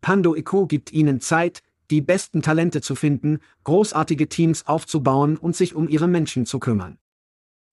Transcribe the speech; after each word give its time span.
Pando 0.00 0.34
IQ 0.34 0.68
gibt 0.68 0.92
Ihnen 0.92 1.20
Zeit, 1.20 1.62
die 1.90 2.00
besten 2.00 2.42
Talente 2.42 2.80
zu 2.80 2.94
finden, 2.94 3.40
großartige 3.64 4.28
Teams 4.28 4.66
aufzubauen 4.66 5.36
und 5.36 5.56
sich 5.56 5.74
um 5.74 5.88
Ihre 5.88 6.08
Menschen 6.08 6.46
zu 6.46 6.58
kümmern. 6.58 6.98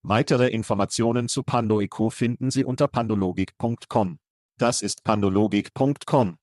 Weitere 0.04 0.50
Informationen 0.50 1.28
zu 1.28 1.42
PandoIQ 1.42 2.12
finden 2.12 2.52
Sie 2.52 2.64
unter 2.64 2.88
pandologik.com. 2.88 4.20
Das 4.58 4.82
ist 4.82 5.04
pandologik.com. 5.04 6.38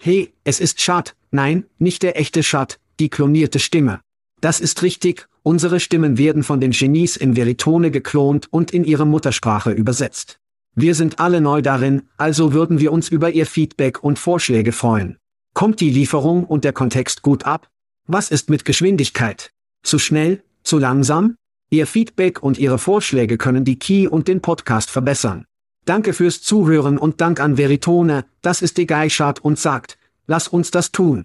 Hey, 0.00 0.32
es 0.44 0.60
ist 0.60 0.80
Schad, 0.80 1.16
nein, 1.32 1.64
nicht 1.78 2.04
der 2.04 2.18
echte 2.18 2.44
Schad, 2.44 2.78
die 3.00 3.10
klonierte 3.10 3.58
Stimme. 3.58 4.00
Das 4.40 4.60
ist 4.60 4.82
richtig, 4.82 5.28
unsere 5.42 5.80
Stimmen 5.80 6.18
werden 6.18 6.44
von 6.44 6.60
den 6.60 6.70
Genies 6.70 7.16
in 7.16 7.34
Veritone 7.34 7.90
geklont 7.90 8.46
und 8.52 8.72
in 8.72 8.84
ihre 8.84 9.06
Muttersprache 9.06 9.72
übersetzt. 9.72 10.38
Wir 10.80 10.94
sind 10.94 11.18
alle 11.18 11.40
neu 11.40 11.60
darin, 11.60 12.02
also 12.18 12.52
würden 12.52 12.78
wir 12.78 12.92
uns 12.92 13.08
über 13.08 13.30
Ihr 13.30 13.46
Feedback 13.46 14.04
und 14.04 14.16
Vorschläge 14.16 14.70
freuen. 14.70 15.18
Kommt 15.52 15.80
die 15.80 15.90
Lieferung 15.90 16.44
und 16.44 16.62
der 16.62 16.72
Kontext 16.72 17.22
gut 17.22 17.44
ab? 17.46 17.68
Was 18.06 18.30
ist 18.30 18.48
mit 18.48 18.64
Geschwindigkeit? 18.64 19.50
Zu 19.82 19.98
schnell? 19.98 20.44
Zu 20.62 20.78
langsam? 20.78 21.34
Ihr 21.68 21.88
Feedback 21.88 22.44
und 22.44 22.58
Ihre 22.58 22.78
Vorschläge 22.78 23.38
können 23.38 23.64
die 23.64 23.80
Key 23.80 24.06
und 24.06 24.28
den 24.28 24.40
Podcast 24.40 24.88
verbessern. 24.88 25.46
Danke 25.84 26.12
fürs 26.12 26.42
Zuhören 26.42 26.96
und 26.96 27.20
Dank 27.20 27.40
an 27.40 27.58
Veritone, 27.58 28.24
das 28.40 28.62
ist 28.62 28.78
die 28.78 28.86
Geischart 28.86 29.44
und 29.44 29.58
sagt, 29.58 29.98
lass 30.28 30.46
uns 30.46 30.70
das 30.70 30.92
tun. 30.92 31.24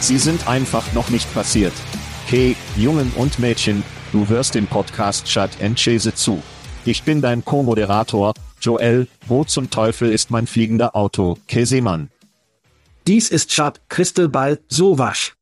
Sie 0.00 0.16
sind 0.18 0.48
einfach 0.48 0.92
noch 0.94 1.10
nicht 1.10 1.32
passiert. 1.34 1.74
Hey, 2.26 2.56
Jungen 2.74 3.12
und 3.16 3.38
Mädchen, 3.38 3.82
du 4.12 4.26
hörst 4.28 4.54
den 4.54 4.66
Podcast 4.66 5.26
Chat 5.26 5.50
Chase 5.76 6.14
zu. 6.14 6.42
Ich 6.86 7.02
bin 7.02 7.20
dein 7.20 7.44
Co-Moderator, 7.44 8.32
Joel, 8.62 9.08
wo 9.26 9.44
zum 9.44 9.68
Teufel 9.68 10.10
ist 10.10 10.30
mein 10.30 10.46
fliegender 10.46 10.96
Auto, 10.96 11.36
Käsemann? 11.46 12.10
Dies 13.06 13.30
ist 13.30 13.50
Chat 13.50 13.80
Crystalball 13.90 14.58
Sowasch. 14.68 15.34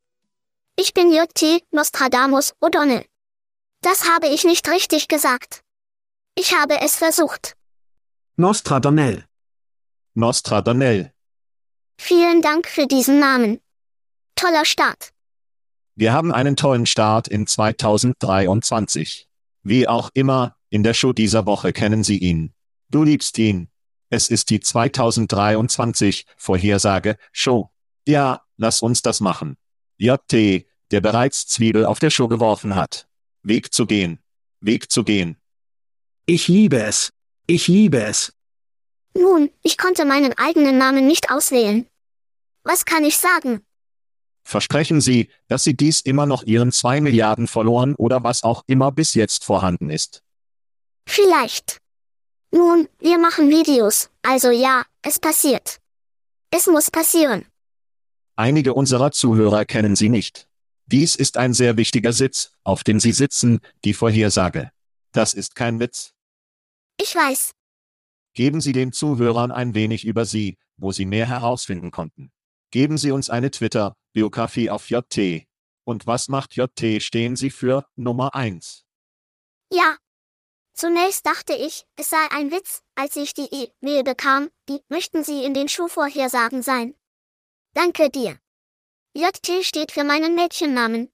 Ich 0.77 0.93
bin 0.93 1.13
JT 1.13 1.63
Nostradamus 1.71 2.53
O'Donnell. 2.61 3.05
Das 3.83 4.09
habe 4.09 4.27
ich 4.27 4.45
nicht 4.45 4.69
richtig 4.69 5.07
gesagt. 5.07 5.63
Ich 6.35 6.55
habe 6.57 6.81
es 6.81 6.97
versucht. 6.97 7.55
Nostradonnell. 8.37 9.25
Nostradonnell. 10.15 11.13
Vielen 11.97 12.43
Dank 12.43 12.67
für 12.69 12.87
diesen 12.87 13.21
Namen. 13.21 13.61
Toller 14.39 14.65
Start. 14.65 15.13
Wir 15.97 16.13
haben 16.13 16.31
einen 16.31 16.55
tollen 16.55 16.87
Start 16.87 17.27
in 17.27 17.49
2023. 17.49 19.29
Wie 19.65 19.89
auch 19.89 20.11
immer, 20.15 20.55
in 20.71 20.85
der 20.85 20.95
Show 20.95 21.13
dieser 21.13 21.45
Woche 21.45 21.73
kennen 21.73 22.05
Sie 22.05 22.19
ihn. 22.19 22.55
Du 22.89 23.03
liebst 23.03 23.37
ihn. 23.39 23.69
Es 24.11 24.29
ist 24.29 24.51
die 24.51 24.61
2023 24.61 26.25
Vorhersage 26.37 27.17
Show. 27.33 27.73
Ja, 28.07 28.43
lass 28.57 28.81
uns 28.81 29.03
das 29.03 29.19
machen. 29.19 29.57
JT, 29.97 30.65
der 30.93 31.01
bereits 31.01 31.49
Zwiebel 31.49 31.85
auf 31.85 31.99
der 31.99 32.11
Show 32.11 32.29
geworfen 32.29 32.77
hat. 32.77 33.09
Weg 33.43 33.75
zu 33.75 33.87
gehen. 33.87 34.21
Weg 34.61 34.93
zu 34.93 35.03
gehen. 35.03 35.37
Ich 36.27 36.47
liebe 36.47 36.81
es. 36.81 37.13
Ich 37.49 37.67
liebe 37.67 38.05
es. 38.05 38.33
Nun, 39.15 39.51
ich 39.65 39.77
konnte 39.79 40.05
meinen 40.05 40.33
eigenen 40.39 40.79
Namen 40.79 41.09
nicht 41.09 41.33
auswählen. 41.33 41.89
Was 42.63 42.85
kann 42.85 43.03
ich 43.03 43.17
sagen? 43.17 43.65
Versprechen 44.49 45.03
Sie, 45.03 45.29
dass 45.49 45.65
Sie 45.65 45.77
dies 45.77 46.01
immer 46.01 46.25
noch 46.25 46.43
Ihren 46.43 46.73
2 46.73 47.03
Milliarden 47.03 47.49
verloren 47.49 47.95
oder 47.95 48.25
was 48.25 48.45
auch 48.45 48.65
immer 48.67 48.91
bis 48.91 49.13
jetzt 49.13 49.45
vorhanden 49.45 49.91
ist. 49.91 50.23
Vielleicht. 51.07 51.77
Nun, 52.51 52.89
wir 52.99 53.19
machen 53.19 53.51
Videos, 53.51 54.09
also 54.23 54.51
ja, 54.51 54.87
es 55.03 55.19
passiert. 55.19 55.81
Es 56.51 56.67
muss 56.67 56.91
passieren. 56.91 57.45
Einige 58.37 58.73
unserer 58.73 59.11
Zuhörer 59.11 59.67
kennen 59.67 59.97
Sie 59.97 60.09
nicht. 60.09 60.49
Dies 60.87 61.15
ist 61.15 61.37
ein 61.37 61.53
sehr 61.53 61.77
wichtiger 61.77 62.15
Sitz, 62.15 62.53
auf 62.65 62.85
dem 62.85 63.01
Sie 63.01 63.13
sitzen, 63.13 63.61
die 63.85 63.93
Vorhersage. 63.93 64.71
Das 65.13 65.35
ist 65.35 65.57
kein 65.57 65.79
Witz. 65.79 66.15
Ich 66.99 67.15
weiß. 67.15 67.53
Geben 68.33 68.63
Sie 68.63 68.73
den 68.73 68.93
Zuhörern 68.93 69.53
ein 69.53 69.75
wenig 69.75 70.07
über 70.07 70.25
Sie, 70.25 70.57
wo 70.79 70.91
Sie 70.91 71.05
mehr 71.05 71.29
herausfinden 71.29 71.91
konnten. 71.91 72.33
Geben 72.71 72.99
Sie 72.99 73.13
uns 73.13 73.31
eine 73.31 73.51
Twitter-Biografie 73.51 74.69
auf 74.69 74.91
JT. 74.91 75.47
Und 75.85 76.07
was 76.07 76.29
macht 76.29 76.55
JT 76.55 77.03
stehen 77.03 77.35
Sie 77.35 77.51
für 77.51 77.87
Nummer 77.97 78.35
1? 78.35 78.85
Ja. 79.73 79.97
Zunächst 80.75 81.27
dachte 81.27 81.55
ich, 81.55 81.87
es 81.97 82.11
sei 82.11 82.31
ein 82.31 82.53
Witz, 82.53 82.83
als 82.95 83.17
ich 83.17 83.35
die 83.35 83.49
E-Mail 83.51 84.05
bekam, 84.05 84.51
die 84.69 84.81
möchten 84.89 85.25
Sie 85.25 85.45
in 85.45 85.55
den 85.55 85.69
Schuhvorhersagen 85.69 86.63
sein. 86.63 86.95
Danke 87.73 88.11
dir. 88.11 88.39
JT 89.15 89.65
steht 89.65 89.91
für 89.91 90.05
meinen 90.05 90.35
Mädchennamen. 90.35 91.11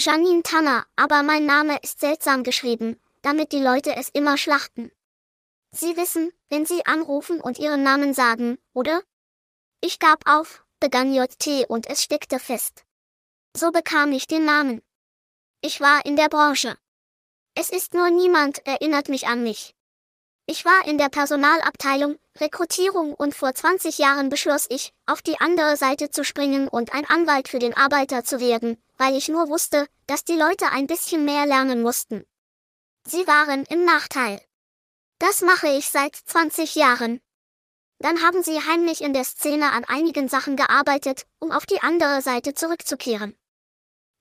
Janine 0.00 0.42
Tanner, 0.42 0.86
aber 0.96 1.22
mein 1.22 1.44
Name 1.44 1.78
ist 1.82 2.00
seltsam 2.00 2.42
geschrieben, 2.42 2.98
damit 3.20 3.52
die 3.52 3.62
Leute 3.62 3.94
es 3.96 4.08
immer 4.08 4.38
schlachten. 4.38 4.90
Sie 5.72 5.96
wissen, 5.96 6.32
wenn 6.48 6.64
Sie 6.64 6.84
anrufen 6.86 7.40
und 7.40 7.58
Ihren 7.58 7.82
Namen 7.82 8.14
sagen, 8.14 8.58
oder? 8.72 9.02
Ich 9.82 9.98
gab 9.98 10.28
auf, 10.28 10.64
begann 10.80 11.14
JT 11.14 11.68
und 11.68 11.86
es 11.86 12.02
steckte 12.02 12.38
fest. 12.38 12.84
So 13.56 13.70
bekam 13.70 14.12
ich 14.12 14.26
den 14.26 14.44
Namen. 14.44 14.82
Ich 15.60 15.80
war 15.80 16.04
in 16.06 16.16
der 16.16 16.28
Branche. 16.28 16.76
Es 17.54 17.70
ist 17.70 17.94
nur 17.94 18.10
niemand 18.10 18.66
erinnert 18.66 19.08
mich 19.08 19.26
an 19.26 19.42
mich. 19.42 19.74
Ich 20.46 20.64
war 20.64 20.86
in 20.86 20.98
der 20.98 21.10
Personalabteilung, 21.10 22.18
Rekrutierung 22.38 23.14
und 23.14 23.36
vor 23.36 23.54
20 23.54 23.98
Jahren 23.98 24.30
beschloss 24.30 24.66
ich, 24.68 24.92
auf 25.06 25.22
die 25.22 25.38
andere 25.40 25.76
Seite 25.76 26.10
zu 26.10 26.24
springen 26.24 26.66
und 26.66 26.92
ein 26.92 27.04
Anwalt 27.04 27.46
für 27.46 27.60
den 27.60 27.76
Arbeiter 27.76 28.24
zu 28.24 28.40
werden, 28.40 28.82
weil 28.96 29.16
ich 29.16 29.28
nur 29.28 29.48
wusste, 29.48 29.86
dass 30.08 30.24
die 30.24 30.36
Leute 30.36 30.66
ein 30.72 30.88
bisschen 30.88 31.24
mehr 31.24 31.46
lernen 31.46 31.82
mussten. 31.82 32.24
Sie 33.06 33.26
waren 33.26 33.64
im 33.66 33.84
Nachteil. 33.84 34.40
Das 35.18 35.42
mache 35.42 35.68
ich 35.68 35.88
seit 35.88 36.16
20 36.16 36.74
Jahren. 36.74 37.20
Dann 38.02 38.22
haben 38.22 38.42
sie 38.42 38.58
heimlich 38.58 39.02
in 39.02 39.12
der 39.12 39.24
Szene 39.24 39.72
an 39.72 39.84
einigen 39.84 40.28
Sachen 40.28 40.56
gearbeitet, 40.56 41.26
um 41.38 41.52
auf 41.52 41.66
die 41.66 41.80
andere 41.82 42.22
Seite 42.22 42.54
zurückzukehren. 42.54 43.34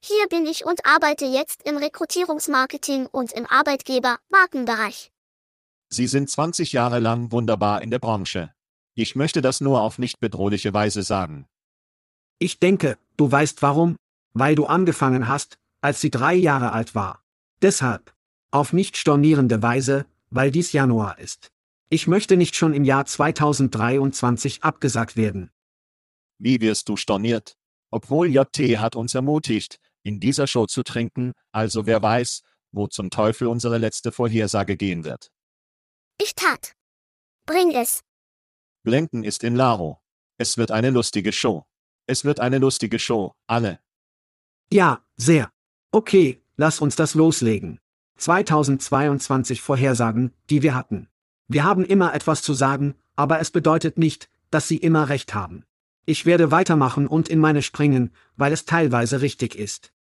Hier 0.03 0.27
bin 0.27 0.45
ich 0.45 0.65
und 0.65 0.85
arbeite 0.85 1.25
jetzt 1.25 1.67
im 1.67 1.77
Rekrutierungsmarketing 1.77 3.05
und 3.07 3.31
im 3.31 3.45
Arbeitgeber-Markenbereich. 3.45 5.11
Sie 5.89 6.07
sind 6.07 6.29
20 6.29 6.73
Jahre 6.73 6.99
lang 6.99 7.31
wunderbar 7.31 7.81
in 7.81 7.89
der 7.89 7.99
Branche. 7.99 8.53
Ich 8.95 9.15
möchte 9.15 9.41
das 9.41 9.61
nur 9.61 9.81
auf 9.81 9.97
nicht 9.97 10.19
bedrohliche 10.19 10.73
Weise 10.73 11.03
sagen. 11.03 11.47
Ich 12.37 12.59
denke, 12.59 12.97
du 13.17 13.31
weißt 13.31 13.61
warum? 13.61 13.95
Weil 14.33 14.55
du 14.55 14.65
angefangen 14.65 15.27
hast, 15.27 15.57
als 15.81 16.01
sie 16.01 16.11
drei 16.11 16.33
Jahre 16.33 16.73
alt 16.73 16.95
war. 16.95 17.23
Deshalb. 17.61 18.13
Auf 18.51 18.73
nicht 18.73 18.97
stornierende 18.97 19.61
Weise, 19.61 20.05
weil 20.29 20.51
dies 20.51 20.71
Januar 20.71 21.19
ist. 21.19 21.51
Ich 21.91 22.05
möchte 22.05 22.37
nicht 22.37 22.55
schon 22.55 22.75
im 22.75 22.83
Jahr 22.83 23.05
2023 23.05 24.63
abgesagt 24.63 25.17
werden. 25.17 25.49
Wie 26.37 26.61
wirst 26.61 26.87
du 26.87 26.95
storniert? 26.95 27.57
Obwohl 27.89 28.29
JT 28.29 28.77
hat 28.77 28.95
uns 28.95 29.15
ermutigt, 29.15 29.79
in 30.03 30.19
dieser 30.19 30.45
Show 30.45 30.67
zu 30.67 30.83
trinken, 30.83 31.33
also 31.51 31.87
wer 31.87 32.03
weiß, 32.03 32.43
wo 32.71 32.85
zum 32.87 33.09
Teufel 33.09 33.47
unsere 33.47 33.79
letzte 33.79 34.11
Vorhersage 34.11 34.77
gehen 34.77 35.03
wird. 35.03 35.31
Ich 36.21 36.35
tat. 36.35 36.75
Bring 37.47 37.71
es. 37.71 38.01
Blenken 38.83 39.23
ist 39.23 39.43
in 39.43 39.55
Laro. 39.55 39.99
Es 40.37 40.57
wird 40.57 40.69
eine 40.69 40.91
lustige 40.91 41.31
Show. 41.31 41.65
Es 42.05 42.23
wird 42.23 42.39
eine 42.39 42.59
lustige 42.59 42.99
Show, 42.99 43.33
alle. 43.47 43.79
Ja, 44.71 45.03
sehr. 45.17 45.51
Okay, 45.91 46.39
lass 46.55 46.81
uns 46.81 46.95
das 46.95 47.15
loslegen. 47.15 47.79
2022 48.17 49.61
Vorhersagen, 49.61 50.35
die 50.51 50.61
wir 50.61 50.75
hatten. 50.75 51.08
Wir 51.49 51.63
haben 51.63 51.83
immer 51.83 52.13
etwas 52.13 52.43
zu 52.43 52.53
sagen, 52.53 52.93
aber 53.15 53.39
es 53.39 53.49
bedeutet 53.49 53.97
nicht, 53.97 54.29
dass 54.51 54.67
sie 54.67 54.77
immer 54.77 55.09
recht 55.09 55.33
haben. 55.33 55.65
Ich 56.05 56.27
werde 56.27 56.51
weitermachen 56.51 57.07
und 57.07 57.27
in 57.27 57.39
meine 57.39 57.63
springen, 57.63 58.11
weil 58.35 58.53
es 58.53 58.65
teilweise 58.65 59.21
richtig 59.21 59.55
ist. 59.55 59.91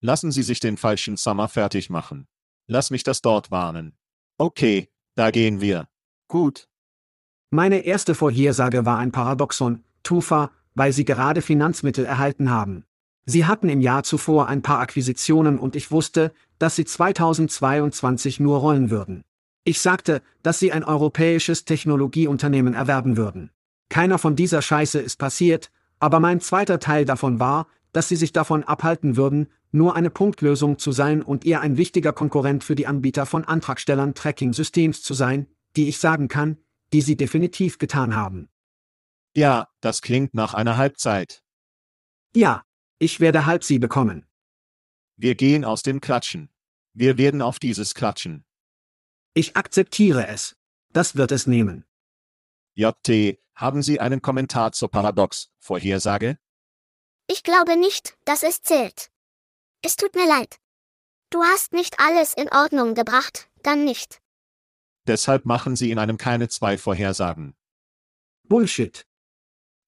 Lassen 0.00 0.32
Sie 0.32 0.42
sich 0.42 0.58
den 0.58 0.76
falschen 0.76 1.16
Summer 1.16 1.48
fertig 1.48 1.90
machen. 1.90 2.26
Lass 2.66 2.90
mich 2.90 3.04
das 3.04 3.22
dort 3.22 3.52
warnen. 3.52 3.96
Okay, 4.36 4.90
da 5.14 5.30
gehen 5.30 5.60
wir. 5.60 5.88
Gut. 6.28 6.68
Meine 7.50 7.84
erste 7.84 8.16
Vorhersage 8.16 8.84
war 8.84 8.98
ein 8.98 9.12
Paradoxon, 9.12 9.84
Tufa, 10.02 10.50
weil 10.74 10.92
sie 10.92 11.04
gerade 11.04 11.40
Finanzmittel 11.40 12.04
erhalten 12.04 12.50
haben. 12.50 12.84
Sie 13.26 13.46
hatten 13.46 13.68
im 13.68 13.80
Jahr 13.80 14.02
zuvor 14.02 14.48
ein 14.48 14.62
paar 14.62 14.80
Akquisitionen 14.80 15.58
und 15.60 15.76
ich 15.76 15.92
wusste, 15.92 16.32
dass 16.58 16.74
sie 16.74 16.84
2022 16.84 18.40
nur 18.40 18.58
rollen 18.58 18.90
würden. 18.90 19.22
Ich 19.64 19.80
sagte, 19.80 20.22
dass 20.42 20.58
sie 20.58 20.72
ein 20.72 20.84
europäisches 20.84 21.64
Technologieunternehmen 21.64 22.74
erwerben 22.74 23.16
würden. 23.16 23.50
Keiner 23.88 24.18
von 24.18 24.36
dieser 24.36 24.60
Scheiße 24.60 24.98
ist 24.98 25.16
passiert, 25.16 25.70
aber 25.98 26.20
mein 26.20 26.40
zweiter 26.40 26.78
Teil 26.78 27.04
davon 27.04 27.40
war, 27.40 27.66
dass 27.92 28.08
sie 28.08 28.16
sich 28.16 28.32
davon 28.32 28.64
abhalten 28.64 29.16
würden, 29.16 29.48
nur 29.72 29.96
eine 29.96 30.10
Punktlösung 30.10 30.78
zu 30.78 30.92
sein 30.92 31.22
und 31.22 31.46
eher 31.46 31.60
ein 31.62 31.76
wichtiger 31.76 32.12
Konkurrent 32.12 32.62
für 32.62 32.74
die 32.74 32.86
Anbieter 32.86 33.24
von 33.24 33.44
Antragstellern 33.44 34.14
Tracking-Systems 34.14 35.02
zu 35.02 35.14
sein, 35.14 35.46
die 35.76 35.88
ich 35.88 35.98
sagen 35.98 36.28
kann, 36.28 36.58
die 36.92 37.00
sie 37.00 37.16
definitiv 37.16 37.78
getan 37.78 38.14
haben. 38.14 38.48
Ja, 39.34 39.68
das 39.80 40.02
klingt 40.02 40.34
nach 40.34 40.54
einer 40.54 40.76
Halbzeit. 40.76 41.42
Ja, 42.36 42.62
ich 42.98 43.18
werde 43.20 43.46
halb 43.46 43.64
sie 43.64 43.78
bekommen. 43.78 44.26
Wir 45.16 45.34
gehen 45.34 45.64
aus 45.64 45.82
dem 45.82 46.00
Klatschen. 46.00 46.50
Wir 46.92 47.18
werden 47.18 47.42
auf 47.42 47.58
dieses 47.58 47.94
klatschen. 47.94 48.44
Ich 49.34 49.56
akzeptiere 49.56 50.28
es. 50.28 50.56
Das 50.90 51.16
wird 51.16 51.32
es 51.32 51.48
nehmen. 51.48 51.84
JT, 52.74 53.38
haben 53.56 53.82
Sie 53.82 53.98
einen 53.98 54.22
Kommentar 54.22 54.70
zur 54.70 54.90
Paradox-Vorhersage? 54.90 56.38
Ich 57.26 57.42
glaube 57.42 57.76
nicht, 57.76 58.16
dass 58.24 58.44
es 58.44 58.62
zählt. 58.62 59.10
Es 59.82 59.96
tut 59.96 60.14
mir 60.14 60.28
leid. 60.28 60.60
Du 61.30 61.42
hast 61.42 61.72
nicht 61.72 61.98
alles 61.98 62.34
in 62.34 62.48
Ordnung 62.52 62.94
gebracht, 62.94 63.50
dann 63.64 63.84
nicht. 63.84 64.22
Deshalb 65.06 65.46
machen 65.46 65.74
Sie 65.74 65.90
in 65.90 65.98
einem 65.98 66.16
keine 66.16 66.48
zwei 66.48 66.78
Vorhersagen. 66.78 67.56
Bullshit. 68.44 69.04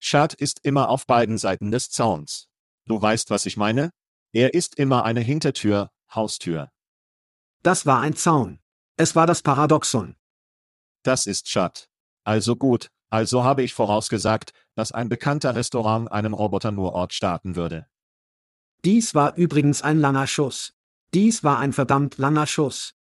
Schad 0.00 0.34
ist 0.34 0.64
immer 0.64 0.88
auf 0.88 1.06
beiden 1.06 1.38
Seiten 1.38 1.70
des 1.70 1.90
Zauns. 1.90 2.48
Du 2.86 3.00
weißt, 3.00 3.30
was 3.30 3.46
ich 3.46 3.56
meine? 3.56 3.92
Er 4.32 4.54
ist 4.54 4.74
immer 4.74 5.04
eine 5.04 5.20
Hintertür, 5.20 5.92
Haustür. 6.12 6.72
Das 7.62 7.86
war 7.86 8.00
ein 8.00 8.16
Zaun. 8.16 8.60
Es 8.98 9.14
war 9.14 9.26
das 9.26 9.42
Paradoxon. 9.42 10.16
Das 11.02 11.26
ist 11.26 11.48
Schad. 11.48 11.88
Also 12.24 12.56
gut, 12.56 12.90
also 13.10 13.44
habe 13.44 13.62
ich 13.62 13.74
vorausgesagt, 13.74 14.52
dass 14.74 14.90
ein 14.90 15.08
bekannter 15.08 15.54
Restaurant 15.54 16.10
einen 16.10 16.32
Roboter 16.32 16.72
nur 16.72 16.92
Ort 16.94 17.12
starten 17.12 17.56
würde. 17.56 17.86
Dies 18.84 19.14
war 19.14 19.36
übrigens 19.36 19.82
ein 19.82 19.98
langer 19.98 20.26
Schuss. 20.26 20.72
Dies 21.14 21.44
war 21.44 21.58
ein 21.58 21.72
verdammt 21.72 22.18
langer 22.18 22.46
Schuss. 22.46 22.94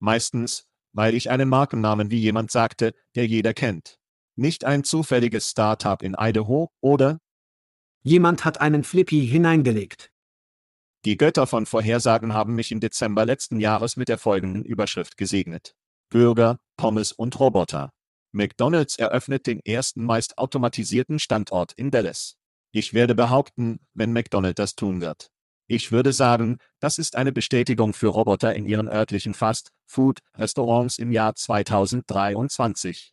Meistens, 0.00 0.66
weil 0.92 1.14
ich 1.14 1.30
einen 1.30 1.48
Markennamen 1.48 2.10
wie 2.10 2.18
jemand 2.18 2.50
sagte, 2.50 2.94
der 3.14 3.26
jeder 3.26 3.54
kennt. 3.54 3.98
Nicht 4.36 4.64
ein 4.64 4.84
zufälliges 4.84 5.50
Startup 5.50 6.02
in 6.02 6.14
Idaho, 6.18 6.70
oder? 6.80 7.18
Jemand 8.02 8.44
hat 8.44 8.60
einen 8.60 8.84
Flippy 8.84 9.26
hineingelegt. 9.26 10.11
Die 11.04 11.16
Götter 11.16 11.48
von 11.48 11.66
Vorhersagen 11.66 12.32
haben 12.32 12.54
mich 12.54 12.70
im 12.70 12.78
Dezember 12.78 13.26
letzten 13.26 13.58
Jahres 13.58 13.96
mit 13.96 14.08
der 14.08 14.18
folgenden 14.18 14.64
Überschrift 14.64 15.16
gesegnet. 15.16 15.74
Bürger, 16.10 16.60
Pommes 16.76 17.10
und 17.10 17.40
Roboter. 17.40 17.92
McDonald's 18.30 18.96
eröffnet 18.96 19.48
den 19.48 19.58
ersten 19.60 20.04
meist 20.04 20.38
automatisierten 20.38 21.18
Standort 21.18 21.72
in 21.72 21.90
Dallas. 21.90 22.36
Ich 22.70 22.94
werde 22.94 23.16
behaupten, 23.16 23.80
wenn 23.94 24.12
McDonald's 24.12 24.58
das 24.58 24.76
tun 24.76 25.00
wird. 25.00 25.32
Ich 25.66 25.90
würde 25.90 26.12
sagen, 26.12 26.58
das 26.78 26.98
ist 26.98 27.16
eine 27.16 27.32
Bestätigung 27.32 27.94
für 27.94 28.08
Roboter 28.08 28.54
in 28.54 28.64
ihren 28.64 28.88
örtlichen 28.88 29.34
Fast-Food-Restaurants 29.34 30.98
im 30.98 31.10
Jahr 31.10 31.34
2023. 31.34 33.12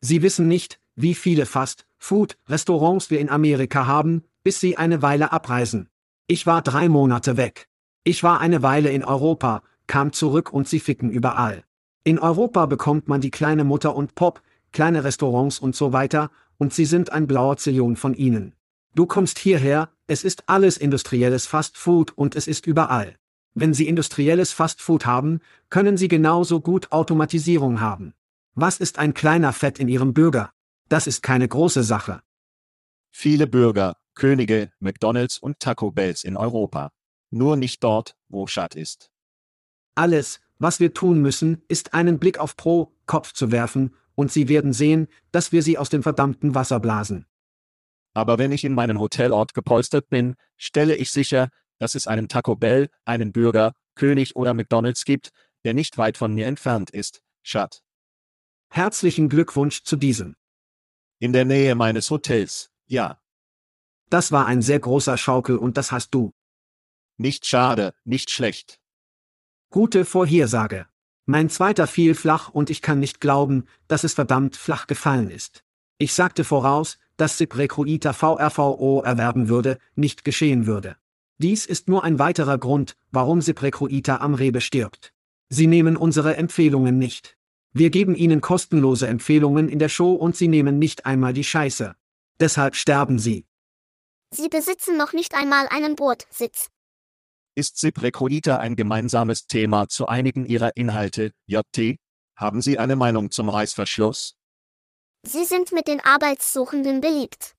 Sie 0.00 0.22
wissen 0.22 0.48
nicht, 0.48 0.80
wie 0.96 1.14
viele 1.14 1.46
Fast-Food-Restaurants 1.46 3.10
wir 3.10 3.20
in 3.20 3.30
Amerika 3.30 3.86
haben, 3.86 4.24
bis 4.42 4.58
sie 4.58 4.76
eine 4.76 5.02
Weile 5.02 5.30
abreisen. 5.32 5.88
Ich 6.28 6.44
war 6.44 6.60
drei 6.60 6.88
Monate 6.88 7.36
weg. 7.36 7.68
Ich 8.02 8.24
war 8.24 8.40
eine 8.40 8.62
Weile 8.62 8.90
in 8.90 9.04
Europa, 9.04 9.62
kam 9.86 10.12
zurück 10.12 10.52
und 10.52 10.66
sie 10.66 10.80
ficken 10.80 11.08
überall. 11.08 11.62
In 12.02 12.18
Europa 12.18 12.66
bekommt 12.66 13.06
man 13.06 13.20
die 13.20 13.30
kleine 13.30 13.62
Mutter 13.62 13.94
und 13.94 14.16
Pop, 14.16 14.42
kleine 14.72 15.04
Restaurants 15.04 15.60
und 15.60 15.76
so 15.76 15.92
weiter, 15.92 16.32
und 16.58 16.74
sie 16.74 16.84
sind 16.84 17.12
ein 17.12 17.28
blauer 17.28 17.58
Zillion 17.58 17.94
von 17.94 18.12
ihnen. 18.14 18.54
Du 18.96 19.06
kommst 19.06 19.38
hierher, 19.38 19.88
es 20.08 20.24
ist 20.24 20.48
alles 20.48 20.78
industrielles 20.78 21.46
Fast 21.46 21.76
Food 21.76 22.10
und 22.16 22.34
es 22.34 22.48
ist 22.48 22.66
überall. 22.66 23.14
Wenn 23.54 23.72
Sie 23.72 23.86
industrielles 23.86 24.52
Fast 24.52 24.82
Food 24.82 25.06
haben, 25.06 25.40
können 25.70 25.96
Sie 25.96 26.08
genauso 26.08 26.60
gut 26.60 26.92
Automatisierung 26.92 27.80
haben. 27.80 28.14
Was 28.54 28.78
ist 28.78 28.98
ein 28.98 29.14
kleiner 29.14 29.52
Fett 29.52 29.78
in 29.78 29.88
Ihrem 29.88 30.12
Bürger? 30.12 30.50
Das 30.88 31.06
ist 31.06 31.22
keine 31.22 31.46
große 31.46 31.82
Sache. 31.82 32.20
Viele 33.10 33.46
Bürger, 33.46 33.96
Könige, 34.16 34.72
McDonalds 34.80 35.38
und 35.38 35.60
Taco 35.60 35.92
Bells 35.92 36.24
in 36.24 36.36
Europa. 36.36 36.90
Nur 37.30 37.56
nicht 37.56 37.84
dort, 37.84 38.16
wo 38.28 38.48
Schad 38.48 38.74
ist. 38.74 39.12
Alles, 39.94 40.40
was 40.58 40.80
wir 40.80 40.92
tun 40.92 41.22
müssen, 41.22 41.62
ist 41.68 41.94
einen 41.94 42.18
Blick 42.18 42.38
auf 42.38 42.56
Pro 42.56 42.92
Kopf 43.06 43.32
zu 43.32 43.52
werfen, 43.52 43.94
und 44.16 44.32
Sie 44.32 44.48
werden 44.48 44.72
sehen, 44.72 45.08
dass 45.30 45.52
wir 45.52 45.62
sie 45.62 45.76
aus 45.78 45.90
dem 45.90 46.02
verdammten 46.02 46.54
Wasser 46.54 46.80
blasen. 46.80 47.26
Aber 48.14 48.38
wenn 48.38 48.50
ich 48.50 48.64
in 48.64 48.72
meinen 48.72 48.98
Hotelort 48.98 49.52
gepolstert 49.52 50.08
bin, 50.08 50.36
stelle 50.56 50.96
ich 50.96 51.10
sicher, 51.10 51.50
dass 51.78 51.94
es 51.94 52.06
einen 52.06 52.28
Taco 52.28 52.56
Bell, 52.56 52.88
einen 53.04 53.30
Bürger, 53.30 53.74
König 53.94 54.34
oder 54.34 54.54
McDonalds 54.54 55.04
gibt, 55.04 55.32
der 55.64 55.74
nicht 55.74 55.98
weit 55.98 56.16
von 56.16 56.32
mir 56.32 56.46
entfernt 56.46 56.88
ist, 56.88 57.22
Schad. 57.42 57.82
Herzlichen 58.70 59.28
Glückwunsch 59.28 59.82
zu 59.82 59.96
diesem. 59.96 60.34
In 61.18 61.34
der 61.34 61.44
Nähe 61.44 61.74
meines 61.74 62.10
Hotels, 62.10 62.70
ja. 62.86 63.20
Das 64.08 64.32
war 64.32 64.46
ein 64.46 64.62
sehr 64.62 64.78
großer 64.78 65.16
Schaukel 65.16 65.56
und 65.56 65.76
das 65.76 65.92
hast 65.92 66.14
du. 66.14 66.32
Nicht 67.18 67.46
schade, 67.46 67.94
nicht 68.04 68.30
schlecht. 68.30 68.78
Gute 69.70 70.04
Vorhersage. 70.04 70.86
Mein 71.24 71.50
zweiter 71.50 71.86
fiel 71.86 72.14
flach 72.14 72.50
und 72.50 72.70
ich 72.70 72.82
kann 72.82 73.00
nicht 73.00 73.20
glauben, 73.20 73.64
dass 73.88 74.04
es 74.04 74.14
verdammt 74.14 74.56
flach 74.56 74.86
gefallen 74.86 75.28
ist. 75.28 75.64
Ich 75.98 76.12
sagte 76.12 76.44
voraus, 76.44 76.98
dass 77.16 77.38
SIP 77.38 77.56
Recruiter 77.56 78.12
VRVO 78.12 79.02
erwerben 79.02 79.48
würde, 79.48 79.78
nicht 79.96 80.24
geschehen 80.24 80.66
würde. 80.66 80.96
Dies 81.38 81.66
ist 81.66 81.88
nur 81.88 82.04
ein 82.04 82.18
weiterer 82.18 82.58
Grund, 82.58 82.96
warum 83.10 83.40
SIP 83.40 83.62
Recruiter 83.62 84.20
am 84.20 84.34
Rebe 84.34 84.60
stirbt. 84.60 85.12
Sie 85.48 85.66
nehmen 85.66 85.96
unsere 85.96 86.36
Empfehlungen 86.36 86.98
nicht. 86.98 87.36
Wir 87.72 87.90
geben 87.90 88.14
ihnen 88.14 88.40
kostenlose 88.40 89.06
Empfehlungen 89.06 89.68
in 89.68 89.78
der 89.78 89.88
Show 89.88 90.14
und 90.14 90.36
sie 90.36 90.48
nehmen 90.48 90.78
nicht 90.78 91.06
einmal 91.06 91.32
die 91.32 91.44
Scheiße. 91.44 91.94
Deshalb 92.40 92.76
sterben 92.76 93.18
sie. 93.18 93.46
Sie 94.30 94.48
besitzen 94.48 94.96
noch 94.96 95.12
nicht 95.12 95.34
einmal 95.34 95.68
einen 95.68 95.96
Bootsitz. 95.96 96.68
Ist 97.54 97.78
SIP 97.78 98.02
Recruiter 98.02 98.60
ein 98.60 98.76
gemeinsames 98.76 99.46
Thema 99.46 99.88
zu 99.88 100.06
einigen 100.06 100.44
Ihrer 100.44 100.76
Inhalte, 100.76 101.32
JT? 101.46 101.96
Haben 102.36 102.60
Sie 102.60 102.78
eine 102.78 102.96
Meinung 102.96 103.30
zum 103.30 103.48
Reißverschluss? 103.48 104.36
Sie 105.22 105.44
sind 105.44 105.72
mit 105.72 105.88
den 105.88 106.00
Arbeitssuchenden 106.00 107.00
beliebt. 107.00 107.54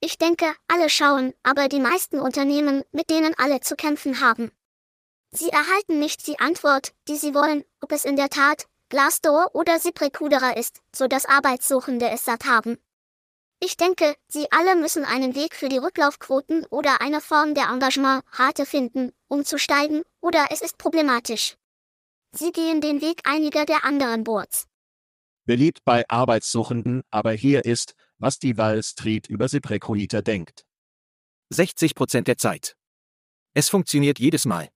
Ich 0.00 0.16
denke, 0.16 0.46
alle 0.66 0.88
schauen, 0.88 1.34
aber 1.42 1.68
die 1.68 1.80
meisten 1.80 2.20
Unternehmen, 2.20 2.84
mit 2.92 3.10
denen 3.10 3.34
alle 3.36 3.60
zu 3.60 3.76
kämpfen 3.76 4.20
haben. 4.20 4.50
Sie 5.30 5.50
erhalten 5.50 5.98
nicht 5.98 6.26
die 6.26 6.38
Antwort, 6.38 6.94
die 7.08 7.16
sie 7.16 7.34
wollen, 7.34 7.64
ob 7.80 7.92
es 7.92 8.04
in 8.04 8.16
der 8.16 8.30
Tat 8.30 8.66
Glassdoor 8.88 9.50
oder 9.54 9.78
ZipRecruiter 9.78 10.56
ist, 10.56 10.80
so 10.94 11.06
dass 11.06 11.26
Arbeitssuchende 11.26 12.08
es 12.08 12.24
satt 12.24 12.46
haben. 12.46 12.78
Ich 13.60 13.76
denke, 13.76 14.14
Sie 14.28 14.46
alle 14.52 14.76
müssen 14.76 15.04
einen 15.04 15.34
Weg 15.34 15.54
für 15.54 15.68
die 15.68 15.78
Rücklaufquoten 15.78 16.64
oder 16.66 17.00
eine 17.00 17.20
Form 17.20 17.54
der 17.54 17.68
Engagementrate 17.68 18.66
finden, 18.66 19.12
um 19.26 19.44
zu 19.44 19.58
steigen 19.58 20.02
Oder 20.20 20.46
es 20.50 20.60
ist 20.60 20.78
problematisch. 20.78 21.56
Sie 22.32 22.52
gehen 22.52 22.80
den 22.80 23.00
Weg 23.00 23.22
einiger 23.24 23.64
der 23.64 23.84
anderen 23.84 24.22
Boards. 24.22 24.66
Beliebt 25.44 25.84
bei 25.84 26.04
Arbeitssuchenden, 26.08 27.02
aber 27.10 27.32
hier 27.32 27.64
ist, 27.64 27.94
was 28.18 28.38
die 28.38 28.58
Wall 28.58 28.82
Street 28.82 29.28
über 29.28 29.48
ZipRecruiter 29.48 30.22
denkt. 30.22 30.66
60 31.50 31.94
Prozent 31.94 32.28
der 32.28 32.36
Zeit. 32.36 32.76
Es 33.54 33.68
funktioniert 33.68 34.18
jedes 34.18 34.44
Mal. 34.44 34.68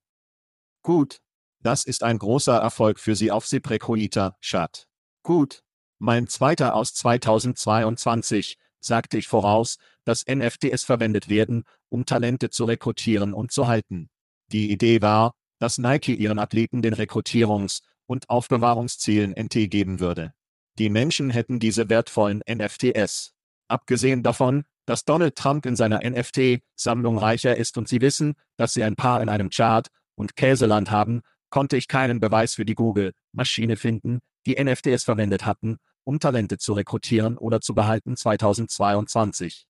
Gut. 0.82 1.20
Das 1.60 1.84
ist 1.84 2.02
ein 2.02 2.18
großer 2.18 2.56
Erfolg 2.56 2.98
für 2.98 3.14
Sie 3.14 3.30
auf 3.30 3.46
ZipRecruiter, 3.46 4.36
Chat. 4.40 4.88
Gut. 5.22 5.62
Mein 5.98 6.26
zweiter 6.26 6.74
aus 6.74 6.94
2022, 6.94 8.58
sagte 8.84 9.18
ich 9.18 9.28
voraus, 9.28 9.78
dass 10.04 10.26
NFTs 10.26 10.84
verwendet 10.84 11.28
werden, 11.28 11.64
um 11.88 12.04
Talente 12.04 12.50
zu 12.50 12.64
rekrutieren 12.64 13.32
und 13.32 13.52
zu 13.52 13.66
halten. 13.66 14.10
Die 14.48 14.70
Idee 14.70 15.00
war, 15.00 15.34
dass 15.58 15.78
Nike 15.78 16.14
ihren 16.14 16.38
Athleten 16.38 16.82
den 16.82 16.94
Rekrutierungs- 16.94 17.82
und 18.06 18.28
Aufbewahrungszielen 18.28 19.32
NT 19.32 19.70
geben 19.70 20.00
würde. 20.00 20.34
Die 20.78 20.90
Menschen 20.90 21.30
hätten 21.30 21.60
diese 21.60 21.88
wertvollen 21.88 22.42
NFTs. 22.48 23.34
Abgesehen 23.68 24.22
davon, 24.22 24.64
dass 24.86 25.04
Donald 25.04 25.36
Trump 25.36 25.66
in 25.66 25.76
seiner 25.76 26.00
NFT-Sammlung 26.02 27.18
reicher 27.18 27.56
ist 27.56 27.78
und 27.78 27.88
sie 27.88 28.00
wissen, 28.00 28.34
dass 28.56 28.74
sie 28.74 28.82
ein 28.82 28.96
Paar 28.96 29.22
in 29.22 29.28
einem 29.28 29.50
Chart 29.50 29.88
und 30.14 30.36
Käseland 30.36 30.90
haben, 30.90 31.22
konnte 31.50 31.76
ich 31.76 31.88
keinen 31.88 32.20
Beweis 32.20 32.54
für 32.54 32.64
die 32.64 32.74
Google-Maschine 32.74 33.76
finden, 33.76 34.20
die 34.46 34.62
NFTs 34.62 35.04
verwendet 35.04 35.46
hatten, 35.46 35.78
um 36.04 36.20
Talente 36.20 36.58
zu 36.58 36.72
rekrutieren 36.72 37.38
oder 37.38 37.60
zu 37.60 37.74
behalten 37.74 38.16
2022. 38.16 39.66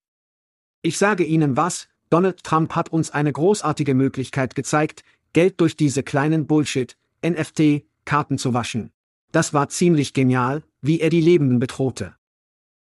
Ich 0.83 0.99
sage 0.99 1.25
Ihnen 1.25 1.57
was, 1.57 1.89
Donald 2.11 2.43
Trump 2.45 2.75
hat 2.75 2.91
uns 2.91 3.11
eine 3.11 3.33
großartige 3.33 3.95
Möglichkeit 3.95 4.55
gezeigt, 4.55 5.03
Geld 5.33 5.61
durch 5.61 5.77
diese 5.77 6.03
kleinen 6.03 6.47
Bullshit, 6.47 6.97
NFT, 7.25 7.85
Karten 8.05 8.37
zu 8.37 8.53
waschen. 8.53 8.93
Das 9.31 9.55
war 9.55 9.69
ziemlich 9.69 10.13
genial, 10.13 10.63
wie 10.83 11.01
er 11.01 11.09
die 11.09 11.21
Lebenden 11.21 11.59
bedrohte. 11.59 12.17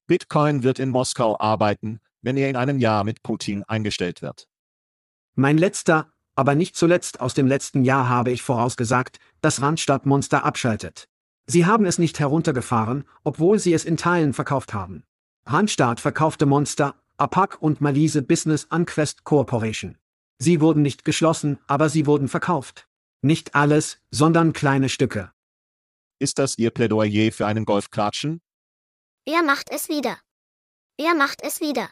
Bitcoin 0.06 0.64
wird 0.64 0.80
in 0.80 0.90
Moskau 0.90 1.40
arbeiten, 1.40 2.00
wenn 2.22 2.38
er 2.38 2.50
in 2.50 2.56
einem 2.56 2.78
Jahr 2.78 3.04
mit 3.04 3.24
Putin 3.24 3.64
eingestellt 3.64 4.22
wird. 4.22 4.48
Mein 5.36 5.58
letzter, 5.58 6.12
aber 6.36 6.54
nicht 6.54 6.76
zuletzt 6.76 7.20
aus 7.20 7.34
dem 7.34 7.48
letzten 7.48 7.84
Jahr 7.84 8.08
habe 8.08 8.32
ich 8.32 8.42
vorausgesagt, 8.42 9.20
dass 9.42 9.62
Randstadt 9.62 10.06
Monster 10.06 10.46
abschaltet. 10.46 11.10
Sie 11.50 11.66
haben 11.66 11.86
es 11.86 11.98
nicht 11.98 12.20
heruntergefahren, 12.20 13.06
obwohl 13.24 13.58
sie 13.58 13.74
es 13.74 13.86
in 13.86 13.98
Teilen 13.98 14.34
verkauft 14.34 14.74
haben. 14.74 15.04
Randstadt 15.46 16.02
verkaufte 16.02 16.46
Monster, 16.46 16.96
APAC 17.18 17.62
und 17.62 17.80
Malise 17.80 18.22
Business 18.22 18.68
an 18.70 18.86
Quest 18.86 19.24
Corporation. 19.24 19.98
Sie 20.40 20.60
wurden 20.60 20.82
nicht 20.82 21.06
geschlossen, 21.06 21.58
aber 21.66 21.90
sie 21.90 22.06
wurden 22.06 22.28
verkauft. 22.28 22.88
Nicht 23.22 23.56
alles, 23.56 24.00
sondern 24.12 24.54
kleine 24.54 24.90
Stücke. 24.90 25.32
Ist 26.20 26.38
das 26.38 26.58
Ihr 26.58 26.72
Plädoyer 26.72 27.32
für 27.32 27.48
einen 27.48 27.66
Golfklatschen? 27.66 28.42
Er 29.26 29.42
macht 29.44 29.70
es 29.72 29.88
wieder. 29.88 30.18
Er 30.98 31.16
macht 31.16 31.42
es 31.44 31.62
wieder. 31.62 31.90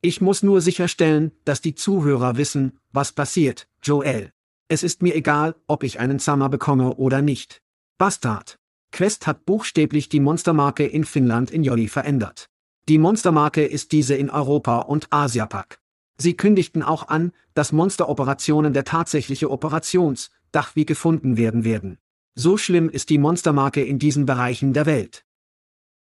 Ich 0.00 0.20
muss 0.20 0.42
nur 0.42 0.60
sicherstellen, 0.60 1.32
dass 1.44 1.60
die 1.60 1.74
Zuhörer 1.74 2.36
wissen, 2.36 2.80
was 2.90 3.12
passiert, 3.12 3.68
Joel. 3.82 4.32
Es 4.68 4.82
ist 4.82 5.02
mir 5.02 5.14
egal, 5.14 5.54
ob 5.66 5.82
ich 5.82 6.00
einen 6.00 6.18
Summer 6.18 6.48
bekomme 6.48 6.96
oder 6.96 7.22
nicht. 7.22 7.62
Bastard. 7.98 8.58
Quest 8.92 9.26
hat 9.26 9.44
buchstäblich 9.44 10.08
die 10.08 10.20
Monstermarke 10.20 10.86
in 10.86 11.04
Finnland 11.04 11.50
in 11.50 11.64
Jolly 11.64 11.88
verändert. 11.88 12.48
Die 12.88 12.98
Monstermarke 12.98 13.64
ist 13.64 13.92
diese 13.92 14.14
in 14.14 14.30
Europa 14.30 14.80
und 14.80 15.12
Asiapack. 15.12 15.80
Sie 16.18 16.36
kündigten 16.36 16.82
auch 16.82 17.08
an, 17.08 17.32
dass 17.54 17.72
Monsteroperationen 17.72 18.72
der 18.72 18.84
tatsächliche 18.84 19.50
Operationsdach 19.50 20.76
wie 20.76 20.86
gefunden 20.86 21.36
werden 21.36 21.64
werden. 21.64 21.98
So 22.34 22.56
schlimm 22.56 22.88
ist 22.88 23.10
die 23.10 23.18
Monstermarke 23.18 23.82
in 23.84 23.98
diesen 23.98 24.26
Bereichen 24.26 24.72
der 24.72 24.86
Welt. 24.86 25.24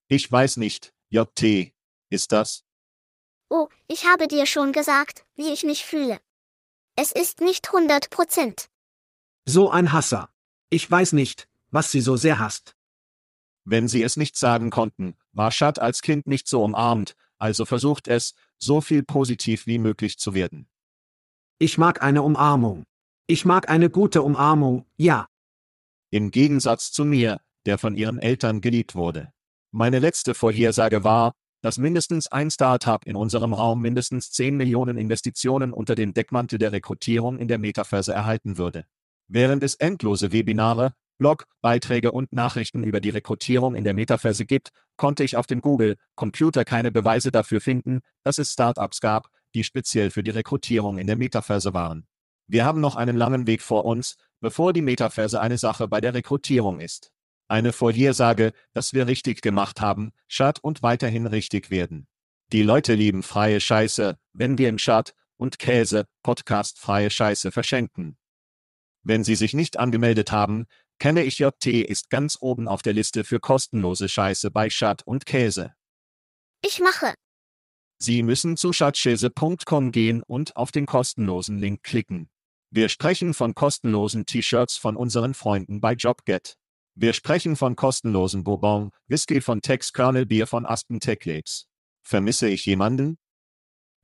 Ich 0.09 0.30
weiß 0.30 0.57
nicht, 0.57 0.92
JT. 1.11 1.73
Ist 2.11 2.33
das? 2.33 2.64
Oh, 3.50 3.68
ich 3.87 4.07
habe 4.07 4.28
dir 4.28 4.47
schon 4.47 4.73
gesagt, 4.73 5.25
wie 5.37 5.52
ich 5.52 5.64
mich 5.64 5.85
fühle. 5.85 6.18
Es 6.97 7.12
ist 7.12 7.40
nicht 7.40 7.68
100 7.68 8.11
Prozent. 8.11 8.68
So 9.45 9.71
ein 9.71 9.92
Hasser. 9.92 10.30
Ich 10.71 10.90
weiß 10.90 11.12
nicht, 11.12 11.49
was 11.71 11.90
sie 11.90 12.00
so 12.00 12.16
sehr 12.16 12.38
hasst. 12.38 12.75
Wenn 13.70 13.87
Sie 13.87 14.02
es 14.02 14.16
nicht 14.16 14.34
sagen 14.34 14.70
konnten, 14.70 15.14
war 15.32 15.50
Schad 15.50 15.78
als 15.78 16.00
Kind 16.00 16.26
nicht 16.26 16.48
so 16.48 16.64
umarmt, 16.64 17.14
also 17.37 17.66
versucht 17.66 18.08
es, 18.08 18.32
so 18.56 18.80
viel 18.80 19.02
positiv 19.02 19.66
wie 19.66 19.78
möglich 19.78 20.18
zu 20.18 20.32
werden. 20.32 20.70
Ich 21.58 21.76
mag 21.76 22.02
eine 22.02 22.22
Umarmung. 22.22 22.84
Ich 23.26 23.44
mag 23.44 23.68
eine 23.68 23.90
gute 23.90 24.22
Umarmung, 24.22 24.87
ja. 24.96 25.28
Im 26.10 26.30
Gegensatz 26.30 26.92
zu 26.92 27.04
mir, 27.04 27.42
der 27.66 27.76
von 27.76 27.94
ihren 27.94 28.18
Eltern 28.18 28.62
geliebt 28.62 28.94
wurde. 28.94 29.34
Meine 29.70 29.98
letzte 29.98 30.32
Vorhersage 30.32 31.04
war, 31.04 31.34
dass 31.60 31.76
mindestens 31.76 32.26
ein 32.28 32.50
Startup 32.50 33.04
in 33.04 33.16
unserem 33.16 33.52
Raum 33.52 33.82
mindestens 33.82 34.30
10 34.30 34.56
Millionen 34.56 34.96
Investitionen 34.96 35.75
unter 35.75 35.94
dem 35.94 36.14
Deckmantel 36.14 36.58
der 36.58 36.72
Rekrutierung 36.72 37.38
in 37.38 37.48
der 37.48 37.58
Metaverse 37.58 38.14
erhalten 38.14 38.56
würde. 38.56 38.87
Während 39.26 39.62
es 39.62 39.75
endlose 39.75 40.32
Webinare, 40.32 40.94
Blog, 41.18 41.46
Beiträge 41.60 42.12
und 42.12 42.32
Nachrichten 42.32 42.84
über 42.84 43.00
die 43.00 43.10
Rekrutierung 43.10 43.75
in 43.75 43.84
der 43.84 43.94
Metaverse 43.94 44.46
gibt, 44.46 44.70
konnte 44.96 45.25
ich 45.25 45.37
auf 45.37 45.46
dem 45.46 45.60
Google 45.60 45.96
Computer 46.14 46.64
keine 46.64 46.92
Beweise 46.92 47.32
dafür 47.32 47.60
finden, 47.60 48.00
dass 48.22 48.38
es 48.38 48.52
Startups 48.52 49.00
gab, 49.00 49.28
die 49.54 49.64
speziell 49.64 50.10
für 50.10 50.22
die 50.22 50.30
Rekrutierung 50.30 50.98
in 50.98 51.06
der 51.06 51.16
Metaverse 51.16 51.75
waren. 51.75 52.06
Wir 52.46 52.64
haben 52.64 52.80
noch 52.80 52.96
einen 52.96 53.16
langen 53.16 53.46
Weg 53.46 53.62
vor 53.62 53.84
uns, 53.84 54.16
bevor 54.40 54.72
die 54.72 54.80
Metaverse 54.80 55.40
eine 55.40 55.58
Sache 55.58 55.88
bei 55.88 56.00
der 56.00 56.14
Rekrutierung 56.14 56.80
ist. 56.80 57.10
Eine 57.48 57.72
Vorhersage, 57.72 58.52
dass 58.72 58.92
wir 58.92 59.06
richtig 59.06 59.42
gemacht 59.42 59.80
haben, 59.80 60.12
Schad 60.28 60.58
und 60.62 60.82
weiterhin 60.82 61.26
richtig 61.26 61.70
werden. 61.70 62.06
Die 62.52 62.62
Leute 62.62 62.94
lieben 62.94 63.22
freie 63.22 63.60
Scheiße, 63.60 64.16
wenn 64.32 64.56
wir 64.56 64.68
im 64.68 64.78
Schad 64.78 65.14
und 65.37 65.58
Käse 65.58 66.06
Podcast 66.22 66.78
freie 66.78 67.10
Scheiße 67.10 67.50
verschenken. 67.50 68.16
Wenn 69.02 69.25
Sie 69.25 69.34
sich 69.34 69.54
nicht 69.54 69.78
angemeldet 69.78 70.32
haben, 70.32 70.66
kenne 70.98 71.22
ich 71.24 71.38
JT 71.38 71.66
ist 71.66 72.10
ganz 72.10 72.36
oben 72.40 72.68
auf 72.68 72.82
der 72.82 72.92
Liste 72.92 73.24
für 73.24 73.40
kostenlose 73.40 74.08
Scheiße 74.08 74.50
bei 74.50 74.70
Schad 74.70 75.02
und 75.06 75.26
Käse. 75.26 75.74
Ich 76.62 76.80
mache. 76.80 77.14
Sie 78.00 78.22
müssen 78.22 78.56
zu 78.56 78.72
schadschäse.com 78.72 79.92
gehen 79.92 80.22
und 80.22 80.56
auf 80.56 80.70
den 80.70 80.86
kostenlosen 80.86 81.58
Link 81.58 81.82
klicken. 81.82 82.30
Wir 82.70 82.88
sprechen 82.88 83.32
von 83.32 83.54
kostenlosen 83.54 84.26
T-Shirts 84.26 84.76
von 84.76 84.96
unseren 84.96 85.34
Freunden 85.34 85.80
bei 85.80 85.94
JobGet. 85.94 86.56
Wir 86.94 87.12
sprechen 87.12 87.56
von 87.56 87.76
kostenlosen 87.76 88.44
Bourbon, 88.44 88.90
Whisky 89.06 89.40
von 89.40 89.62
Tex 89.62 89.92
Kernel 89.92 90.26
Bier 90.26 90.46
von 90.46 90.66
Aspen 90.66 91.00
Tech 91.00 91.24
Labs. 91.24 91.68
Vermisse 92.02 92.48
ich 92.48 92.66
jemanden? 92.66 93.18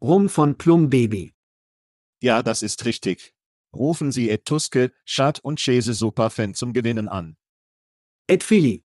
Rum 0.01 0.29
von 0.29 0.57
Plum 0.57 0.91
Baby. 0.91 1.35
Ja, 2.23 2.43
das 2.43 2.63
ist 2.63 2.85
richtig. 2.85 3.34
Rufen 3.75 4.13
Sie 4.13 4.31
Ed 4.31 4.45
Tuske, 4.45 4.93
Schad 5.05 5.41
und 5.41 5.59
Chese 5.59 5.95
Superfan 5.95 6.55
zum 6.55 6.73
Gewinnen 6.73 7.09
an. 7.09 7.37
Ed 8.27 8.43
Philly. 8.43 8.85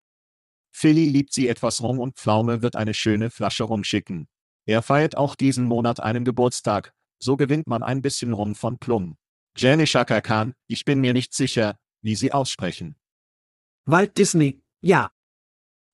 Philly 0.72 1.06
liebt 1.06 1.34
sie 1.34 1.48
etwas 1.48 1.82
Rum 1.82 2.00
und 2.00 2.18
Pflaume 2.18 2.62
wird 2.62 2.76
eine 2.76 2.94
schöne 2.94 3.30
Flasche 3.30 3.64
rumschicken. 3.64 4.28
Er 4.66 4.82
feiert 4.82 5.18
auch 5.18 5.36
diesen 5.36 5.66
Monat 5.66 6.00
einen 6.00 6.26
Geburtstag, 6.26 6.94
so 7.20 7.38
gewinnt 7.38 7.68
man 7.68 7.84
ein 7.84 8.02
bisschen 8.02 8.34
Rum 8.34 8.56
von 8.56 8.80
Plum. 8.80 9.18
Jenny 9.56 9.86
Shaka 9.86 10.22
Khan, 10.22 10.56
ich 10.68 10.84
bin 10.84 11.00
mir 11.00 11.14
nicht 11.14 11.34
sicher, 11.34 11.78
wie 12.02 12.16
sie 12.16 12.32
aussprechen. 12.32 12.96
Walt 13.86 14.18
Disney, 14.18 14.64
ja. 14.82 15.12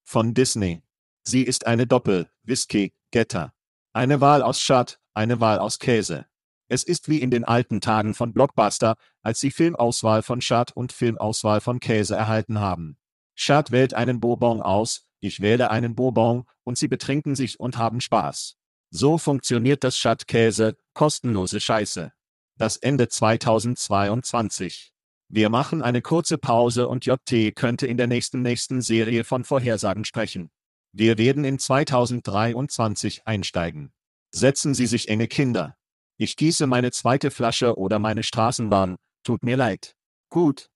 Von 0.06 0.34
Disney. 0.34 0.82
Sie 1.24 1.44
ist 1.44 1.68
eine 1.68 1.86
Doppel, 1.86 2.30
Whisky, 2.44 2.94
Getter. 3.12 3.54
Eine 3.94 4.22
Wahl 4.22 4.42
aus 4.42 4.62
Schad, 4.62 5.00
eine 5.14 5.40
Wahl 5.42 5.60
aus 5.60 5.80
Käse. 5.80 6.29
Es 6.70 6.84
ist 6.84 7.10
wie 7.10 7.20
in 7.20 7.32
den 7.32 7.44
alten 7.44 7.82
Tagen 7.82 8.14
von 8.14 8.32
Blockbuster, 8.32 8.96
als 9.24 9.40
sie 9.40 9.50
Filmauswahl 9.50 10.22
von 10.22 10.40
Schad 10.40 10.72
und 10.72 10.94
Filmauswahl 10.94 11.62
von 11.62 11.80
Käse 11.80 12.16
erhalten 12.16 12.60
haben. 12.60 12.98
Schad 13.36 13.72
wählt 13.72 13.96
einen 13.96 14.20
Bourbon 14.20 14.62
aus, 14.62 15.08
ich 15.20 15.42
wähle 15.42 15.72
einen 15.72 15.96
Bourbon, 15.96 16.46
und 16.64 16.78
sie 16.78 16.88
betrinken 16.88 17.36
sich 17.36 17.60
und 17.60 17.78
haben 17.78 18.02
Spaß. 18.02 18.56
So 18.92 19.18
funktioniert 19.18 19.84
das 19.84 19.98
Schad-Käse, 19.98 20.78
kostenlose 20.94 21.60
Scheiße. 21.60 22.12
Das 22.58 22.78
Ende 22.78 23.08
2022. 23.08 24.94
Wir 25.28 25.50
machen 25.50 25.82
eine 25.82 26.02
kurze 26.02 26.38
Pause 26.38 26.88
und 26.88 27.06
JT 27.06 27.56
könnte 27.56 27.88
in 27.88 27.98
der 27.98 28.08
nächsten 28.08 28.42
nächsten 28.42 28.82
Serie 28.82 29.24
von 29.24 29.44
Vorhersagen 29.44 30.06
sprechen. 30.06 30.52
Wir 30.92 31.18
werden 31.18 31.46
in 31.46 31.58
2023 31.58 33.26
einsteigen. 33.26 33.92
Setzen 34.32 34.74
Sie 34.74 34.88
sich 34.88 35.08
enge 35.08 35.28
Kinder. 35.28 35.76
Ich 36.22 36.36
gieße 36.36 36.68
meine 36.68 36.92
zweite 36.92 37.32
Flasche 37.32 37.78
oder 37.78 37.98
meine 37.98 38.24
Straßenbahn. 38.24 38.98
Tut 39.24 39.42
mir 39.42 39.56
leid. 39.56 39.96
Gut. 40.30 40.70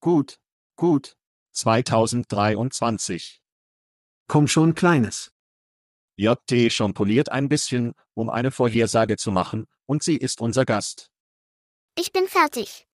Gut. 0.00 0.38
Gut. 0.76 1.16
2023. 1.52 3.40
Komm 4.28 4.46
schon, 4.46 4.74
Kleines. 4.74 5.32
JT 6.16 6.70
schon 6.70 6.92
poliert 6.92 7.30
ein 7.30 7.48
bisschen, 7.48 7.94
um 8.12 8.28
eine 8.28 8.50
Vorhersage 8.50 9.16
zu 9.16 9.32
machen, 9.32 9.66
und 9.86 10.02
sie 10.02 10.18
ist 10.18 10.42
unser 10.42 10.66
Gast. 10.66 11.10
Ich 11.96 12.12
bin 12.12 12.26
fertig. 12.26 12.86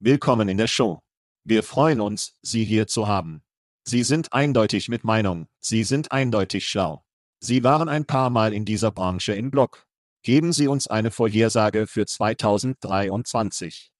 Willkommen 0.00 0.50
in 0.50 0.58
der 0.58 0.66
Show. 0.66 1.00
Wir 1.44 1.62
freuen 1.62 2.02
uns, 2.02 2.36
Sie 2.42 2.64
hier 2.64 2.86
zu 2.86 3.08
haben. 3.08 3.42
Sie 3.84 4.02
sind 4.02 4.34
eindeutig 4.34 4.90
mit 4.90 5.04
Meinung, 5.04 5.48
Sie 5.60 5.82
sind 5.82 6.12
eindeutig 6.12 6.68
schlau. 6.68 7.02
Sie 7.38 7.64
waren 7.64 7.88
ein 7.88 8.04
paar 8.04 8.28
Mal 8.28 8.52
in 8.52 8.66
dieser 8.66 8.90
Branche 8.90 9.32
im 9.32 9.50
Blog. 9.50 9.86
Geben 10.22 10.52
Sie 10.52 10.68
uns 10.68 10.86
eine 10.86 11.10
Vorhersage 11.10 11.86
für 11.86 12.04
2023. 12.04 13.90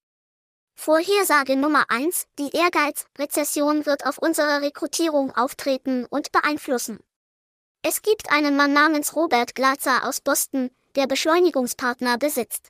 Vorhersage 0.75 1.57
Nummer 1.57 1.87
1. 1.89 2.27
Die 2.39 2.50
Ehrgeiz-Rezession 2.55 3.87
wird 3.87 4.05
auf 4.05 4.19
unsere 4.19 4.61
Rekrutierung 4.61 5.31
auftreten 5.35 6.05
und 6.11 6.31
beeinflussen. 6.31 6.99
Es 7.81 8.03
gibt 8.03 8.31
einen 8.31 8.55
Mann 8.55 8.75
namens 8.75 9.17
Robert 9.17 9.55
Glatzer 9.55 10.07
aus 10.07 10.21
Boston, 10.21 10.71
der 10.95 11.07
Beschleunigungspartner 11.07 12.19
besitzt. 12.19 12.69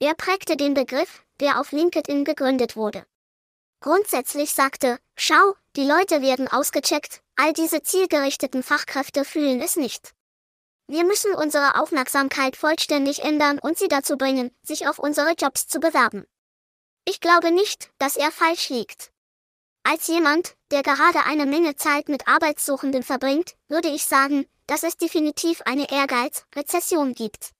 Er 0.00 0.14
prägte 0.14 0.56
den 0.56 0.74
Begriff, 0.74 1.24
der 1.38 1.60
auf 1.60 1.70
LinkedIn 1.70 2.24
gegründet 2.24 2.74
wurde. 2.74 3.06
Grundsätzlich 3.80 4.52
sagte, 4.52 4.98
schau, 5.14 5.54
die 5.76 5.86
Leute 5.86 6.22
werden 6.22 6.48
ausgecheckt, 6.48 7.22
all 7.36 7.52
diese 7.52 7.82
zielgerichteten 7.82 8.62
Fachkräfte 8.62 9.24
fühlen 9.24 9.60
es 9.60 9.76
nicht. 9.76 10.13
Wir 10.86 11.04
müssen 11.04 11.34
unsere 11.34 11.80
Aufmerksamkeit 11.80 12.56
vollständig 12.56 13.22
ändern 13.22 13.58
und 13.58 13.78
sie 13.78 13.88
dazu 13.88 14.16
bringen, 14.16 14.54
sich 14.62 14.86
auf 14.86 14.98
unsere 14.98 15.32
Jobs 15.32 15.66
zu 15.66 15.80
bewerben. 15.80 16.26
Ich 17.06 17.20
glaube 17.20 17.50
nicht, 17.52 17.90
dass 17.98 18.16
er 18.16 18.30
falsch 18.30 18.68
liegt. 18.68 19.10
Als 19.82 20.06
jemand, 20.08 20.56
der 20.70 20.82
gerade 20.82 21.24
eine 21.26 21.46
Menge 21.46 21.76
Zeit 21.76 22.08
mit 22.08 22.26
Arbeitssuchenden 22.26 23.02
verbringt, 23.02 23.54
würde 23.68 23.88
ich 23.88 24.06
sagen, 24.06 24.46
dass 24.66 24.82
es 24.82 24.96
definitiv 24.96 25.62
eine 25.62 25.90
Ehrgeiz-Rezession 25.90 27.14
gibt. 27.14 27.50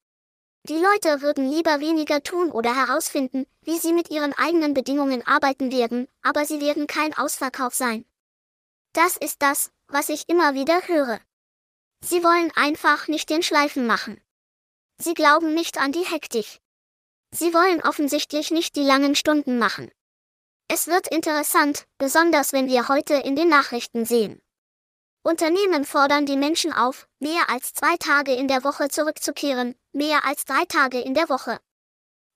Die 0.67 0.79
Leute 0.79 1.21
würden 1.21 1.51
lieber 1.51 1.81
weniger 1.81 2.23
tun 2.23 2.51
oder 2.51 2.75
herausfinden, 2.75 3.47
wie 3.61 3.79
sie 3.79 3.93
mit 3.93 4.11
ihren 4.11 4.33
eigenen 4.33 4.73
Bedingungen 4.73 5.27
arbeiten 5.27 5.71
werden, 5.71 6.09
aber 6.23 6.47
sie 6.47 6.61
werden 6.61 6.87
kein 6.87 7.15
Ausverkauf 7.15 7.75
sein. 7.75 8.07
Das 8.95 9.19
ist 9.19 9.43
das, 9.43 9.71
was 9.89 10.09
ich 10.09 10.29
immer 10.29 10.55
wieder 10.55 10.89
höre. 10.89 11.21
Sie 12.07 12.23
wollen 12.23 12.53
einfach 12.55 13.09
nicht 13.09 13.31
den 13.31 13.43
Schleifen 13.43 13.87
machen. 13.87 14.21
Sie 14.99 15.15
glauben 15.15 15.55
nicht 15.55 15.79
an 15.79 15.91
die 15.91 16.05
Hektik. 16.05 16.61
Sie 17.31 17.55
wollen 17.55 17.81
offensichtlich 17.83 18.51
nicht 18.51 18.77
die 18.77 18.83
langen 18.83 19.17
Stunden 19.17 19.59
machen. 19.59 19.91
Es 20.69 20.87
wird 20.87 21.09
interessant, 21.09 21.87
besonders 21.97 22.53
wenn 22.53 22.69
wir 22.69 22.89
heute 22.89 23.15
in 23.15 23.37
den 23.37 23.49
Nachrichten 23.49 24.05
sehen. 24.05 24.43
Unternehmen 25.23 25.87
fordern 25.87 26.27
die 26.27 26.37
Menschen 26.37 26.75
auf, 26.75 27.09
mehr 27.21 27.49
als 27.49 27.73
zwei 27.73 27.97
Tage 27.97 28.35
in 28.35 28.49
der 28.49 28.65
Woche 28.65 28.89
zurückzukehren, 28.89 29.75
mehr 29.93 30.27
als 30.27 30.45
drei 30.45 30.67
Tage 30.67 31.01
in 31.01 31.15
der 31.15 31.31
Woche. 31.31 31.59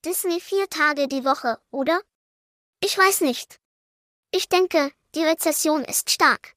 Disney 0.03 0.41
vier 0.41 0.69
Tage 0.71 1.09
die 1.09 1.27
Woche, 1.27 1.61
oder? 1.71 2.01
Ich 2.81 2.97
weiß 2.97 3.21
nicht. 3.21 3.61
Ich 4.31 4.49
denke, 4.49 4.93
die 5.15 5.25
Rezession 5.25 5.85
ist 5.85 6.11
stark. 6.11 6.55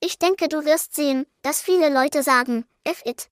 Ich 0.00 0.18
denke, 0.18 0.48
du 0.48 0.64
wirst 0.64 0.94
sehen, 0.94 1.26
dass 1.42 1.60
viele 1.60 1.92
Leute 1.92 2.22
sagen, 2.22 2.64
F 2.84 3.02
it. 3.04 3.30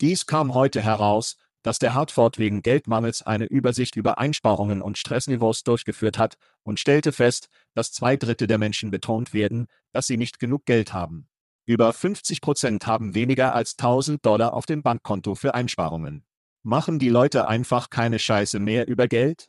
Dies 0.00 0.26
kam 0.26 0.52
heute 0.52 0.82
heraus, 0.82 1.36
dass 1.62 1.78
der 1.78 1.94
Hartford 1.94 2.38
wegen 2.38 2.62
Geldmangels 2.62 3.22
eine 3.22 3.46
Übersicht 3.46 3.96
über 3.96 4.18
Einsparungen 4.18 4.82
und 4.82 4.98
Stressniveaus 4.98 5.62
durchgeführt 5.64 6.18
hat 6.18 6.36
und 6.62 6.78
stellte 6.78 7.12
fest, 7.12 7.48
dass 7.74 7.92
zwei 7.92 8.16
Drittel 8.16 8.46
der 8.46 8.58
Menschen 8.58 8.90
betont 8.90 9.32
werden, 9.32 9.66
dass 9.92 10.06
sie 10.06 10.16
nicht 10.16 10.38
genug 10.38 10.64
Geld 10.66 10.92
haben. 10.92 11.28
Über 11.64 11.92
50 11.92 12.40
Prozent 12.40 12.86
haben 12.86 13.14
weniger 13.14 13.54
als 13.54 13.76
1000 13.78 14.24
Dollar 14.24 14.54
auf 14.54 14.66
dem 14.66 14.82
Bankkonto 14.82 15.34
für 15.34 15.54
Einsparungen. 15.54 16.24
Machen 16.62 16.98
die 16.98 17.08
Leute 17.08 17.48
einfach 17.48 17.90
keine 17.90 18.18
Scheiße 18.18 18.60
mehr 18.60 18.86
über 18.86 19.08
Geld? 19.08 19.48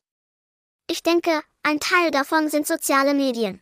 Ich 0.90 1.04
denke, 1.04 1.42
ein 1.62 1.80
Teil 1.80 2.12
davon 2.12 2.50
sind 2.50 2.66
soziale 2.66 3.14
Medien. 3.14 3.62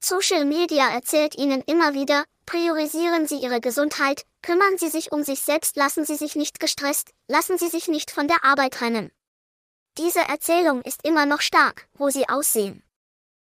Social 0.00 0.44
Media 0.44 0.88
erzählt 0.90 1.36
ihnen 1.36 1.62
immer 1.66 1.92
wieder, 1.92 2.24
priorisieren 2.46 3.26
Sie 3.26 3.36
Ihre 3.36 3.60
Gesundheit, 3.60 4.22
kümmern 4.42 4.78
Sie 4.78 4.88
sich 4.88 5.12
um 5.12 5.22
sich 5.22 5.40
selbst, 5.40 5.76
lassen 5.76 6.04
Sie 6.04 6.16
sich 6.16 6.36
nicht 6.36 6.60
gestresst, 6.60 7.10
lassen 7.26 7.58
Sie 7.58 7.68
sich 7.68 7.88
nicht 7.88 8.10
von 8.10 8.28
der 8.28 8.44
Arbeit 8.44 8.74
trennen. 8.74 9.10
Diese 9.98 10.20
Erzählung 10.20 10.82
ist 10.82 11.04
immer 11.04 11.26
noch 11.26 11.40
stark, 11.40 11.88
wo 11.94 12.10
Sie 12.10 12.28
aussehen. 12.28 12.82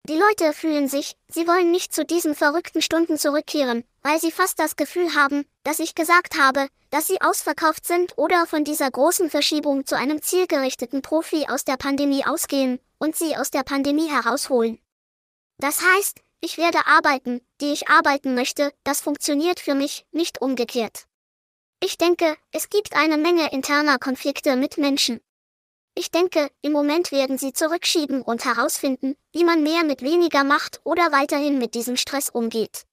Die 0.06 0.18
Leute 0.18 0.52
fühlen 0.52 0.90
sich, 0.90 1.16
sie 1.30 1.48
wollen 1.48 1.72
nicht 1.72 1.94
zu 1.94 2.04
diesen 2.04 2.36
verrückten 2.36 2.82
Stunden 2.82 3.18
zurückkehren, 3.18 3.86
weil 4.02 4.20
sie 4.20 4.34
fast 4.34 4.60
das 4.60 4.76
Gefühl 4.76 5.16
haben, 5.16 5.46
dass 5.64 5.80
ich 5.80 5.96
gesagt 5.96 6.38
habe, 6.38 6.68
dass 6.90 7.08
sie 7.08 7.22
ausverkauft 7.22 7.88
sind 7.88 8.18
oder 8.18 8.46
von 8.46 8.66
dieser 8.66 8.92
großen 8.92 9.30
Verschiebung 9.30 9.86
zu 9.86 9.96
einem 9.96 10.22
zielgerichteten 10.22 11.02
Profi 11.02 11.46
aus 11.48 11.64
der 11.64 11.78
Pandemie 11.78 12.26
ausgehen 12.26 12.82
und 12.98 13.16
sie 13.16 13.38
aus 13.38 13.50
der 13.50 13.64
Pandemie 13.64 14.10
herausholen. 14.10 14.78
Das 15.58 15.82
heißt, 15.82 16.20
ich 16.44 16.58
werde 16.58 16.86
arbeiten, 16.86 17.40
die 17.62 17.72
ich 17.72 17.88
arbeiten 17.88 18.36
möchte, 18.36 18.74
das 18.84 19.00
funktioniert 19.00 19.62
für 19.62 19.76
mich, 19.76 20.06
nicht 20.12 20.42
umgekehrt. 20.42 21.06
Ich 21.82 21.98
denke, 21.98 22.36
es 22.52 22.70
gibt 22.70 22.96
eine 22.96 23.18
Menge 23.18 23.52
interner 23.54 23.98
Konflikte 23.98 24.58
mit 24.58 24.78
Menschen. 24.78 25.22
Ich 25.96 26.12
denke, 26.12 26.50
im 26.62 26.74
Moment 26.74 27.14
werden 27.14 27.38
sie 27.38 27.54
zurückschieben 27.54 28.22
und 28.22 28.44
herausfinden, 28.44 29.16
wie 29.32 29.46
man 29.46 29.64
mehr 29.64 29.86
mit 29.86 30.02
weniger 30.02 30.44
macht 30.44 30.82
oder 30.84 31.14
weiterhin 31.14 31.60
mit 31.60 31.76
diesem 31.76 31.96
Stress 31.96 32.30
umgeht. 32.30 32.84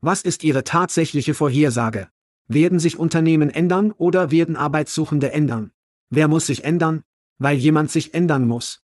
Was 0.00 0.22
ist 0.22 0.42
Ihre 0.42 0.64
tatsächliche 0.64 1.34
Vorhersage? 1.34 2.08
Werden 2.48 2.78
sich 2.78 2.98
Unternehmen 2.98 3.50
ändern 3.50 3.92
oder 3.92 4.30
werden 4.30 4.56
Arbeitssuchende 4.56 5.30
ändern? 5.32 5.72
Wer 6.08 6.26
muss 6.26 6.46
sich 6.46 6.64
ändern? 6.64 7.04
Weil 7.38 7.56
jemand 7.56 7.90
sich 7.90 8.14
ändern 8.14 8.46
muss. 8.46 8.80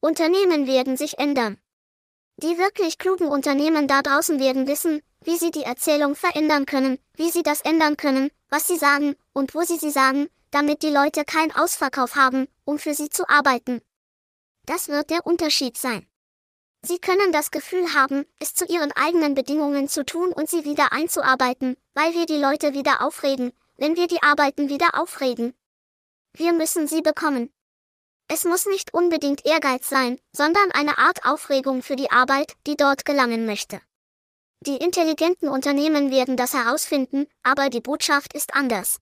Unternehmen 0.00 0.66
werden 0.68 0.96
sich 0.96 1.18
ändern. 1.18 1.58
Die 2.42 2.56
wirklich 2.56 2.96
klugen 2.96 3.28
Unternehmen 3.28 3.86
da 3.86 4.00
draußen 4.00 4.40
werden 4.40 4.66
wissen, 4.66 5.02
wie 5.22 5.36
sie 5.36 5.50
die 5.50 5.64
Erzählung 5.64 6.14
verändern 6.14 6.64
können, 6.64 6.98
wie 7.14 7.30
sie 7.30 7.42
das 7.42 7.60
ändern 7.60 7.98
können, 7.98 8.30
was 8.48 8.66
sie 8.66 8.78
sagen 8.78 9.14
und 9.34 9.54
wo 9.54 9.60
sie 9.60 9.76
sie 9.76 9.90
sagen, 9.90 10.30
damit 10.50 10.82
die 10.82 10.88
Leute 10.88 11.26
keinen 11.26 11.54
Ausverkauf 11.54 12.16
haben, 12.16 12.48
um 12.64 12.78
für 12.78 12.94
sie 12.94 13.10
zu 13.10 13.28
arbeiten. 13.28 13.82
Das 14.64 14.88
wird 14.88 15.10
der 15.10 15.26
Unterschied 15.26 15.76
sein. 15.76 16.06
Sie 16.80 16.98
können 16.98 17.30
das 17.30 17.50
Gefühl 17.50 17.92
haben, 17.92 18.24
es 18.38 18.54
zu 18.54 18.64
ihren 18.64 18.92
eigenen 18.92 19.34
Bedingungen 19.34 19.86
zu 19.86 20.02
tun 20.06 20.32
und 20.32 20.48
sie 20.48 20.64
wieder 20.64 20.92
einzuarbeiten, 20.92 21.76
weil 21.92 22.14
wir 22.14 22.24
die 22.24 22.38
Leute 22.38 22.72
wieder 22.72 23.02
aufregen, 23.02 23.52
wenn 23.76 23.96
wir 23.96 24.06
die 24.06 24.22
Arbeiten 24.22 24.70
wieder 24.70 24.98
aufregen. 24.98 25.52
Wir 26.32 26.54
müssen 26.54 26.86
sie 26.86 27.02
bekommen. 27.02 27.52
Es 28.32 28.44
muss 28.44 28.64
nicht 28.66 28.94
unbedingt 28.94 29.44
Ehrgeiz 29.44 29.88
sein, 29.88 30.16
sondern 30.30 30.70
eine 30.70 30.98
Art 30.98 31.24
Aufregung 31.24 31.82
für 31.82 31.96
die 31.96 32.12
Arbeit, 32.12 32.54
die 32.64 32.76
dort 32.76 33.04
gelangen 33.04 33.44
möchte. 33.44 33.80
Die 34.60 34.76
intelligenten 34.76 35.48
Unternehmen 35.48 36.12
werden 36.12 36.36
das 36.36 36.54
herausfinden, 36.54 37.26
aber 37.42 37.70
die 37.70 37.80
Botschaft 37.80 38.32
ist 38.34 38.54
anders. 38.54 39.00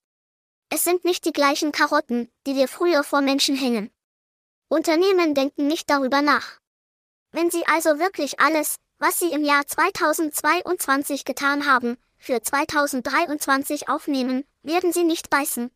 Es 0.70 0.82
sind 0.82 1.04
nicht 1.04 1.26
die 1.26 1.34
gleichen 1.34 1.72
Karotten, 1.72 2.30
die 2.46 2.54
wir 2.54 2.68
früher 2.68 3.04
vor 3.04 3.20
Menschen 3.20 3.54
hängen. 3.54 3.90
Unternehmen 4.68 5.34
denken 5.34 5.66
nicht 5.66 5.90
darüber 5.90 6.22
nach. 6.22 6.58
Wenn 7.30 7.50
sie 7.50 7.66
also 7.66 7.98
wirklich 7.98 8.40
alles, 8.40 8.76
was 8.98 9.18
sie 9.18 9.30
im 9.30 9.44
Jahr 9.44 9.66
2022 9.66 11.26
getan 11.26 11.66
haben, 11.66 11.98
für 12.16 12.40
2023 12.40 13.90
aufnehmen, 13.90 14.44
werden 14.62 14.94
sie 14.94 15.04
nicht 15.04 15.28
beißen. 15.28 15.70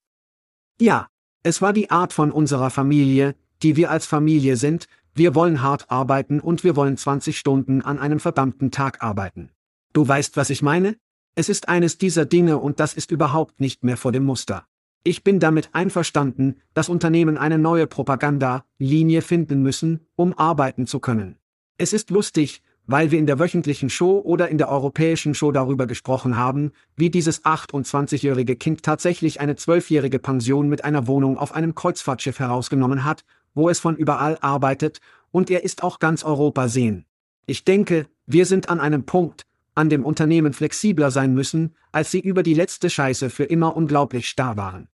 Ja, 0.81 1.09
es 1.43 1.61
war 1.61 1.73
die 1.73 1.91
Art 1.91 2.13
von 2.13 2.31
unserer 2.31 2.71
Familie, 2.71 3.35
die 3.63 3.77
wir 3.77 3.91
als 3.91 4.07
Familie 4.07 4.57
sind, 4.57 4.87
wir 5.15 5.35
wollen 5.35 5.63
hart 5.63 5.91
arbeiten 5.91 6.41
und 6.41 6.65
wir 6.65 6.75
wollen 6.77 6.97
20 6.97 7.39
Stunden 7.39 7.83
an 7.83 7.99
einem 7.99 8.19
verdammten 8.19 8.71
Tag 8.71 9.03
arbeiten. 9.03 9.51
Du 9.93 10.07
weißt, 10.07 10.37
was 10.37 10.51
ich 10.51 10.63
meine? 10.63 10.97
Es 11.35 11.49
ist 11.49 11.69
eines 11.69 11.99
dieser 11.99 12.25
Dinge 12.25 12.59
und 12.59 12.81
das 12.81 12.95
ist 12.95 13.11
überhaupt 13.11 13.61
nicht 13.61 13.85
mehr 13.85 13.97
vor 13.97 14.13
dem 14.13 14.25
Muster. 14.25 14.67
Ich 15.05 15.25
bin 15.25 15.41
damit 15.41 15.71
einverstanden, 15.73 16.57
dass 16.75 16.89
Unternehmen 16.89 17.37
eine 17.37 17.59
neue 17.59 17.87
Propaganda-Linie 17.87 19.23
finden 19.23 19.63
müssen, 19.63 20.07
um 20.15 20.33
arbeiten 20.39 20.87
zu 20.87 21.01
können. 21.01 21.37
Es 21.77 21.93
ist 21.93 22.11
lustig, 22.11 22.63
weil 22.87 23.11
wir 23.11 23.19
in 23.19 23.27
der 23.27 23.39
wöchentlichen 23.39 23.91
Show 23.91 24.21
oder 24.21 24.49
in 24.49 24.59
der 24.59 24.69
europäischen 24.69 25.35
Show 25.35 25.53
darüber 25.53 25.87
gesprochen 25.87 26.37
haben, 26.37 26.73
wie 26.97 27.11
dieses 27.11 27.45
28-jährige 27.45 28.57
Kind 28.57 28.83
tatsächlich 28.83 29.41
eine 29.41 29.55
12-jährige 29.55 30.19
Pension 30.19 30.69
mit 30.69 30.85
einer 30.85 31.07
Wohnung 31.07 31.39
auf 31.39 31.55
einem 31.55 31.75
Kreuzfahrtschiff 31.75 32.39
herausgenommen 32.39 33.05
hat, 33.05 33.25
wo 33.55 33.69
es 33.69 33.81
von 33.81 33.97
überall 33.97 34.39
arbeitet, 34.41 35.01
und 35.31 35.51
er 35.51 35.65
ist 35.65 35.83
auch 35.83 35.99
ganz 35.99 36.25
Europa 36.25 36.69
sehen. 36.69 37.07
Ich 37.47 37.65
denke, 37.65 38.07
wir 38.27 38.47
sind 38.47 38.69
an 38.69 38.81
einem 38.81 39.05
Punkt, 39.05 39.47
an 39.75 39.89
dem 39.89 40.05
Unternehmen 40.05 40.53
flexibler 40.53 41.11
sein 41.11 41.35
müssen, 41.35 41.75
als 41.91 42.11
sie 42.11 42.21
über 42.21 42.43
die 42.43 42.55
letzte 42.55 42.91
Scheiße 42.91 43.31
für 43.31 43.45
immer 43.45 43.77
unglaublich 43.77 44.29
starr 44.29 44.57
waren. 44.57 44.89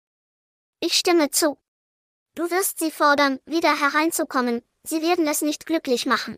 Ich 0.80 0.94
stimme 0.94 1.32
zu. 1.32 1.58
Du 2.36 2.44
wirst 2.52 2.80
sie 2.80 2.92
fordern, 2.92 3.40
wieder 3.46 3.80
hereinzukommen, 3.80 4.62
sie 4.84 5.02
werden 5.02 5.28
es 5.28 5.42
nicht 5.42 5.66
glücklich 5.66 6.06
machen. 6.06 6.38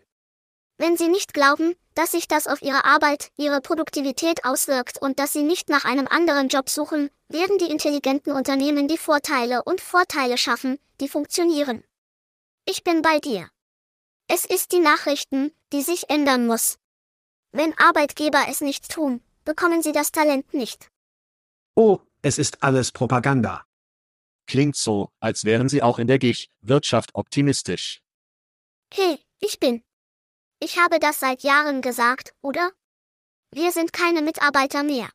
Wenn 0.78 0.96
sie 0.96 1.10
nicht 1.10 1.34
glauben, 1.34 1.76
dass 1.94 2.12
sich 2.12 2.30
das 2.30 2.48
auf 2.48 2.62
ihre 2.62 2.86
Arbeit, 2.86 3.32
ihre 3.36 3.60
Produktivität 3.60 4.46
auswirkt 4.46 5.02
und 5.02 5.20
dass 5.20 5.34
sie 5.34 5.44
nicht 5.44 5.68
nach 5.68 5.84
einem 5.84 6.08
anderen 6.08 6.48
Job 6.48 6.70
suchen, 6.70 7.10
werden 7.28 7.58
die 7.58 7.70
intelligenten 7.70 8.32
Unternehmen 8.32 8.88
die 8.88 8.98
Vorteile 8.98 9.64
und 9.64 9.82
Vorteile 9.82 10.38
schaffen, 10.38 10.80
die 11.02 11.10
funktionieren. 11.10 11.84
Ich 12.66 12.84
bin 12.84 13.02
bei 13.02 13.20
dir. 13.20 13.50
Es 14.28 14.46
ist 14.46 14.72
die 14.72 14.80
Nachrichten, 14.80 15.52
die 15.74 15.82
sich 15.82 16.10
ändern 16.10 16.46
muss. 16.46 16.78
Wenn 17.52 17.78
Arbeitgeber 17.78 18.46
es 18.48 18.62
nicht 18.62 18.90
tun, 18.90 19.24
bekommen 19.44 19.82
sie 19.82 19.92
das 19.92 20.12
Talent 20.12 20.54
nicht. 20.54 20.92
Oh, 21.76 22.00
es 22.22 22.38
ist 22.38 22.62
alles 22.62 22.92
Propaganda. 22.92 23.66
Klingt 24.46 24.76
so, 24.76 25.12
als 25.20 25.46
wären 25.46 25.70
Sie 25.70 25.82
auch 25.84 26.00
in 26.00 26.08
der 26.08 26.20
GIG-Wirtschaft 26.20 27.12
optimistisch. 27.14 28.02
Hey, 28.92 29.20
ich 29.40 29.60
bin. 29.60 29.84
Ich 30.60 30.78
habe 30.78 31.00
das 31.00 31.20
seit 31.20 31.44
Jahren 31.44 31.82
gesagt, 31.82 32.34
oder? 32.42 32.72
Wir 33.52 33.72
sind 33.72 33.94
keine 33.94 34.22
Mitarbeiter 34.22 34.84
mehr. 34.84 35.10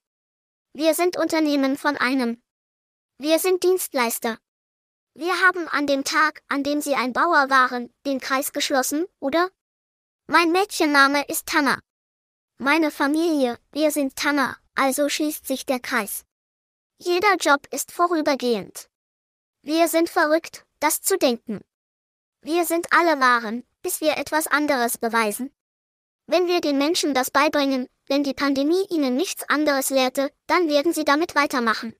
Wir 0.72 0.94
sind 0.94 1.16
Unternehmen 1.16 1.76
von 1.76 1.96
einem. 1.96 2.42
Wir 3.18 3.38
sind 3.38 3.62
Dienstleister. 3.62 4.38
Wir 5.16 5.40
haben 5.40 5.68
an 5.68 5.86
dem 5.86 6.02
Tag, 6.02 6.42
an 6.48 6.64
dem 6.64 6.80
Sie 6.80 6.96
ein 6.96 7.12
Bauer 7.12 7.48
waren, 7.48 7.94
den 8.04 8.20
Kreis 8.20 8.52
geschlossen, 8.52 9.06
oder? 9.20 9.48
Mein 10.26 10.50
Mädchenname 10.50 11.24
ist 11.28 11.46
Tanner. 11.46 11.78
Meine 12.58 12.90
Familie, 12.90 13.58
wir 13.70 13.92
sind 13.92 14.16
Tanner, 14.16 14.56
also 14.74 15.08
schließt 15.08 15.46
sich 15.46 15.66
der 15.66 15.78
Kreis. 15.78 16.24
Jeder 16.98 17.36
Job 17.36 17.66
ist 17.70 17.92
vorübergehend. 17.92 18.88
Wir 19.62 19.86
sind 19.86 20.10
verrückt, 20.10 20.66
das 20.80 21.00
zu 21.00 21.16
denken. 21.16 21.60
Wir 22.40 22.64
sind 22.64 22.92
alle 22.92 23.20
Waren, 23.20 23.64
bis 23.82 24.00
wir 24.00 24.16
etwas 24.16 24.48
anderes 24.48 24.98
beweisen. 24.98 25.54
Wenn 26.26 26.48
wir 26.48 26.60
den 26.60 26.78
Menschen 26.78 27.14
das 27.14 27.30
beibringen, 27.30 27.88
wenn 28.06 28.24
die 28.24 28.34
Pandemie 28.34 28.84
ihnen 28.90 29.14
nichts 29.14 29.48
anderes 29.48 29.90
lehrte, 29.90 30.32
dann 30.48 30.68
werden 30.68 30.92
sie 30.92 31.04
damit 31.04 31.34
weitermachen. 31.36 31.94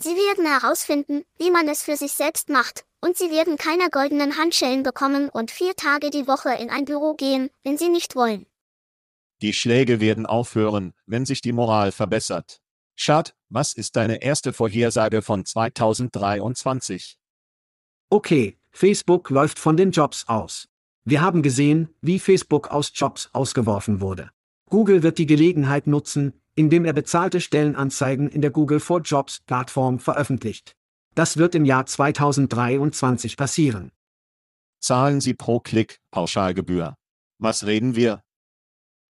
Sie 0.00 0.10
werden 0.10 0.46
herausfinden, 0.46 1.24
wie 1.38 1.50
man 1.50 1.68
es 1.68 1.82
für 1.82 1.96
sich 1.96 2.12
selbst 2.12 2.50
macht, 2.50 2.84
und 3.00 3.16
sie 3.16 3.30
werden 3.30 3.56
keine 3.56 3.90
goldenen 3.90 4.38
Handschellen 4.38 4.84
bekommen 4.84 5.28
und 5.28 5.50
vier 5.50 5.74
Tage 5.74 6.10
die 6.10 6.28
Woche 6.28 6.50
in 6.50 6.70
ein 6.70 6.84
Büro 6.84 7.14
gehen, 7.14 7.50
wenn 7.64 7.76
sie 7.76 7.88
nicht 7.88 8.14
wollen. 8.14 8.46
Die 9.42 9.52
Schläge 9.52 10.00
werden 10.00 10.24
aufhören, 10.24 10.94
wenn 11.06 11.26
sich 11.26 11.40
die 11.40 11.52
Moral 11.52 11.90
verbessert. 11.90 12.60
Schad, 12.94 13.34
was 13.48 13.72
ist 13.72 13.96
deine 13.96 14.22
erste 14.22 14.52
Vorhersage 14.52 15.20
von 15.20 15.44
2023? 15.44 17.18
Okay, 18.08 18.56
Facebook 18.70 19.30
läuft 19.30 19.58
von 19.58 19.76
den 19.76 19.90
Jobs 19.90 20.28
aus. 20.28 20.68
Wir 21.04 21.22
haben 21.22 21.42
gesehen, 21.42 21.94
wie 22.00 22.18
Facebook 22.18 22.68
aus 22.68 22.92
Jobs 22.94 23.30
ausgeworfen 23.32 24.00
wurde. 24.00 24.30
Google 24.68 25.02
wird 25.02 25.18
die 25.18 25.26
Gelegenheit 25.26 25.86
nutzen, 25.86 26.40
indem 26.58 26.84
er 26.84 26.92
bezahlte 26.92 27.40
Stellenanzeigen 27.40 28.28
in 28.28 28.42
der 28.42 28.50
Google 28.50 28.80
for 28.80 29.00
Jobs 29.00 29.38
Plattform 29.46 30.00
veröffentlicht. 30.00 30.74
Das 31.14 31.36
wird 31.36 31.54
im 31.54 31.64
Jahr 31.64 31.86
2023 31.86 33.36
passieren. 33.36 33.92
Zahlen 34.80 35.20
Sie 35.20 35.34
pro 35.34 35.60
Klick 35.60 36.00
Pauschalgebühr. 36.10 36.96
Was 37.38 37.64
reden 37.64 37.94
wir? 37.94 38.24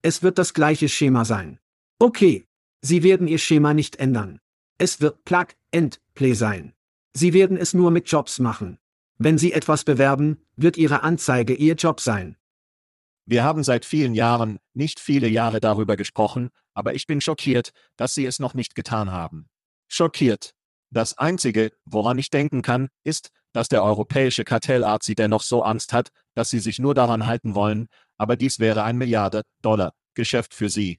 Es 0.01 0.23
wird 0.23 0.39
das 0.39 0.55
gleiche 0.55 0.89
Schema 0.89 1.27
sein. 1.27 1.59
Okay, 1.99 2.47
Sie 2.81 3.03
werden 3.03 3.29
Ihr 3.29 3.39
Schema 3.39 3.75
nicht 3.75 3.97
ändern. 3.97 4.41
Es 4.79 5.03
wird 5.03 5.25
Plug 5.25 5.49
and 5.75 6.01
Play 6.15 6.33
sein. 6.33 6.73
Sie 7.13 7.35
werden 7.35 7.59
es 7.59 7.75
nur 7.75 7.91
mit 7.91 8.11
Jobs 8.11 8.39
machen. 8.39 8.79
Wenn 9.19 9.37
Sie 9.37 9.53
etwas 9.53 9.85
bewerben, 9.85 10.39
wird 10.57 10.79
Ihre 10.79 11.03
Anzeige 11.03 11.55
Ihr 11.55 11.75
Job 11.75 12.01
sein. 12.01 12.37
Wir 13.27 13.43
haben 13.43 13.65
seit 13.65 13.85
vielen 13.85 14.15
Jahren, 14.15 14.59
nicht 14.75 15.01
viele 15.01 15.29
Jahre 15.29 15.61
darüber 15.61 15.97
gesprochen, 15.97 16.51
aber 16.75 16.95
ich 16.95 17.07
bin 17.07 17.21
schockiert, 17.21 17.71
dass 17.97 18.15
Sie 18.15 18.27
es 18.27 18.39
noch 18.39 18.55
nicht 18.55 18.75
getan 18.75 19.13
haben. 19.13 19.49
Schockiert. 19.89 20.55
Das 20.91 21.17
Einzige, 21.19 21.73
woran 21.85 22.19
ich 22.19 22.31
denken 22.31 22.63
kann, 22.63 22.89
ist, 23.03 23.31
dass 23.53 23.69
der 23.69 23.83
europäische 23.83 24.45
Kartellarzt 24.45 25.07
sie 25.07 25.15
dennoch 25.15 25.43
so 25.43 25.63
Angst 25.63 25.93
hat, 25.93 26.11
dass 26.35 26.51
sie 26.51 26.59
sich 26.59 26.79
nur 26.79 26.95
daran 26.95 27.27
halten 27.27 27.55
wollen, 27.55 27.87
aber 28.19 28.37
dies 28.37 28.59
wäre 28.59 28.83
ein 28.83 28.99
Milliarde 28.99 29.43
Dollar 29.63 29.95
Geschäft 30.15 30.55
für 30.55 30.69
sie. 30.69 30.99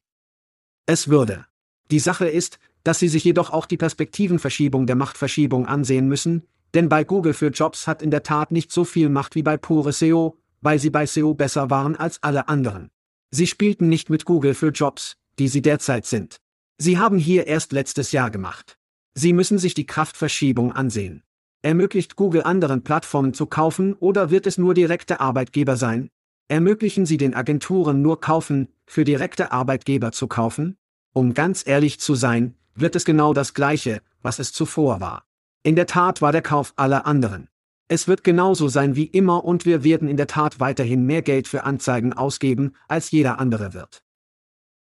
Es 0.85 1.07
würde. 1.07 1.45
Die 1.91 1.99
Sache 1.99 2.27
ist, 2.27 2.59
dass 2.83 2.99
Sie 2.99 3.07
sich 3.07 3.23
jedoch 3.23 3.49
auch 3.51 3.65
die 3.65 3.77
Perspektivenverschiebung 3.77 4.85
der 4.85 4.95
Machtverschiebung 4.95 5.65
ansehen 5.65 6.07
müssen, 6.07 6.47
denn 6.73 6.89
bei 6.89 7.03
Google 7.03 7.33
für 7.33 7.47
Jobs 7.47 7.87
hat 7.87 8.01
in 8.01 8.11
der 8.11 8.23
Tat 8.23 8.51
nicht 8.51 8.71
so 8.71 8.83
viel 8.83 9.09
Macht 9.09 9.35
wie 9.35 9.43
bei 9.43 9.57
pure 9.57 9.91
SEO, 9.91 10.37
weil 10.61 10.79
sie 10.79 10.89
bei 10.89 11.05
SEO 11.05 11.33
besser 11.33 11.69
waren 11.69 11.95
als 11.95 12.21
alle 12.23 12.47
anderen. 12.47 12.89
Sie 13.31 13.47
spielten 13.47 13.89
nicht 13.89 14.09
mit 14.09 14.25
Google 14.25 14.53
für 14.53 14.69
Jobs, 14.69 15.17
die 15.39 15.47
sie 15.47 15.61
derzeit 15.61 16.05
sind. 16.05 16.37
Sie 16.77 16.97
haben 16.97 17.17
hier 17.17 17.47
erst 17.47 17.71
letztes 17.71 18.11
Jahr 18.11 18.31
gemacht. 18.31 18.77
Sie 19.13 19.33
müssen 19.33 19.57
sich 19.57 19.73
die 19.73 19.85
Kraftverschiebung 19.85 20.71
ansehen. 20.71 21.23
Ermöglicht 21.61 22.15
Google 22.15 22.43
anderen 22.43 22.83
Plattformen 22.83 23.33
zu 23.33 23.45
kaufen 23.45 23.93
oder 23.93 24.29
wird 24.29 24.45
es 24.45 24.57
nur 24.57 24.73
direkte 24.73 25.19
Arbeitgeber 25.19 25.77
sein? 25.77 26.09
Ermöglichen 26.47 27.05
Sie 27.07 27.17
den 27.17 27.33
Agenturen 27.33 28.01
nur 28.01 28.21
kaufen, 28.21 28.67
für 28.85 29.03
direkte 29.03 29.51
Arbeitgeber 29.51 30.11
zu 30.11 30.27
kaufen? 30.27 30.77
Um 31.13 31.33
ganz 31.33 31.65
ehrlich 31.65 31.99
zu 31.99 32.13
sein, 32.13 32.55
wird 32.75 32.95
es 32.95 33.05
genau 33.05 33.33
das 33.33 33.53
gleiche, 33.53 34.01
was 34.21 34.37
es 34.37 34.53
zuvor 34.53 34.99
war. 34.99 35.25
In 35.63 35.75
der 35.75 35.87
Tat 35.87 36.21
war 36.21 36.31
der 36.31 36.43
Kauf 36.43 36.73
aller 36.75 37.07
anderen. 37.07 37.47
Es 37.87 38.07
wird 38.07 38.23
genauso 38.23 38.67
sein 38.67 38.95
wie 38.95 39.05
immer 39.05 39.43
und 39.45 39.65
wir 39.65 39.83
werden 39.83 40.07
in 40.07 40.17
der 40.17 40.27
Tat 40.27 40.59
weiterhin 40.59 41.05
mehr 41.05 41.21
Geld 41.21 41.47
für 41.47 41.63
Anzeigen 41.63 42.13
ausgeben, 42.13 42.73
als 42.87 43.11
jeder 43.11 43.39
andere 43.39 43.73
wird. 43.73 44.03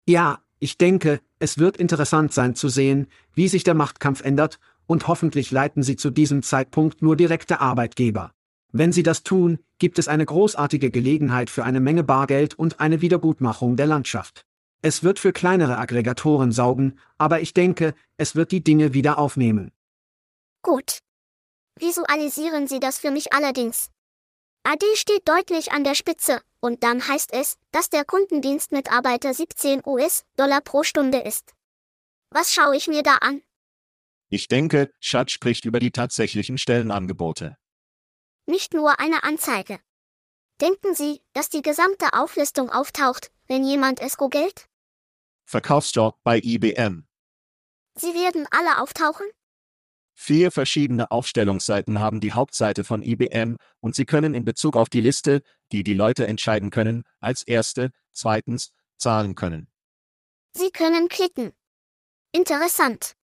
Ja, 0.08 0.40
ich 0.60 0.78
denke, 0.78 1.20
es 1.40 1.58
wird 1.58 1.76
interessant 1.76 2.32
sein 2.32 2.56
zu 2.56 2.70
sehen, 2.70 3.08
wie 3.34 3.50
sich 3.50 3.66
der 3.66 3.74
Machtkampf 3.74 4.24
ändert, 4.24 4.60
und 4.86 5.08
hoffentlich 5.08 5.52
leiten 5.52 5.82
Sie 5.82 5.96
zu 5.96 6.10
diesem 6.10 6.44
Zeitpunkt 6.44 7.02
nur 7.02 7.16
direkte 7.16 7.62
Arbeitgeber. 7.62 8.32
Wenn 8.72 8.92
Sie 8.92 9.04
das 9.04 9.24
tun, 9.24 9.60
gibt 9.78 10.00
es 10.00 10.08
eine 10.08 10.26
großartige 10.26 10.92
Gelegenheit 10.92 11.50
für 11.50 11.64
eine 11.64 11.80
Menge 11.80 12.04
Bargeld 12.04 12.56
und 12.56 12.80
eine 12.80 13.02
Wiedergutmachung 13.02 13.76
der 13.76 13.88
Landschaft. 13.88 14.46
Es 14.82 15.04
wird 15.04 15.20
für 15.20 15.32
kleinere 15.32 15.78
Aggregatoren 15.78 16.52
saugen, 16.52 16.98
aber 17.18 17.40
ich 17.40 17.54
denke, 17.54 17.94
es 18.18 18.36
wird 18.36 18.52
die 18.52 18.64
Dinge 18.64 18.94
wieder 18.94 19.18
aufnehmen. 19.18 19.72
Gut. 20.62 21.00
Visualisieren 21.80 22.68
Sie 22.68 22.80
das 22.80 23.00
für 23.00 23.12
mich 23.12 23.34
allerdings. 23.34 23.90
AD 24.64 24.86
steht 24.96 25.28
deutlich 25.28 25.72
an 25.72 25.84
der 25.84 25.96
Spitze, 25.96 26.42
und 26.62 26.84
dann 26.84 27.06
heißt 27.06 27.34
es, 27.34 27.58
dass 27.72 27.90
der 27.90 28.06
Kundendienstmitarbeiter 28.06 29.34
17 29.34 29.82
US-Dollar 29.86 30.62
pro 30.62 30.84
Stunde 30.84 31.20
ist. 31.20 31.54
Was 32.30 32.54
schaue 32.54 32.78
ich 32.78 32.88
mir 32.88 33.04
da 33.04 33.16
an? 33.16 33.42
Ich 34.30 34.48
denke, 34.48 34.94
Schad 35.00 35.30
spricht 35.30 35.66
über 35.66 35.80
die 35.80 35.92
tatsächlichen 35.92 36.58
Stellenangebote. 36.58 37.58
Nicht 38.46 38.74
nur 38.74 39.00
eine 39.00 39.24
Anzeige. 39.24 39.80
Denken 40.62 40.96
Sie, 40.96 41.22
dass 41.34 41.50
die 41.50 41.62
gesamte 41.62 42.14
Auflistung 42.14 42.70
auftaucht, 42.70 43.32
wenn 43.48 43.64
jemand 43.64 44.00
es 44.00 44.18
googelt? 44.18 44.68
Verkaufsjob 45.46 46.18
bei 46.24 46.40
IBM. 46.40 47.06
Sie 47.96 48.14
werden 48.14 48.48
alle 48.50 48.82
auftauchen? 48.82 49.26
Vier 50.16 50.52
verschiedene 50.52 51.12
Aufstellungsseiten 51.12 52.00
haben 52.00 52.20
die 52.20 52.34
Hauptseite 52.34 52.84
von 52.84 53.02
IBM 53.02 53.58
und 53.80 53.96
Sie 53.96 54.06
können 54.06 54.34
in 54.34 54.46
Bezug 54.46 54.76
auf 54.76 54.90
die 54.90 55.02
Liste, 55.02 55.42
die 55.72 55.84
die 55.84 55.96
Leute 55.96 56.28
entscheiden 56.28 56.70
können, 56.70 57.04
als 57.20 57.44
erste, 57.44 57.92
zweitens, 58.12 58.72
zahlen 58.98 59.36
können. 59.36 59.68
Sie 60.56 60.70
können 60.70 61.10
klicken. 61.10 61.52
Interessant. 62.32 63.16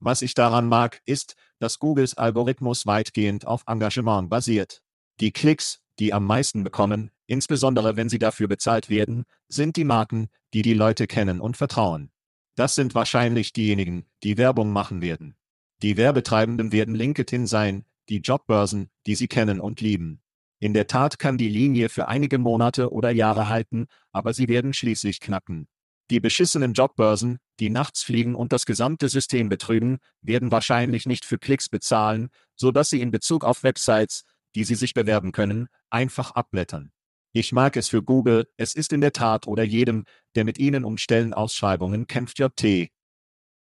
Was 0.00 0.22
ich 0.22 0.34
daran 0.34 0.68
mag, 0.68 1.00
ist, 1.04 1.34
dass 1.58 1.78
Googles 1.78 2.16
Algorithmus 2.16 2.86
weitgehend 2.86 3.46
auf 3.46 3.64
Engagement 3.66 4.28
basiert. 4.30 4.82
Die 5.20 5.32
Klicks, 5.32 5.80
die 5.98 6.12
am 6.12 6.26
meisten 6.26 6.64
bekommen, 6.64 7.10
insbesondere 7.26 7.96
wenn 7.96 8.08
sie 8.08 8.18
dafür 8.18 8.48
bezahlt 8.48 8.88
werden, 8.90 9.24
sind 9.48 9.76
die 9.76 9.84
Marken, 9.84 10.28
die 10.52 10.62
die 10.62 10.74
Leute 10.74 11.06
kennen 11.06 11.40
und 11.40 11.56
vertrauen. 11.56 12.10
Das 12.56 12.74
sind 12.74 12.94
wahrscheinlich 12.94 13.52
diejenigen, 13.52 14.06
die 14.22 14.36
Werbung 14.36 14.72
machen 14.72 15.00
werden. 15.00 15.36
Die 15.84 15.98
Werbetreibenden 15.98 16.72
werden 16.72 16.94
LinkedIn 16.94 17.46
sein, 17.46 17.84
die 18.08 18.20
Jobbörsen, 18.20 18.88
die 19.06 19.14
sie 19.14 19.28
kennen 19.28 19.60
und 19.60 19.82
lieben. 19.82 20.22
In 20.58 20.72
der 20.72 20.86
Tat 20.86 21.18
kann 21.18 21.36
die 21.36 21.50
Linie 21.50 21.90
für 21.90 22.08
einige 22.08 22.38
Monate 22.38 22.90
oder 22.90 23.10
Jahre 23.10 23.50
halten, 23.50 23.88
aber 24.10 24.32
sie 24.32 24.48
werden 24.48 24.72
schließlich 24.72 25.20
knacken. 25.20 25.68
Die 26.08 26.20
beschissenen 26.20 26.72
Jobbörsen, 26.72 27.36
die 27.60 27.68
nachts 27.68 28.02
fliegen 28.02 28.34
und 28.34 28.54
das 28.54 28.64
gesamte 28.64 29.10
System 29.10 29.50
betrügen, 29.50 29.98
werden 30.22 30.50
wahrscheinlich 30.50 31.04
nicht 31.04 31.26
für 31.26 31.36
Klicks 31.36 31.68
bezahlen, 31.68 32.30
so 32.56 32.70
dass 32.70 32.88
sie 32.88 33.02
in 33.02 33.10
Bezug 33.10 33.44
auf 33.44 33.62
Websites, 33.62 34.24
die 34.54 34.64
sie 34.64 34.76
sich 34.76 34.94
bewerben 34.94 35.32
können, 35.32 35.68
einfach 35.90 36.30
abblättern. 36.30 36.92
Ich 37.34 37.52
mag 37.52 37.76
es 37.76 37.88
für 37.88 38.02
Google, 38.02 38.48
es 38.56 38.74
ist 38.74 38.94
in 38.94 39.02
der 39.02 39.12
Tat 39.12 39.46
oder 39.46 39.64
jedem, 39.64 40.04
der 40.34 40.46
mit 40.46 40.58
Ihnen 40.58 40.86
um 40.86 40.96
Stellenausschreibungen 40.96 42.06
kämpft, 42.06 42.38
JT. 42.38 42.88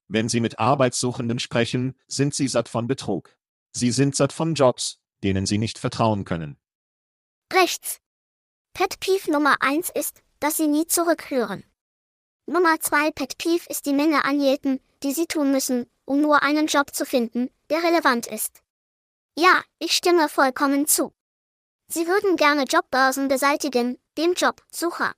Wenn 0.08 0.28
Sie 0.28 0.40
mit 0.40 0.58
Arbeitssuchenden 0.58 1.38
sprechen, 1.38 1.98
sind 2.06 2.34
Sie 2.34 2.48
satt 2.48 2.68
von 2.68 2.86
Betrug. 2.86 3.36
Sie 3.72 3.90
sind 3.90 4.14
satt 4.14 4.32
von 4.32 4.54
Jobs, 4.54 4.98
denen 5.22 5.46
Sie 5.46 5.58
nicht 5.58 5.78
vertrauen 5.78 6.24
können. 6.24 6.58
Rechts. 7.52 8.00
Pet 8.74 9.00
Peeve 9.00 9.30
Nummer 9.30 9.56
1 9.60 9.90
ist, 9.90 10.22
dass 10.40 10.56
Sie 10.56 10.66
nie 10.66 10.86
zurückhören. 10.86 11.64
Nummer 12.46 12.78
2 12.78 13.10
Pet 13.12 13.38
Peeve 13.38 13.64
ist 13.68 13.86
die 13.86 13.92
Menge 13.94 14.24
an 14.24 14.40
Jäten, 14.40 14.80
die 15.02 15.12
Sie 15.12 15.26
tun 15.26 15.50
müssen, 15.50 15.86
um 16.04 16.20
nur 16.20 16.42
einen 16.42 16.66
Job 16.66 16.94
zu 16.94 17.06
finden, 17.06 17.50
der 17.70 17.82
relevant 17.82 18.26
ist. 18.26 18.62
Ja, 19.36 19.62
ich 19.78 19.92
stimme 19.92 20.28
vollkommen 20.28 20.86
zu. 20.86 21.14
Sie 21.88 22.06
würden 22.06 22.36
gerne 22.36 22.64
Jobbörsen 22.64 23.28
beseitigen, 23.28 23.98
dem 24.16 24.34
Jobsucher. 24.34 25.14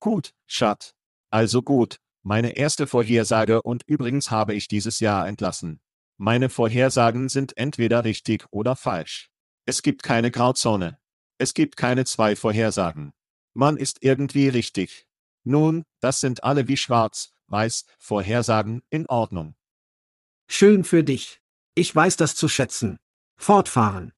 Gut, 0.00 0.34
Schat. 0.46 0.94
Also 1.30 1.62
gut, 1.62 1.98
meine 2.24 2.56
erste 2.56 2.86
Vorhersage 2.86 3.62
und 3.62 3.82
übrigens 3.86 4.30
habe 4.30 4.54
ich 4.54 4.66
dieses 4.66 4.98
Jahr 4.98 5.28
entlassen. 5.28 5.80
Meine 6.16 6.48
Vorhersagen 6.48 7.28
sind 7.28 7.56
entweder 7.58 8.04
richtig 8.04 8.46
oder 8.50 8.76
falsch. 8.76 9.30
Es 9.66 9.82
gibt 9.82 10.02
keine 10.02 10.30
Grauzone. 10.30 10.98
Es 11.38 11.52
gibt 11.52 11.76
keine 11.76 12.06
zwei 12.06 12.34
Vorhersagen. 12.34 13.12
Man 13.52 13.76
ist 13.76 13.98
irgendwie 14.00 14.48
richtig. 14.48 15.06
Nun, 15.44 15.84
das 16.00 16.20
sind 16.20 16.44
alle 16.44 16.66
wie 16.66 16.78
schwarz, 16.78 17.34
weiß, 17.48 17.84
Vorhersagen 17.98 18.82
in 18.88 19.06
Ordnung. 19.06 19.54
Schön 20.48 20.82
für 20.84 21.04
dich. 21.04 21.42
Ich 21.74 21.94
weiß 21.94 22.16
das 22.16 22.36
zu 22.36 22.48
schätzen. 22.48 22.98
Fortfahren. 23.36 24.12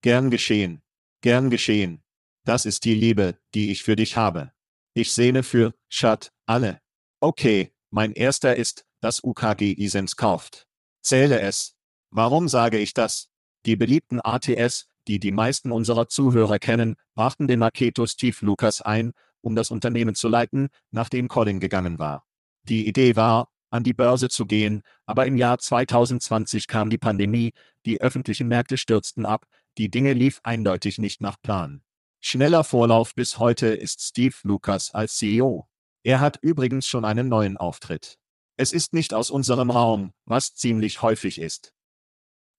Gern 0.00 0.30
geschehen. 0.30 0.80
Gern 1.22 1.50
geschehen. 1.50 2.04
Das 2.44 2.66
ist 2.66 2.84
die 2.84 2.94
Liebe, 2.94 3.36
die 3.54 3.72
ich 3.72 3.82
für 3.82 3.96
dich 3.96 4.16
habe. 4.16 4.52
Ich 4.94 5.12
sehne 5.12 5.42
für, 5.42 5.74
Schat, 5.88 6.32
alle. 6.46 6.80
Okay, 7.20 7.72
mein 7.90 8.12
erster 8.12 8.56
ist, 8.56 8.84
dass 9.00 9.24
UKG 9.24 9.72
Isens 9.72 10.16
kauft. 10.16 10.66
Zähle 11.02 11.40
es. 11.40 11.74
Warum 12.10 12.48
sage 12.48 12.78
ich 12.78 12.92
das? 12.92 13.30
Die 13.64 13.76
beliebten 13.76 14.20
ATS, 14.20 14.88
die 15.08 15.18
die 15.18 15.32
meisten 15.32 15.72
unserer 15.72 16.08
Zuhörer 16.08 16.58
kennen, 16.58 16.96
brachten 17.14 17.48
den 17.48 17.60
Marketo 17.60 18.06
Steve 18.06 18.36
Lucas 18.40 18.82
ein, 18.82 19.12
um 19.40 19.54
das 19.54 19.70
Unternehmen 19.70 20.14
zu 20.14 20.28
leiten, 20.28 20.68
nachdem 20.90 21.28
Colin 21.28 21.60
gegangen 21.60 21.98
war. 21.98 22.26
Die 22.64 22.86
Idee 22.86 23.16
war, 23.16 23.50
an 23.70 23.82
die 23.82 23.94
Börse 23.94 24.28
zu 24.28 24.46
gehen, 24.46 24.82
aber 25.06 25.26
im 25.26 25.36
Jahr 25.36 25.58
2020 25.58 26.66
kam 26.66 26.90
die 26.90 26.98
Pandemie, 26.98 27.52
die 27.84 28.00
öffentlichen 28.00 28.48
Märkte 28.48 28.76
stürzten 28.76 29.24
ab, 29.24 29.46
die 29.78 29.90
Dinge 29.90 30.12
lief 30.12 30.40
eindeutig 30.42 30.98
nicht 30.98 31.20
nach 31.20 31.40
Plan. 31.40 31.82
Schneller 32.20 32.64
Vorlauf 32.64 33.14
bis 33.14 33.38
heute 33.38 33.68
ist 33.68 34.02
Steve 34.02 34.34
Lucas 34.42 34.92
als 34.92 35.16
CEO. 35.16 35.68
Er 36.06 36.20
hat 36.20 36.38
übrigens 36.40 36.86
schon 36.86 37.04
einen 37.04 37.28
neuen 37.28 37.56
Auftritt. 37.56 38.20
Es 38.56 38.72
ist 38.72 38.92
nicht 38.92 39.12
aus 39.12 39.28
unserem 39.28 39.72
Raum, 39.72 40.12
was 40.24 40.54
ziemlich 40.54 41.02
häufig 41.02 41.40
ist. 41.40 41.74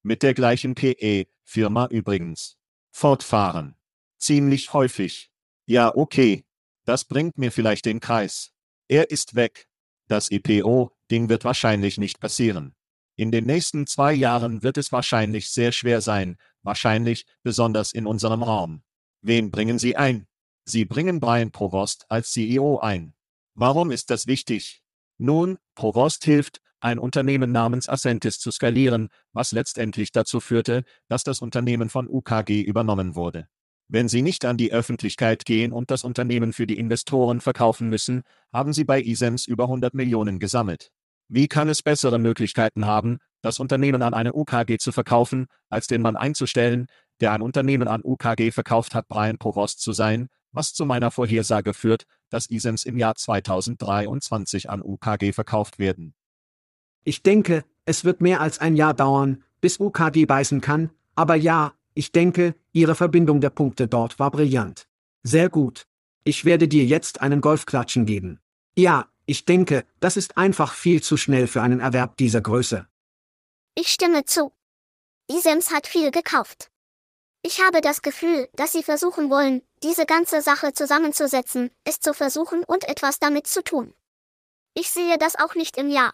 Mit 0.04 0.22
der 0.22 0.34
gleichen 0.34 0.76
PE-Firma 0.76 1.86
übrigens. 1.86 2.58
Fortfahren. 2.92 3.78
Ziemlich 4.18 4.74
häufig. 4.74 5.32
Ja, 5.66 5.96
okay. 5.96 6.44
Das 6.84 7.06
bringt 7.06 7.38
mir 7.38 7.54
vielleicht 7.54 7.86
den 7.86 8.02
Kreis. 8.02 8.52
Er 8.90 9.12
ist 9.12 9.36
weg. 9.36 9.70
Das 10.10 10.30
IPO-Ding 10.30 11.30
wird 11.30 11.46
wahrscheinlich 11.46 11.98
nicht 11.98 12.20
passieren. 12.20 12.76
In 13.16 13.32
den 13.32 13.46
nächsten 13.46 13.88
zwei 13.88 14.12
Jahren 14.12 14.62
wird 14.62 14.78
es 14.78 14.92
wahrscheinlich 14.92 15.52
sehr 15.52 15.72
schwer 15.72 16.02
sein, 16.02 16.36
wahrscheinlich 16.64 17.26
besonders 17.44 17.94
in 17.94 18.08
unserem 18.08 18.44
Raum. 18.44 18.84
Wen 19.22 19.52
bringen 19.52 19.80
Sie 19.80 19.96
ein? 19.96 20.28
Sie 20.66 20.84
bringen 20.84 21.22
Brian 21.22 21.52
Provost 21.52 22.06
als 22.10 22.34
CEO 22.34 22.80
ein. 22.80 23.14
Warum 23.60 23.90
ist 23.90 24.12
das 24.12 24.28
wichtig? 24.28 24.84
Nun, 25.18 25.58
Provost 25.74 26.24
hilft, 26.24 26.62
ein 26.80 27.00
Unternehmen 27.00 27.52
namens 27.52 27.90
Ascentis 27.90 28.38
zu 28.38 28.52
skalieren, 28.52 29.10
was 29.34 29.52
letztendlich 29.52 30.12
dazu 30.12 30.40
führte, 30.40 30.84
dass 31.08 31.24
das 31.24 31.42
Unternehmen 31.42 31.90
von 31.90 32.08
UKG 32.08 32.62
übernommen 32.62 33.16
wurde. 33.16 33.48
Wenn 33.88 34.10
Sie 34.10 34.22
nicht 34.22 34.46
an 34.46 34.58
die 34.58 34.72
Öffentlichkeit 34.72 35.44
gehen 35.44 35.72
und 35.72 35.90
das 35.90 36.04
Unternehmen 36.04 36.54
für 36.54 36.68
die 36.68 36.78
Investoren 36.78 37.42
verkaufen 37.42 37.90
müssen, 37.90 38.22
haben 38.54 38.74
Sie 38.74 38.84
bei 38.84 39.02
ISEMS 39.02 39.48
über 39.48 39.64
100 39.64 39.96
Millionen 39.96 40.38
gesammelt. 40.38 40.92
Wie 41.28 41.48
kann 41.48 41.68
es 41.68 41.82
bessere 41.82 42.20
Möglichkeiten 42.20 42.86
haben, 42.86 43.18
das 43.42 43.60
Unternehmen 43.60 44.04
an 44.04 44.14
eine 44.14 44.34
UKG 44.36 44.78
zu 44.78 44.92
verkaufen, 44.92 45.48
als 45.68 45.88
den 45.88 46.04
Mann 46.04 46.16
einzustellen, 46.16 46.86
der 47.22 47.32
ein 47.32 47.42
Unternehmen 47.42 47.88
an 47.88 48.02
UKG 48.04 48.52
verkauft 48.52 48.94
hat, 48.94 49.08
Brian 49.08 49.40
Provost 49.40 49.82
zu 49.82 49.94
sein, 49.94 50.28
was 50.58 50.74
zu 50.74 50.86
meiner 50.86 51.12
Vorhersage 51.12 51.74
führt, 51.74 52.06
dass 52.30 52.50
ISEMS 52.50 52.84
im 52.84 52.98
Jahr 52.98 53.16
2023 53.16 54.70
an 54.70 54.82
UKG 54.82 55.32
verkauft 55.32 55.80
werden. 55.80 56.16
Ich 57.04 57.24
denke, 57.24 57.64
es 57.86 58.04
wird 58.04 58.20
mehr 58.20 58.42
als 58.42 58.60
ein 58.60 58.76
Jahr 58.76 58.94
dauern, 58.94 59.44
bis 59.62 59.80
UKG 59.80 60.26
beißen 60.26 60.60
kann, 60.60 60.90
aber 61.16 61.36
ja, 61.36 61.74
ich 61.94 62.12
denke, 62.12 62.56
Ihre 62.74 62.96
Verbindung 62.96 63.40
der 63.40 63.50
Punkte 63.50 63.88
dort 63.88 64.20
war 64.20 64.32
brillant. 64.32 64.88
Sehr 65.24 65.50
gut. 65.50 65.88
Ich 66.24 66.44
werde 66.44 66.68
dir 66.68 66.86
jetzt 66.86 67.22
einen 67.22 67.40
Golfklatschen 67.40 68.06
geben. 68.06 68.40
Ja, 68.76 69.08
ich 69.26 69.46
denke, 69.46 69.86
das 70.00 70.18
ist 70.18 70.38
einfach 70.38 70.74
viel 70.74 71.02
zu 71.02 71.18
schnell 71.18 71.48
für 71.48 71.62
einen 71.62 71.80
Erwerb 71.80 72.18
dieser 72.18 72.42
Größe. 72.42 72.88
Ich 73.76 73.90
stimme 73.90 74.26
zu. 74.26 74.52
Isems 75.30 75.72
hat 75.72 75.88
viel 75.88 76.12
gekauft. 76.12 76.72
Ich 77.42 77.62
habe 77.62 77.82
das 77.82 78.02
Gefühl, 78.02 78.50
dass 78.54 78.72
sie 78.74 78.84
versuchen 78.84 79.30
wollen, 79.30 79.62
diese 79.84 80.06
ganze 80.06 80.42
Sache 80.42 80.74
zusammenzusetzen, 80.74 81.72
es 81.84 82.00
zu 82.00 82.14
versuchen 82.14 82.64
und 82.64 82.88
etwas 82.88 83.20
damit 83.20 83.48
zu 83.48 83.64
tun. 83.64 83.94
Ich 84.74 84.90
sehe 84.90 85.18
das 85.18 85.36
auch 85.36 85.56
nicht 85.56 85.78
im 85.78 85.90
Jahr. 85.90 86.14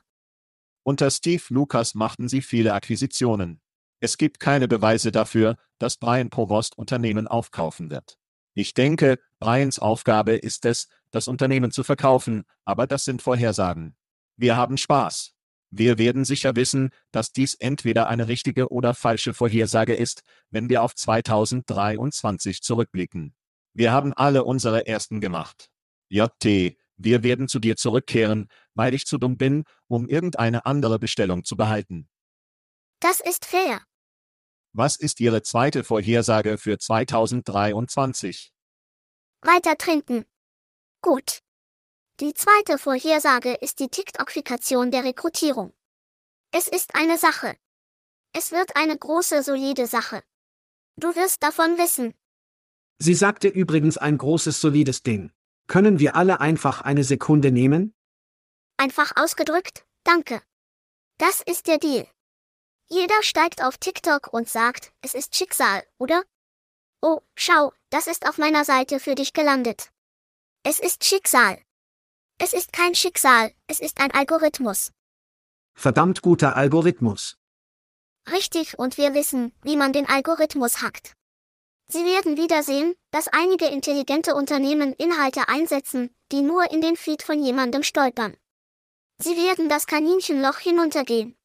Unter 0.84 1.12
Steve 1.12 1.44
Lucas 1.50 1.96
machten 1.96 2.28
sie 2.28 2.42
viele 2.42 2.74
Akquisitionen. 2.74 3.62
Es 4.00 4.18
gibt 4.18 4.40
keine 4.40 4.68
Beweise 4.68 5.12
dafür, 5.12 5.56
dass 5.80 5.98
Brian 5.98 6.30
Provost 6.30 6.78
Unternehmen 6.78 7.28
aufkaufen 7.28 7.90
wird. 7.90 8.18
Ich 8.54 8.74
denke, 8.74 9.18
Brians 9.40 9.80
Aufgabe 9.80 10.34
ist 10.34 10.66
es, 10.66 10.88
das 11.12 11.28
Unternehmen 11.28 11.72
zu 11.72 11.84
verkaufen, 11.84 12.44
aber 12.66 12.86
das 12.86 13.06
sind 13.06 13.22
Vorhersagen. 13.22 13.96
Wir 14.36 14.58
haben 14.58 14.78
Spaß. 14.78 15.34
Wir 15.72 15.98
werden 15.98 16.24
sicher 16.24 16.56
wissen, 16.56 16.90
dass 17.12 17.32
dies 17.32 17.56
entweder 17.56 18.08
eine 18.08 18.28
richtige 18.28 18.70
oder 18.72 18.94
falsche 18.94 19.34
Vorhersage 19.34 19.96
ist, 19.96 20.22
wenn 20.52 20.70
wir 20.70 20.84
auf 20.84 20.94
2023 20.94 22.62
zurückblicken. 22.62 23.34
Wir 23.74 23.92
haben 23.92 24.14
alle 24.14 24.44
unsere 24.44 24.86
ersten 24.88 25.20
gemacht. 25.20 25.70
JT, 26.10 26.78
wir 26.98 27.24
werden 27.24 27.48
zu 27.48 27.60
dir 27.60 27.76
zurückkehren, 27.76 28.48
weil 28.76 28.94
ich 28.94 29.06
zu 29.06 29.18
dumm 29.18 29.38
bin, 29.38 29.64
um 29.88 30.08
irgendeine 30.08 30.66
andere 30.66 31.00
Bestellung 31.00 31.44
zu 31.44 31.58
behalten. 31.58 32.08
Das 33.00 33.20
ist 33.20 33.46
fair. 33.46 33.82
Was 34.74 34.96
ist 34.96 35.20
Ihre 35.20 35.42
zweite 35.42 35.84
Vorhersage 35.84 36.58
für 36.58 36.78
2023? 36.78 38.54
Weiter 39.42 39.78
trinken. 39.78 40.26
Gut. 41.02 41.40
Die 42.20 42.34
zweite 42.34 42.78
Vorhersage 42.78 43.54
ist 43.56 43.80
die 43.80 43.90
TikTokifikation 43.90 44.92
der 44.92 45.04
Rekrutierung. 45.04 45.74
Es 46.52 46.68
ist 46.68 46.96
eine 46.96 47.18
Sache. 47.18 47.56
Es 48.34 48.52
wird 48.52 48.76
eine 48.76 48.98
große, 48.98 49.44
solide 49.44 49.88
Sache. 49.88 50.24
Du 50.96 51.16
wirst 51.16 51.44
davon 51.44 51.78
wissen. 51.78 52.14
Sie 53.00 53.14
sagte 53.14 53.48
übrigens 53.48 53.98
ein 53.98 54.18
großes, 54.18 54.62
solides 54.62 55.04
Ding. 55.04 55.32
Können 55.68 56.00
wir 56.00 56.16
alle 56.16 56.40
einfach 56.42 56.82
eine 56.82 57.04
Sekunde 57.04 57.52
nehmen? 57.52 57.94
Einfach 58.78 59.14
ausgedrückt, 59.16 59.86
danke. 60.04 60.42
Das 61.18 61.42
ist 61.42 61.68
der 61.68 61.78
Deal. 61.78 62.08
Jeder 62.90 63.22
steigt 63.22 63.64
auf 63.64 63.78
TikTok 63.78 64.32
und 64.34 64.50
sagt, 64.50 64.92
es 65.02 65.14
ist 65.14 65.36
Schicksal, 65.36 65.84
oder? 65.98 66.24
Oh, 67.02 67.22
schau, 67.36 67.74
das 67.90 68.08
ist 68.08 68.28
auf 68.28 68.38
meiner 68.38 68.66
Seite 68.66 69.00
für 69.00 69.16
dich 69.16 69.34
gelandet. 69.34 69.92
Es 70.64 70.80
ist 70.80 71.04
Schicksal. 71.04 71.62
Es 72.40 72.54
ist 72.54 72.74
kein 72.74 72.96
Schicksal, 72.96 73.54
es 73.68 73.80
ist 73.80 74.00
ein 74.00 74.12
Algorithmus. 74.12 74.92
Verdammt 75.76 76.22
guter 76.22 76.56
Algorithmus. 76.56 77.38
Richtig, 78.32 78.80
und 78.80 78.98
wir 78.98 79.14
wissen, 79.14 79.54
wie 79.64 79.76
man 79.76 79.92
den 79.92 80.08
Algorithmus 80.08 80.82
hackt. 80.82 81.14
Sie 81.88 82.06
werden 82.06 82.38
wieder 82.38 82.64
sehen, 82.64 82.96
dass 83.12 83.28
einige 83.28 83.66
intelligente 83.66 84.36
Unternehmen 84.36 84.94
Inhalte 84.94 85.48
einsetzen, 85.50 86.16
die 86.32 86.42
nur 86.42 86.72
in 86.72 86.82
den 86.82 86.96
Feed 86.96 87.24
von 87.24 87.44
jemandem 87.44 87.84
stolpern. 87.84 88.36
Sie 89.20 89.38
werden 89.38 89.70
das 89.70 89.86
Kaninchenloch 89.86 90.60
hinuntergehen. 90.60 91.38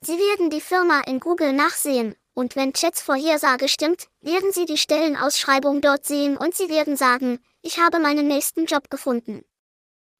Sie 0.00 0.18
werden 0.18 0.50
die 0.50 0.60
Firma 0.60 1.00
in 1.06 1.20
Google 1.20 1.52
nachsehen, 1.52 2.14
und 2.34 2.54
wenn 2.54 2.72
Chats 2.72 3.02
Vorhersage 3.02 3.68
stimmt, 3.68 4.08
werden 4.20 4.52
Sie 4.52 4.64
die 4.64 4.78
Stellenausschreibung 4.78 5.80
dort 5.80 6.06
sehen 6.06 6.36
und 6.36 6.54
Sie 6.54 6.68
werden 6.68 6.96
sagen, 6.96 7.40
ich 7.62 7.80
habe 7.80 7.98
meinen 7.98 8.28
nächsten 8.28 8.66
Job 8.66 8.90
gefunden. 8.90 9.44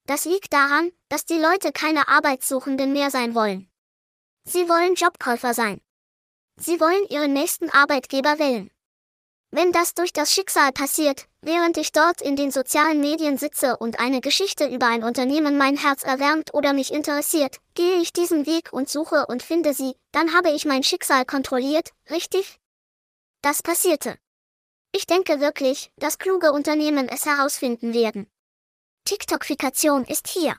Das 0.06 0.24
liegt 0.24 0.52
daran, 0.52 0.90
dass 1.08 1.26
die 1.26 1.38
Leute 1.38 1.70
keine 1.70 2.08
Arbeitssuchenden 2.08 2.92
mehr 2.92 3.10
sein 3.10 3.34
wollen. 3.34 3.70
Sie 4.44 4.68
wollen 4.68 4.94
Jobkäufer 4.94 5.54
sein. 5.54 5.80
Sie 6.56 6.80
wollen 6.80 7.06
ihren 7.08 7.34
nächsten 7.34 7.70
Arbeitgeber 7.70 8.38
wählen. 8.38 8.70
Wenn 9.50 9.72
das 9.72 9.94
durch 9.94 10.12
das 10.12 10.30
Schicksal 10.30 10.72
passiert, 10.72 11.26
während 11.40 11.78
ich 11.78 11.92
dort 11.92 12.20
in 12.20 12.36
den 12.36 12.50
sozialen 12.50 13.00
Medien 13.00 13.38
sitze 13.38 13.78
und 13.78 13.98
eine 13.98 14.20
Geschichte 14.20 14.66
über 14.66 14.86
ein 14.86 15.02
Unternehmen 15.02 15.56
mein 15.56 15.78
Herz 15.78 16.02
erwärmt 16.02 16.52
oder 16.52 16.74
mich 16.74 16.92
interessiert, 16.92 17.56
gehe 17.74 17.96
ich 18.00 18.12
diesen 18.12 18.44
Weg 18.44 18.72
und 18.74 18.90
suche 18.90 19.24
und 19.26 19.42
finde 19.42 19.72
sie, 19.72 19.94
dann 20.12 20.34
habe 20.34 20.50
ich 20.50 20.66
mein 20.66 20.82
Schicksal 20.82 21.24
kontrolliert, 21.24 21.92
richtig? 22.10 22.58
Das 23.40 23.62
passierte. 23.62 24.18
Ich 24.92 25.06
denke 25.06 25.40
wirklich, 25.40 25.92
dass 25.96 26.18
kluge 26.18 26.52
Unternehmen 26.52 27.08
es 27.08 27.24
herausfinden 27.24 27.94
werden. 27.94 28.26
TikTokifikation 29.04 30.04
ist 30.04 30.28
hier. 30.28 30.56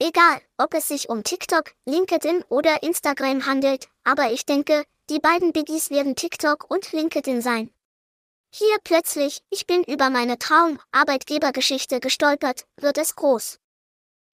Egal, 0.00 0.40
ob 0.56 0.74
es 0.74 0.88
sich 0.88 1.08
um 1.08 1.22
TikTok, 1.22 1.74
LinkedIn 1.84 2.42
oder 2.48 2.82
Instagram 2.82 3.46
handelt, 3.46 3.88
aber 4.02 4.32
ich 4.32 4.46
denke, 4.46 4.84
die 5.10 5.20
beiden 5.20 5.52
Biggies 5.52 5.90
werden 5.90 6.16
TikTok 6.16 6.68
und 6.68 6.90
LinkedIn 6.90 7.42
sein. 7.42 7.70
Hier 8.52 8.76
plötzlich, 8.82 9.42
ich 9.48 9.68
bin 9.68 9.84
über 9.84 10.10
meine 10.10 10.36
Traum-Arbeitgebergeschichte 10.36 12.00
gestolpert, 12.00 12.66
wird 12.80 12.98
es 12.98 13.14
groß. 13.14 13.60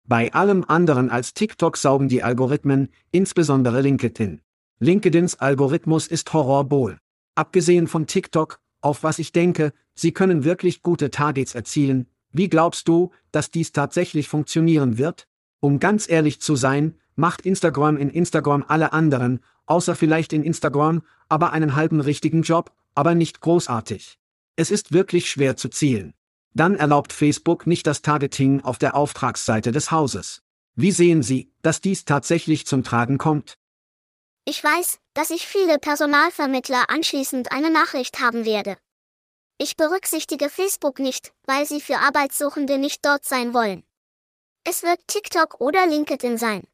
Bei 0.08 0.32
allem 0.32 0.64
anderen 0.66 1.10
als 1.10 1.34
TikTok 1.34 1.76
saugen 1.76 2.08
die 2.08 2.22
Algorithmen, 2.22 2.88
insbesondere 3.10 3.82
LinkedIn. 3.82 4.40
LinkedIns 4.78 5.34
Algorithmus 5.38 6.06
ist 6.06 6.32
Horrorbohl. 6.32 6.96
Abgesehen 7.34 7.88
von 7.88 8.06
TikTok, 8.06 8.58
auf 8.80 9.02
was 9.02 9.18
ich 9.18 9.32
denke, 9.32 9.74
sie 9.94 10.12
können 10.12 10.44
wirklich 10.44 10.82
gute 10.82 11.10
Targets 11.10 11.54
erzielen. 11.54 12.08
Wie 12.32 12.48
glaubst 12.48 12.88
du, 12.88 13.10
dass 13.32 13.50
dies 13.50 13.72
tatsächlich 13.72 14.28
funktionieren 14.28 14.96
wird? 14.96 15.26
Um 15.60 15.78
ganz 15.78 16.08
ehrlich 16.08 16.40
zu 16.40 16.56
sein, 16.56 16.98
macht 17.16 17.42
Instagram 17.42 17.98
in 17.98 18.08
Instagram 18.08 18.64
alle 18.66 18.94
anderen, 18.94 19.40
außer 19.66 19.94
vielleicht 19.94 20.32
in 20.32 20.42
Instagram, 20.42 21.02
aber 21.28 21.52
einen 21.52 21.76
halben 21.76 22.00
richtigen 22.00 22.40
Job, 22.42 22.72
aber 22.96 23.14
nicht 23.14 23.40
großartig. 23.40 24.18
Es 24.56 24.72
ist 24.72 24.92
wirklich 24.92 25.30
schwer 25.30 25.56
zu 25.56 25.68
zielen. 25.68 26.14
Dann 26.54 26.74
erlaubt 26.74 27.12
Facebook 27.12 27.66
nicht 27.66 27.86
das 27.86 28.02
Targeting 28.02 28.62
auf 28.62 28.78
der 28.78 28.96
Auftragsseite 28.96 29.70
des 29.70 29.90
Hauses. 29.90 30.42
Wie 30.74 30.90
sehen 30.90 31.22
Sie, 31.22 31.52
dass 31.62 31.80
dies 31.80 32.04
tatsächlich 32.04 32.66
zum 32.66 32.82
Tragen 32.82 33.18
kommt? 33.18 33.58
Ich 34.46 34.62
weiß, 34.62 34.98
dass 35.12 35.30
ich 35.30 35.46
viele 35.46 35.78
Personalvermittler 35.78 36.88
anschließend 36.88 37.52
eine 37.52 37.70
Nachricht 37.70 38.20
haben 38.20 38.44
werde. 38.44 38.76
Ich 39.58 39.76
berücksichtige 39.76 40.50
Facebook 40.50 40.98
nicht, 40.98 41.32
weil 41.46 41.66
sie 41.66 41.80
für 41.80 41.98
Arbeitssuchende 41.98 42.78
nicht 42.78 43.04
dort 43.04 43.24
sein 43.24 43.54
wollen. 43.54 43.82
Es 44.64 44.82
wird 44.82 45.00
TikTok 45.06 45.60
oder 45.60 45.86
LinkedIn 45.86 46.38
sein. 46.38 46.66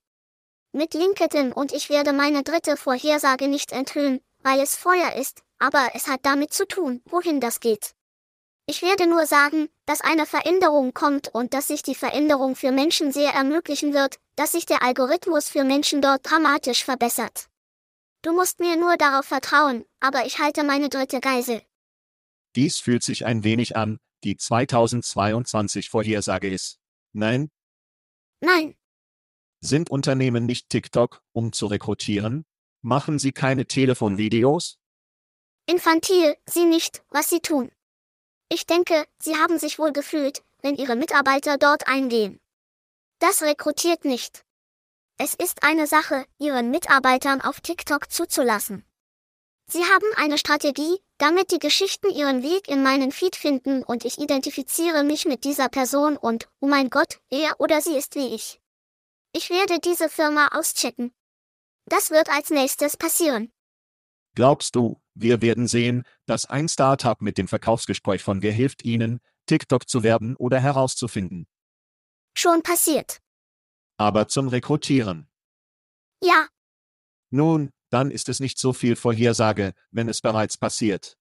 Mit 0.72 0.94
LinkedIn 0.94 1.52
und 1.52 1.72
ich 1.72 1.90
werde 1.90 2.12
meine 2.12 2.42
dritte 2.42 2.76
Vorhersage 2.76 3.46
nicht 3.46 3.72
enthüllen, 3.72 4.20
weil 4.42 4.60
es 4.60 4.76
Feuer 4.76 5.14
ist, 5.16 5.42
aber 5.62 5.90
es 5.94 6.08
hat 6.08 6.26
damit 6.26 6.52
zu 6.52 6.66
tun, 6.66 7.02
wohin 7.04 7.40
das 7.40 7.60
geht. 7.60 7.94
Ich 8.66 8.82
werde 8.82 9.08
nur 9.08 9.26
sagen, 9.26 9.68
dass 9.86 10.00
eine 10.00 10.26
Veränderung 10.26 10.92
kommt 10.92 11.28
und 11.28 11.54
dass 11.54 11.68
sich 11.68 11.82
die 11.84 11.94
Veränderung 11.94 12.56
für 12.56 12.72
Menschen 12.72 13.12
sehr 13.12 13.32
ermöglichen 13.32 13.94
wird, 13.94 14.16
dass 14.34 14.52
sich 14.52 14.66
der 14.66 14.82
Algorithmus 14.82 15.48
für 15.48 15.62
Menschen 15.62 16.02
dort 16.02 16.28
dramatisch 16.28 16.84
verbessert. 16.84 17.48
Du 18.22 18.32
musst 18.32 18.58
mir 18.58 18.76
nur 18.76 18.96
darauf 18.96 19.24
vertrauen, 19.24 19.84
aber 20.00 20.26
ich 20.26 20.40
halte 20.40 20.64
meine 20.64 20.88
dritte 20.88 21.20
Geisel. 21.20 21.62
Dies 22.56 22.78
fühlt 22.80 23.04
sich 23.04 23.24
ein 23.24 23.44
wenig 23.44 23.76
an, 23.76 24.00
die 24.24 24.36
2022 24.36 25.90
Vorhersage 25.90 26.48
ist. 26.48 26.80
Nein? 27.12 27.50
Nein. 28.40 28.74
Sind 29.60 29.90
Unternehmen 29.90 30.44
nicht 30.44 30.70
TikTok, 30.70 31.22
um 31.32 31.52
zu 31.52 31.66
rekrutieren? 31.66 32.44
Machen 32.80 33.20
sie 33.20 33.30
keine 33.30 33.66
Telefonvideos? 33.66 34.81
Infantil, 35.66 36.36
sie 36.46 36.64
nicht, 36.64 37.02
was 37.08 37.28
sie 37.28 37.40
tun. 37.40 37.70
Ich 38.48 38.66
denke, 38.66 39.06
sie 39.18 39.36
haben 39.36 39.58
sich 39.58 39.78
wohl 39.78 39.92
gefühlt, 39.92 40.42
wenn 40.60 40.76
ihre 40.76 40.96
Mitarbeiter 40.96 41.56
dort 41.56 41.86
eingehen. 41.86 42.40
Das 43.18 43.42
rekrutiert 43.42 44.04
nicht. 44.04 44.44
Es 45.18 45.34
ist 45.34 45.62
eine 45.62 45.86
Sache, 45.86 46.26
ihren 46.38 46.70
Mitarbeitern 46.70 47.40
auf 47.40 47.60
TikTok 47.60 48.10
zuzulassen. 48.10 48.84
Sie 49.66 49.84
haben 49.84 50.06
eine 50.16 50.36
Strategie, 50.36 50.98
damit 51.18 51.52
die 51.52 51.60
Geschichten 51.60 52.10
ihren 52.10 52.42
Weg 52.42 52.66
in 52.66 52.82
meinen 52.82 53.12
Feed 53.12 53.36
finden 53.36 53.84
und 53.84 54.04
ich 54.04 54.18
identifiziere 54.18 55.04
mich 55.04 55.24
mit 55.24 55.44
dieser 55.44 55.68
Person 55.68 56.16
und, 56.16 56.48
oh 56.60 56.66
mein 56.66 56.90
Gott, 56.90 57.20
er 57.30 57.60
oder 57.60 57.80
sie 57.80 57.96
ist 57.96 58.16
wie 58.16 58.34
ich. 58.34 58.60
Ich 59.32 59.48
werde 59.48 59.78
diese 59.78 60.08
Firma 60.08 60.48
auschecken. 60.48 61.14
Das 61.86 62.10
wird 62.10 62.28
als 62.28 62.50
nächstes 62.50 62.96
passieren. 62.96 63.51
Glaubst 64.34 64.76
du, 64.76 65.00
wir 65.14 65.42
werden 65.42 65.66
sehen, 65.68 66.04
dass 66.26 66.46
ein 66.46 66.68
Startup 66.68 67.20
mit 67.20 67.36
dem 67.36 67.48
Verkaufsgespräch 67.48 68.22
von 68.22 68.42
Wer 68.42 68.52
hilft 68.52 68.84
Ihnen, 68.84 69.20
TikTok 69.46 69.88
zu 69.88 70.02
werben 70.02 70.36
oder 70.36 70.58
herauszufinden? 70.58 71.46
Schon 72.36 72.62
passiert. 72.62 73.20
Aber 73.98 74.28
zum 74.28 74.48
Rekrutieren. 74.48 75.28
Ja. 76.22 76.48
Nun, 77.30 77.70
dann 77.90 78.10
ist 78.10 78.28
es 78.30 78.40
nicht 78.40 78.58
so 78.58 78.72
viel 78.72 78.96
Vorhersage, 78.96 79.74
wenn 79.90 80.08
es 80.08 80.22
bereits 80.22 80.56
passiert. 80.56 81.18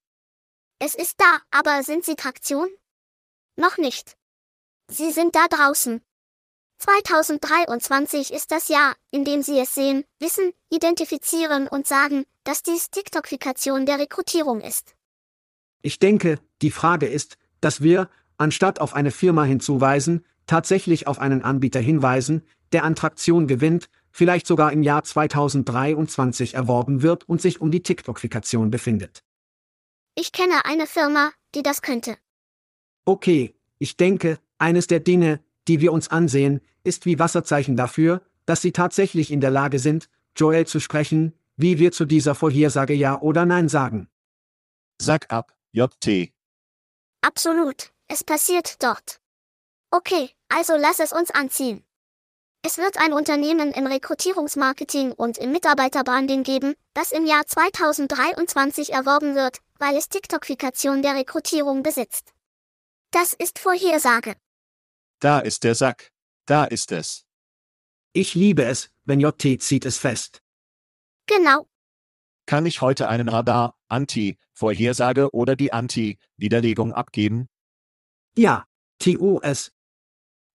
Es 0.80 0.96
ist 0.96 1.20
da, 1.20 1.40
aber 1.52 1.84
sind 1.84 2.06
Sie 2.06 2.16
Traktion? 2.16 2.70
Noch 3.58 3.78
nicht. 3.78 4.18
Sie 4.90 5.12
sind 5.12 5.36
da 5.36 5.48
draußen. 5.48 6.02
2023 6.82 8.34
ist 8.34 8.52
das 8.52 8.68
Jahr, 8.68 8.96
in 9.12 9.24
dem 9.24 9.44
Sie 9.44 9.60
es 9.60 9.76
sehen, 9.76 10.04
wissen, 10.20 10.52
identifizieren 10.72 11.68
und 11.68 11.86
sagen, 11.86 12.26
dass 12.44 12.64
dies 12.64 12.90
TikTokifikation 12.90 13.86
der 13.86 14.00
Rekrutierung 14.00 14.62
ist. 14.62 14.96
Ich 15.84 16.00
denke, 16.00 16.40
die 16.64 16.72
Frage 16.72 17.06
ist, 17.06 17.38
dass 17.60 17.82
wir, 17.82 18.10
anstatt 18.38 18.82
auf 18.82 18.96
eine 18.96 19.12
Firma 19.12 19.44
hinzuweisen, 19.44 20.26
tatsächlich 20.48 21.06
auf 21.06 21.20
einen 21.20 21.44
Anbieter 21.44 21.80
hinweisen, 21.80 22.42
der 22.72 22.84
an 22.84 22.96
Traktion 22.96 23.46
gewinnt, 23.46 23.88
vielleicht 24.10 24.48
sogar 24.48 24.72
im 24.72 24.82
Jahr 24.82 25.04
2023 25.04 26.56
erworben 26.56 27.04
wird 27.04 27.30
und 27.30 27.44
sich 27.44 27.62
um 27.62 27.70
die 27.70 27.84
TikTokifikation 27.84 28.72
befindet. 28.72 29.24
Ich 30.16 30.32
kenne 30.32 30.66
eine 30.66 30.88
Firma, 30.88 31.32
die 31.54 31.62
das 31.62 31.84
könnte. 31.84 32.18
Okay, 33.06 33.54
ich 33.78 33.98
denke, 33.98 34.40
eines 34.58 34.88
der 34.88 35.00
Dinge, 35.00 35.42
die 35.68 35.80
wir 35.80 35.94
uns 35.94 36.10
ansehen, 36.10 36.62
ist 36.84 37.06
wie 37.06 37.20
Wasserzeichen 37.20 37.76
dafür, 37.76 38.22
dass 38.46 38.62
sie 38.62 38.72
tatsächlich 38.72 39.32
in 39.32 39.42
der 39.42 39.52
Lage 39.52 39.80
sind, 39.80 40.10
Joel 40.36 40.66
zu 40.66 40.80
sprechen, 40.80 41.34
wie 41.58 41.80
wir 41.80 41.92
zu 41.92 42.06
dieser 42.06 42.36
Vorhersage 42.36 42.94
Ja 42.94 43.22
oder 43.22 43.46
Nein 43.46 43.70
sagen. 43.70 44.10
Sag 45.00 45.32
ab, 45.32 45.54
JT. 45.72 46.32
Absolut, 47.22 47.92
es 48.08 48.24
passiert 48.24 48.82
dort. 48.84 49.20
Okay, 49.92 50.30
also 50.50 50.76
lass 50.76 51.00
es 51.00 51.12
uns 51.12 51.32
anziehen. 51.32 51.84
Es 52.64 52.78
wird 52.78 52.98
ein 53.00 53.12
Unternehmen 53.12 53.72
im 53.72 53.88
Rekrutierungsmarketing 53.88 55.14
und 55.14 55.40
im 55.40 55.52
Mitarbeiterbranding 55.52 56.44
geben, 56.44 56.76
das 56.94 57.12
im 57.12 57.26
Jahr 57.26 57.46
2023 57.46 58.94
erworben 58.94 59.34
wird, 59.36 59.58
weil 59.80 59.98
es 59.98 60.10
TikTokifikation 60.10 61.02
der 61.02 61.16
Rekrutierung 61.16 61.82
besitzt. 61.82 62.34
Das 63.10 63.34
ist 63.34 63.58
Vorhersage. 63.58 64.36
Da 65.22 65.40
ist 65.40 65.64
der 65.64 65.76
Sack. 65.76 66.12
Da 66.48 66.66
ist 66.66 66.92
es. 66.92 67.28
Ich 68.12 68.34
liebe 68.34 68.64
es, 68.66 68.90
wenn 69.06 69.20
JT 69.20 69.62
zieht 69.62 69.86
es 69.86 70.00
fest. 70.00 70.42
Genau. 71.28 71.70
Kann 72.48 72.66
ich 72.66 72.82
heute 72.82 73.08
einen 73.08 73.30
Radar, 73.30 73.78
Anti-Vorhersage 73.88 75.32
oder 75.32 75.56
die 75.56 75.72
Anti-Widerlegung 75.72 76.92
abgeben? 76.92 77.48
Ja, 78.36 78.66
TUS. 78.98 79.72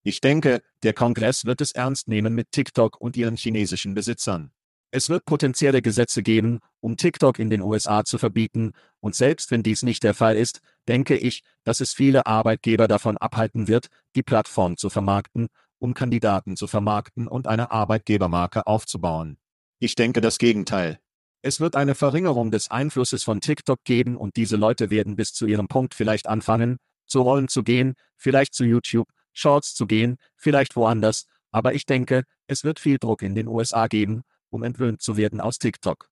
Ich 0.02 0.20
denke, 0.20 0.62
der 0.82 0.94
Kongress 0.94 1.44
wird 1.44 1.60
es 1.60 1.70
ernst 1.70 2.08
nehmen 2.08 2.34
mit 2.34 2.50
TikTok 2.50 3.00
und 3.00 3.16
ihren 3.16 3.36
chinesischen 3.36 3.94
Besitzern. 3.94 4.52
Es 4.96 5.10
wird 5.10 5.26
potenzielle 5.26 5.82
Gesetze 5.82 6.22
geben, 6.22 6.60
um 6.80 6.96
TikTok 6.96 7.38
in 7.38 7.50
den 7.50 7.60
USA 7.60 8.06
zu 8.06 8.16
verbieten, 8.16 8.72
und 9.00 9.14
selbst 9.14 9.50
wenn 9.50 9.62
dies 9.62 9.82
nicht 9.82 10.02
der 10.02 10.14
Fall 10.14 10.36
ist, 10.36 10.62
denke 10.88 11.18
ich, 11.18 11.42
dass 11.64 11.82
es 11.82 11.92
viele 11.92 12.24
Arbeitgeber 12.24 12.88
davon 12.88 13.18
abhalten 13.18 13.68
wird, 13.68 13.88
die 14.14 14.22
Plattform 14.22 14.78
zu 14.78 14.88
vermarkten, 14.88 15.48
um 15.78 15.92
Kandidaten 15.92 16.56
zu 16.56 16.66
vermarkten 16.66 17.28
und 17.28 17.46
eine 17.46 17.72
Arbeitgebermarke 17.72 18.66
aufzubauen. 18.66 19.36
Ich 19.80 19.96
denke 19.96 20.22
das 20.22 20.38
Gegenteil. 20.38 20.98
Es 21.42 21.60
wird 21.60 21.76
eine 21.76 21.94
Verringerung 21.94 22.50
des 22.50 22.70
Einflusses 22.70 23.22
von 23.22 23.42
TikTok 23.42 23.84
geben 23.84 24.16
und 24.16 24.36
diese 24.36 24.56
Leute 24.56 24.88
werden 24.88 25.14
bis 25.14 25.34
zu 25.34 25.44
ihrem 25.44 25.68
Punkt 25.68 25.92
vielleicht 25.92 26.26
anfangen, 26.26 26.78
zu 27.06 27.20
Rollen 27.20 27.48
zu 27.48 27.64
gehen, 27.64 27.96
vielleicht 28.16 28.54
zu 28.54 28.64
YouTube, 28.64 29.10
Shorts 29.34 29.74
zu 29.74 29.86
gehen, 29.86 30.16
vielleicht 30.36 30.74
woanders, 30.74 31.26
aber 31.50 31.74
ich 31.74 31.84
denke, 31.84 32.24
es 32.46 32.64
wird 32.64 32.80
viel 32.80 32.96
Druck 32.96 33.20
in 33.20 33.34
den 33.34 33.46
USA 33.46 33.88
geben, 33.88 34.22
um 34.56 34.64
entwöhnt 34.64 35.00
zu 35.00 35.16
werden 35.16 35.40
aus 35.40 35.58
TikTok. 35.58 36.10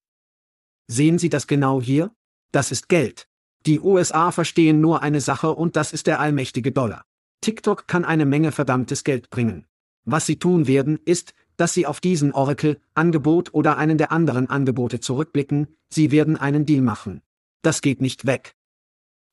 Sehen 0.87 1.17
Sie 1.17 1.29
das 1.29 1.47
genau 1.47 1.81
hier? 1.81 2.15
Das 2.51 2.71
ist 2.71 2.87
Geld. 2.87 3.27
Die 3.65 3.79
USA 3.79 4.31
verstehen 4.31 4.79
nur 4.79 5.01
eine 5.01 5.19
Sache 5.19 5.51
und 5.51 5.75
das 5.75 5.91
ist 5.91 6.07
der 6.07 6.19
allmächtige 6.19 6.71
Dollar. 6.71 7.03
TikTok 7.41 7.87
kann 7.87 8.05
eine 8.05 8.25
Menge 8.25 8.51
verdammtes 8.51 9.03
Geld 9.03 9.29
bringen. 9.29 9.65
Was 10.05 10.27
sie 10.27 10.37
tun 10.37 10.67
werden, 10.67 10.99
ist, 11.03 11.33
dass 11.57 11.73
sie 11.73 11.87
auf 11.87 11.99
diesen 11.99 12.33
Oracle-Angebot 12.33 13.53
oder 13.53 13.77
einen 13.77 13.97
der 13.97 14.11
anderen 14.11 14.49
Angebote 14.49 14.99
zurückblicken, 14.99 15.75
sie 15.89 16.11
werden 16.11 16.37
einen 16.37 16.65
Deal 16.65 16.81
machen. 16.81 17.21
Das 17.63 17.81
geht 17.81 18.01
nicht 18.01 18.25
weg. 18.25 18.55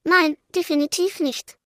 Nein, 0.05 0.37
definitiv 0.55 1.21
nicht. 1.21 1.59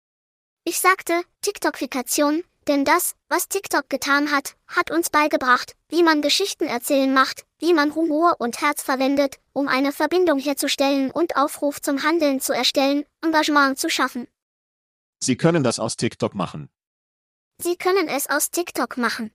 Ich 0.64 0.80
sagte, 0.80 1.22
TikTokifikation, 1.42 2.42
denn 2.68 2.84
das, 2.84 3.14
was 3.28 3.48
TikTok 3.48 3.88
getan 3.88 4.30
hat, 4.30 4.56
hat 4.66 4.90
uns 4.90 5.10
beigebracht, 5.10 5.74
wie 5.88 6.02
man 6.02 6.22
Geschichten 6.22 6.64
erzählen 6.64 7.12
macht, 7.12 7.44
wie 7.58 7.72
man 7.72 7.94
Humor 7.94 8.36
und 8.38 8.60
Herz 8.60 8.82
verwendet, 8.82 9.36
um 9.52 9.68
eine 9.68 9.92
Verbindung 9.92 10.38
herzustellen 10.38 11.10
und 11.10 11.36
Aufruf 11.36 11.80
zum 11.80 12.02
Handeln 12.02 12.40
zu 12.40 12.52
erstellen, 12.52 13.04
Engagement 13.22 13.78
zu 13.78 13.88
schaffen. 13.88 14.26
Sie 15.22 15.36
können 15.36 15.62
das 15.62 15.78
aus 15.78 15.96
TikTok 15.96 16.34
machen. 16.34 16.68
Sie 17.58 17.76
können 17.76 18.08
es 18.08 18.28
aus 18.28 18.50
TikTok 18.50 18.96
machen. 18.96 19.32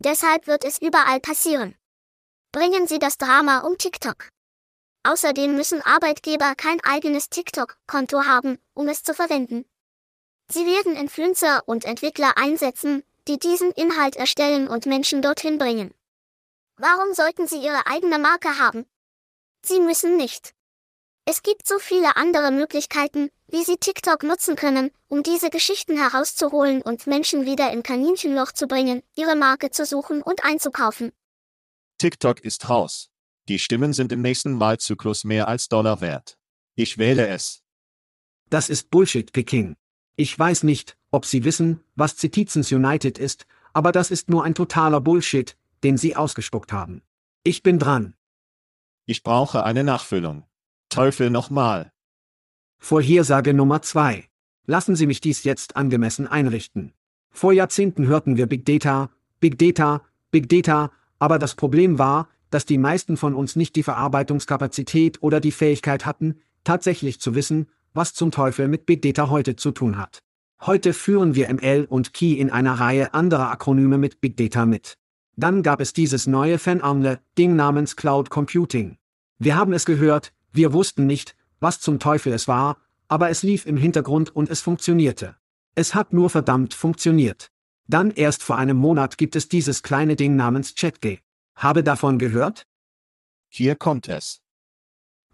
Deshalb 0.00 0.46
wird 0.46 0.64
es 0.64 0.80
überall 0.80 1.20
passieren. 1.20 1.76
Bringen 2.52 2.86
Sie 2.86 2.98
das 2.98 3.18
Drama 3.18 3.60
um 3.60 3.78
TikTok. 3.78 4.28
Außerdem 5.04 5.54
müssen 5.54 5.80
Arbeitgeber 5.82 6.54
kein 6.56 6.80
eigenes 6.82 7.30
TikTok-Konto 7.30 8.24
haben, 8.24 8.58
um 8.74 8.88
es 8.88 9.02
zu 9.02 9.14
verwenden. 9.14 9.64
Sie 10.50 10.64
werden 10.64 10.96
Influencer 10.96 11.62
und 11.66 11.84
Entwickler 11.84 12.36
einsetzen, 12.36 13.04
die 13.26 13.38
diesen 13.38 13.70
Inhalt 13.72 14.16
erstellen 14.16 14.68
und 14.68 14.86
Menschen 14.86 15.20
dorthin 15.20 15.58
bringen. 15.58 15.92
Warum 16.76 17.12
sollten 17.12 17.46
sie 17.46 17.58
ihre 17.58 17.86
eigene 17.86 18.18
Marke 18.18 18.58
haben? 18.58 18.86
Sie 19.62 19.80
müssen 19.80 20.16
nicht. 20.16 20.54
Es 21.26 21.42
gibt 21.42 21.68
so 21.68 21.78
viele 21.78 22.16
andere 22.16 22.50
Möglichkeiten, 22.50 23.30
wie 23.48 23.62
Sie 23.62 23.76
TikTok 23.76 24.22
nutzen 24.22 24.56
können, 24.56 24.90
um 25.08 25.22
diese 25.22 25.50
Geschichten 25.50 25.98
herauszuholen 25.98 26.80
und 26.80 27.06
Menschen 27.06 27.44
wieder 27.44 27.70
in 27.70 27.82
Kaninchenloch 27.82 28.52
zu 28.52 28.66
bringen, 28.66 29.02
ihre 29.14 29.36
Marke 29.36 29.70
zu 29.70 29.84
suchen 29.84 30.22
und 30.22 30.44
einzukaufen. 30.44 31.12
TikTok 31.98 32.40
ist 32.40 32.70
raus. 32.70 33.10
Die 33.48 33.58
Stimmen 33.58 33.92
sind 33.92 34.12
im 34.12 34.22
nächsten 34.22 34.60
Wahlzyklus 34.60 35.24
mehr 35.24 35.48
als 35.48 35.68
Dollar 35.68 36.00
wert. 36.00 36.38
Ich 36.76 36.96
wähle 36.96 37.28
es. 37.28 37.62
Das 38.48 38.70
ist 38.70 38.90
Bullshit, 38.90 39.30
Peking. 39.30 39.76
Ich 40.20 40.36
weiß 40.36 40.64
nicht, 40.64 40.96
ob 41.12 41.24
Sie 41.24 41.44
wissen, 41.44 41.78
was 41.94 42.18
Citizens 42.18 42.72
United 42.72 43.18
ist, 43.18 43.46
aber 43.72 43.92
das 43.92 44.10
ist 44.10 44.28
nur 44.28 44.42
ein 44.42 44.56
totaler 44.56 45.00
Bullshit, 45.00 45.56
den 45.84 45.96
Sie 45.96 46.16
ausgespuckt 46.16 46.72
haben. 46.72 47.02
Ich 47.44 47.62
bin 47.62 47.78
dran. 47.78 48.14
Ich 49.06 49.22
brauche 49.22 49.62
eine 49.62 49.84
Nachfüllung. 49.84 50.42
Teufel 50.88 51.30
nochmal. 51.30 51.92
Vorhersage 52.78 53.54
Nummer 53.54 53.80
zwei. 53.80 54.24
Lassen 54.66 54.96
Sie 54.96 55.06
mich 55.06 55.20
dies 55.20 55.44
jetzt 55.44 55.76
angemessen 55.76 56.26
einrichten. 56.26 56.94
Vor 57.30 57.52
Jahrzehnten 57.52 58.08
hörten 58.08 58.36
wir 58.36 58.48
Big 58.48 58.64
Data, 58.64 59.10
Big 59.38 59.56
Data, 59.56 60.02
Big 60.32 60.48
Data, 60.48 60.90
aber 61.20 61.38
das 61.38 61.54
Problem 61.54 62.00
war, 62.00 62.28
dass 62.50 62.66
die 62.66 62.78
meisten 62.78 63.16
von 63.16 63.36
uns 63.36 63.54
nicht 63.54 63.76
die 63.76 63.84
Verarbeitungskapazität 63.84 65.22
oder 65.22 65.38
die 65.38 65.52
Fähigkeit 65.52 66.06
hatten, 66.06 66.40
tatsächlich 66.64 67.20
zu 67.20 67.36
wissen, 67.36 67.68
was 67.94 68.14
zum 68.14 68.30
Teufel 68.30 68.68
mit 68.68 68.86
Big 68.86 69.02
Data 69.02 69.30
heute 69.30 69.56
zu 69.56 69.70
tun 69.70 69.96
hat. 69.96 70.20
Heute 70.60 70.92
führen 70.92 71.34
wir 71.34 71.52
ML 71.52 71.86
und 71.88 72.12
Key 72.12 72.34
in 72.34 72.50
einer 72.50 72.74
Reihe 72.74 73.14
anderer 73.14 73.50
Akronyme 73.50 73.98
mit 73.98 74.20
Big 74.20 74.36
Data 74.36 74.66
mit. 74.66 74.96
Dann 75.36 75.62
gab 75.62 75.80
es 75.80 75.92
dieses 75.92 76.26
neue 76.26 76.58
fanarmle 76.58 77.20
Ding 77.38 77.54
namens 77.54 77.94
Cloud 77.94 78.28
Computing. 78.28 78.98
Wir 79.38 79.56
haben 79.56 79.72
es 79.72 79.84
gehört, 79.84 80.32
wir 80.52 80.72
wussten 80.72 81.06
nicht, 81.06 81.36
was 81.60 81.78
zum 81.78 82.00
Teufel 82.00 82.32
es 82.32 82.48
war, 82.48 82.78
aber 83.06 83.30
es 83.30 83.42
lief 83.42 83.66
im 83.66 83.76
Hintergrund 83.76 84.34
und 84.34 84.50
es 84.50 84.60
funktionierte. 84.60 85.36
Es 85.76 85.94
hat 85.94 86.12
nur 86.12 86.28
verdammt 86.28 86.74
funktioniert. 86.74 87.50
Dann 87.86 88.10
erst 88.10 88.42
vor 88.42 88.58
einem 88.58 88.76
Monat 88.76 89.16
gibt 89.16 89.36
es 89.36 89.48
dieses 89.48 89.82
kleine 89.82 90.16
Ding 90.16 90.34
namens 90.36 90.74
ChatG. 90.74 91.20
Habe 91.54 91.82
davon 91.82 92.18
gehört? 92.18 92.66
Hier 93.48 93.76
kommt 93.76 94.08
es. 94.08 94.42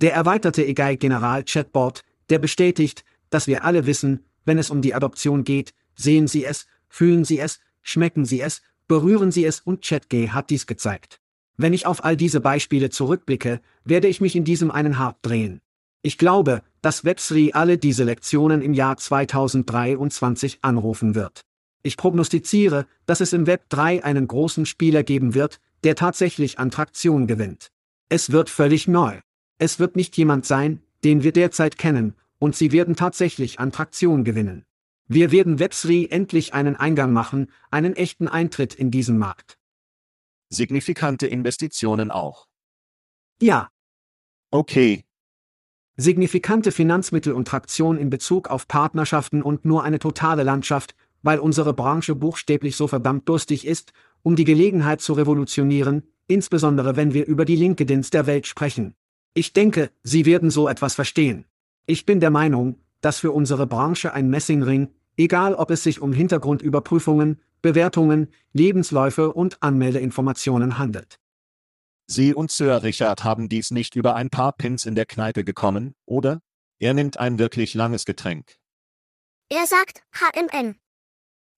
Der 0.01 0.13
erweiterte 0.13 0.65
EGI 0.65 0.97
General 0.99 1.45
Chatbot, 1.45 2.03
der 2.31 2.39
bestätigt, 2.39 3.05
dass 3.31 3.47
wir 3.47 3.65
alle 3.65 3.87
wissen, 3.87 4.25
wenn 4.45 4.59
es 4.59 4.71
um 4.71 4.83
die 4.83 4.95
Adoption 4.95 5.45
geht, 5.45 5.75
sehen 5.95 6.29
Sie 6.29 6.45
es, 6.45 6.67
fühlen 6.89 7.25
Sie 7.25 7.39
es, 7.39 7.61
schmecken 7.83 8.25
Sie 8.25 8.41
es, 8.41 8.63
berühren 8.89 9.33
Sie 9.33 9.45
es 9.45 9.61
und 9.61 9.83
ChatG 9.85 10.31
hat 10.31 10.51
dies 10.51 10.67
gezeigt. 10.67 11.21
Wenn 11.57 11.73
ich 11.73 11.87
auf 11.87 12.05
all 12.05 12.17
diese 12.17 12.41
Beispiele 12.41 12.91
zurückblicke, 12.91 13.61
werde 13.85 14.09
ich 14.09 14.21
mich 14.21 14.35
in 14.35 14.45
diesem 14.45 14.71
einen 14.71 14.99
Hart 14.99 15.19
drehen. 15.23 15.61
Ich 16.03 16.19
glaube, 16.19 16.63
dass 16.83 17.05
Web3 17.05 17.53
alle 17.53 17.79
diese 17.79 18.05
Lektionen 18.05 18.61
im 18.61 18.75
Jahr 18.75 18.97
2023 18.97 20.59
anrufen 20.63 21.15
wird. 21.15 21.43
Ich 21.83 21.97
prognostiziere, 21.97 22.87
dass 23.07 23.21
es 23.21 23.33
im 23.33 23.47
Web 23.47 23.69
3 23.71 24.05
einen 24.05 24.27
großen 24.27 24.67
Spieler 24.67 25.03
geben 25.03 25.35
wird, 25.35 25.61
der 25.85 25.95
tatsächlich 25.95 26.59
an 26.59 26.71
Traktion 26.71 27.27
gewinnt. 27.27 27.69
Es 28.09 28.33
wird 28.33 28.51
völlig 28.51 28.89
neu. 28.89 29.21
Es 29.59 29.79
wird 29.79 29.97
nicht 29.97 30.17
jemand 30.17 30.45
sein, 30.45 30.83
den 31.05 31.23
wir 31.23 31.33
derzeit 31.33 31.79
kennen, 31.79 32.15
und 32.39 32.57
sie 32.57 32.73
werden 32.73 32.97
tatsächlich 32.97 33.61
an 33.61 33.73
Traktion 33.73 34.25
gewinnen. 34.25 34.65
Wir 35.07 35.31
werden 35.31 35.59
Web3 35.59 36.11
endlich 36.11 36.55
einen 36.55 36.77
Eingang 36.77 37.13
machen, 37.13 37.51
einen 37.71 37.95
echten 37.95 38.27
Eintritt 38.27 38.75
in 38.75 38.91
diesen 38.91 39.19
Markt. 39.19 39.59
Signifikante 40.49 41.27
Investitionen 41.27 42.11
auch. 42.11 42.49
Ja. 43.41 43.69
Okay. 44.51 45.05
Signifikante 45.97 46.73
Finanzmittel 46.73 47.33
und 47.33 47.47
Traktion 47.47 47.99
in 47.99 48.09
Bezug 48.11 48.49
auf 48.49 48.67
Partnerschaften 48.67 49.43
und 49.43 49.65
nur 49.65 49.85
eine 49.85 49.99
totale 49.99 50.43
Landschaft, 50.43 50.95
weil 51.23 51.39
unsere 51.39 51.75
Branche 51.75 52.15
buchstäblich 52.15 52.77
so 52.77 52.89
verdammt 52.89 53.29
durstig 53.29 53.67
ist, 53.67 53.93
um 54.23 54.37
die 54.37 54.45
Gelegenheit 54.45 55.01
zu 55.01 55.13
revolutionieren, 55.13 56.03
insbesondere 56.27 56.97
wenn 56.97 57.15
wir 57.15 57.27
über 57.27 57.45
die 57.45 57.57
LinkedIns 57.57 58.11
der 58.11 58.27
Welt 58.27 58.47
sprechen. 58.47 58.95
Ich 59.35 59.53
denke, 59.53 59.91
Sie 60.05 60.27
werden 60.27 60.51
so 60.51 60.69
etwas 60.69 60.95
verstehen. 60.95 61.45
Ich 61.87 62.07
bin 62.07 62.21
der 62.21 62.31
Meinung, 62.31 62.79
dass 63.01 63.19
für 63.19 63.33
unsere 63.33 63.67
Branche 63.67 64.13
ein 64.13 64.31
Messingring, 64.31 64.95
egal 65.17 65.55
ob 65.55 65.71
es 65.71 65.83
sich 65.83 66.01
um 66.01 66.13
Hintergrundüberprüfungen, 66.13 67.41
Bewertungen, 67.61 68.29
Lebensläufe 68.53 69.33
und 69.33 69.61
Anmeldeinformationen 69.61 70.79
handelt. 70.79 71.19
Sie 72.07 72.33
und 72.33 72.51
Sir 72.51 72.83
Richard 72.83 73.25
haben 73.25 73.49
dies 73.49 73.71
nicht 73.73 73.97
über 73.97 74.15
ein 74.15 74.31
paar 74.31 74.53
Pins 74.53 74.87
in 74.87 74.95
der 74.95 75.07
Kneipe 75.07 75.43
gekommen, 75.43 75.95
oder? 76.07 76.41
Er 76.79 76.95
nimmt 76.95 77.19
ein 77.19 77.39
wirklich 77.39 77.75
langes 77.75 78.05
Getränk. 78.05 78.57
Er 79.49 79.67
sagt 79.67 80.03
HMN. 80.13 80.77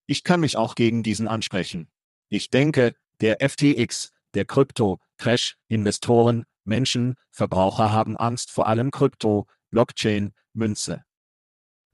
Ich 0.07 0.23
kann 0.23 0.39
mich 0.39 0.57
auch 0.57 0.75
gegen 0.75 1.03
diesen 1.03 1.27
ansprechen. 1.27 1.89
Ich 2.29 2.49
denke, 2.49 2.95
der 3.21 3.37
FTX, 3.39 4.13
der 4.33 4.45
Krypto, 4.45 4.99
Crash, 5.17 5.57
Investoren, 5.67 6.45
Menschen, 6.67 7.15
Verbraucher 7.31 7.91
haben 7.91 8.17
Angst 8.17 8.51
vor 8.51 8.67
allem 8.67 8.91
Krypto, 8.91 9.47
Blockchain, 9.69 10.33
Münze. 10.53 11.03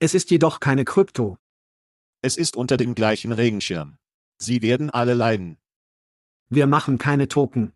Es 0.00 0.14
ist 0.14 0.30
jedoch 0.30 0.60
keine 0.60 0.84
Krypto. 0.84 1.38
Es 2.20 2.36
ist 2.36 2.56
unter 2.56 2.76
dem 2.76 2.94
gleichen 2.94 3.32
Regenschirm. 3.32 3.98
Sie 4.38 4.62
werden 4.62 4.90
alle 4.90 5.14
leiden. 5.14 5.58
Wir 6.48 6.66
machen 6.66 6.98
keine 6.98 7.28
Token. 7.28 7.72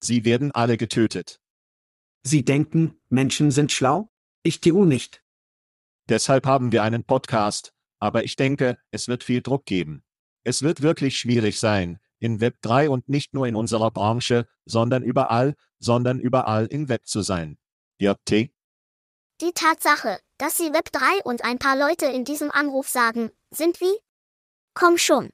Sie 0.00 0.24
werden 0.24 0.52
alle 0.52 0.76
getötet. 0.76 1.40
Sie 2.22 2.44
denken, 2.44 3.00
Menschen 3.08 3.50
sind 3.50 3.72
schlau? 3.72 4.10
Ich 4.42 4.60
TU 4.60 4.84
nicht. 4.84 5.22
Deshalb 6.08 6.46
haben 6.46 6.72
wir 6.72 6.82
einen 6.82 7.04
Podcast, 7.04 7.74
aber 7.98 8.24
ich 8.24 8.36
denke, 8.36 8.78
es 8.90 9.08
wird 9.08 9.24
viel 9.24 9.42
Druck 9.42 9.64
geben. 9.66 10.04
Es 10.42 10.62
wird 10.62 10.82
wirklich 10.82 11.18
schwierig 11.18 11.58
sein, 11.58 11.98
in 12.24 12.40
Web 12.40 12.62
3 12.62 12.88
und 12.88 13.10
nicht 13.10 13.34
nur 13.34 13.46
in 13.46 13.54
unserer 13.54 13.90
Branche, 13.90 14.48
sondern 14.64 15.02
überall, 15.02 15.56
sondern 15.78 16.18
überall 16.18 16.64
in 16.64 16.88
Web 16.88 17.06
zu 17.06 17.20
sein. 17.20 17.58
JT? 17.98 18.50
Die 19.42 19.52
Tatsache, 19.52 20.18
dass 20.38 20.56
Sie 20.56 20.72
Web 20.72 20.90
3 20.90 21.22
und 21.24 21.44
ein 21.44 21.58
paar 21.58 21.76
Leute 21.76 22.06
in 22.06 22.24
diesem 22.24 22.50
Anruf 22.50 22.88
sagen, 22.88 23.30
sind 23.50 23.80
wie? 23.82 23.94
Komm 24.72 24.96
schon. 24.96 25.30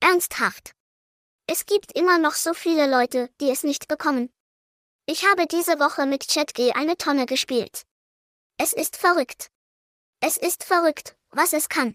Ernsthaft. 0.00 0.72
Es 1.46 1.66
gibt 1.66 1.96
immer 1.96 2.18
noch 2.18 2.34
so 2.34 2.52
viele 2.52 2.90
Leute, 2.90 3.30
die 3.40 3.50
es 3.50 3.62
nicht 3.62 3.86
bekommen. 3.86 4.28
Ich 5.06 5.24
habe 5.24 5.46
diese 5.46 5.78
Woche 5.78 6.04
mit 6.04 6.26
ChatG 6.26 6.72
eine 6.74 6.96
Tonne 6.96 7.26
gespielt. 7.26 7.84
Es 8.58 8.72
ist 8.72 8.96
verrückt. 8.96 9.50
Es 10.20 10.36
ist 10.36 10.64
verrückt, 10.64 11.16
was 11.30 11.52
es 11.52 11.68
kann. 11.68 11.94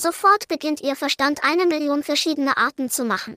Sofort 0.00 0.48
beginnt 0.48 0.80
Ihr 0.80 0.96
Verstand 0.96 1.44
eine 1.44 1.66
Million 1.66 2.02
verschiedene 2.02 2.56
Arten 2.56 2.88
zu 2.88 3.04
machen. 3.04 3.36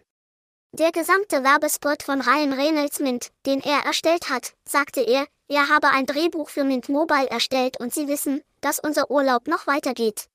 Der 0.71 0.93
gesamte 0.93 1.43
Werbespot 1.43 2.03
von 2.03 2.21
Ryan 2.21 2.53
Reynolds 2.53 3.01
Mint, 3.01 3.33
den 3.45 3.59
er 3.59 3.79
erstellt 3.85 4.29
hat, 4.29 4.53
sagte 4.63 5.01
er, 5.01 5.27
er 5.49 5.67
habe 5.67 5.89
ein 5.89 6.05
Drehbuch 6.05 6.47
für 6.47 6.63
Mint 6.63 6.87
Mobile 6.87 7.29
erstellt 7.29 7.81
und 7.81 7.93
Sie 7.93 8.07
wissen, 8.07 8.41
dass 8.61 8.79
unser 8.79 9.11
Urlaub 9.11 9.49
noch 9.49 9.67
weitergeht. 9.67 10.29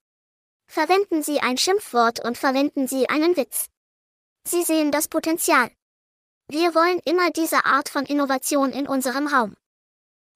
Verwenden 0.66 1.22
Sie 1.22 1.40
ein 1.40 1.56
Schimpfwort 1.56 2.22
und 2.22 2.36
verwenden 2.36 2.86
Sie 2.86 3.08
einen 3.08 3.38
Witz. 3.38 3.68
Sie 4.46 4.64
sehen 4.64 4.92
das 4.92 5.08
Potenzial. 5.08 5.70
Wir 6.50 6.74
wollen 6.74 7.00
immer 7.06 7.30
diese 7.30 7.64
Art 7.64 7.88
von 7.88 8.04
Innovation 8.04 8.70
in 8.72 8.86
unserem 8.86 9.28
Raum. 9.28 9.56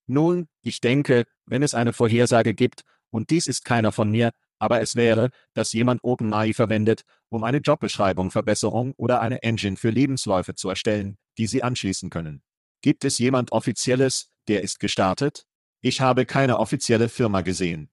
Nun, 0.06 0.48
ich 0.62 0.80
denke, 0.80 1.26
wenn 1.44 1.62
es 1.62 1.74
eine 1.74 1.92
Vorhersage 1.92 2.54
gibt, 2.54 2.80
und 3.10 3.28
dies 3.28 3.46
ist 3.46 3.66
keiner 3.66 3.92
von 3.92 4.10
mir, 4.10 4.32
aber 4.62 4.80
es 4.80 4.94
wäre, 4.94 5.30
dass 5.54 5.72
jemand 5.72 6.04
OpenAI 6.04 6.52
verwendet, 6.52 7.02
um 7.30 7.42
eine 7.42 7.58
Jobbeschreibung, 7.58 8.30
Verbesserung 8.30 8.92
oder 8.96 9.20
eine 9.20 9.42
Engine 9.42 9.76
für 9.76 9.90
Lebensläufe 9.90 10.54
zu 10.54 10.68
erstellen, 10.68 11.16
die 11.36 11.48
Sie 11.48 11.64
anschließen 11.64 12.10
können. 12.10 12.42
Gibt 12.80 13.04
es 13.04 13.18
jemand 13.18 13.50
Offizielles, 13.50 14.30
der 14.46 14.62
ist 14.62 14.78
gestartet? 14.78 15.46
Ich 15.80 16.00
habe 16.00 16.26
keine 16.26 16.60
offizielle 16.60 17.08
Firma 17.08 17.40
gesehen. 17.40 17.90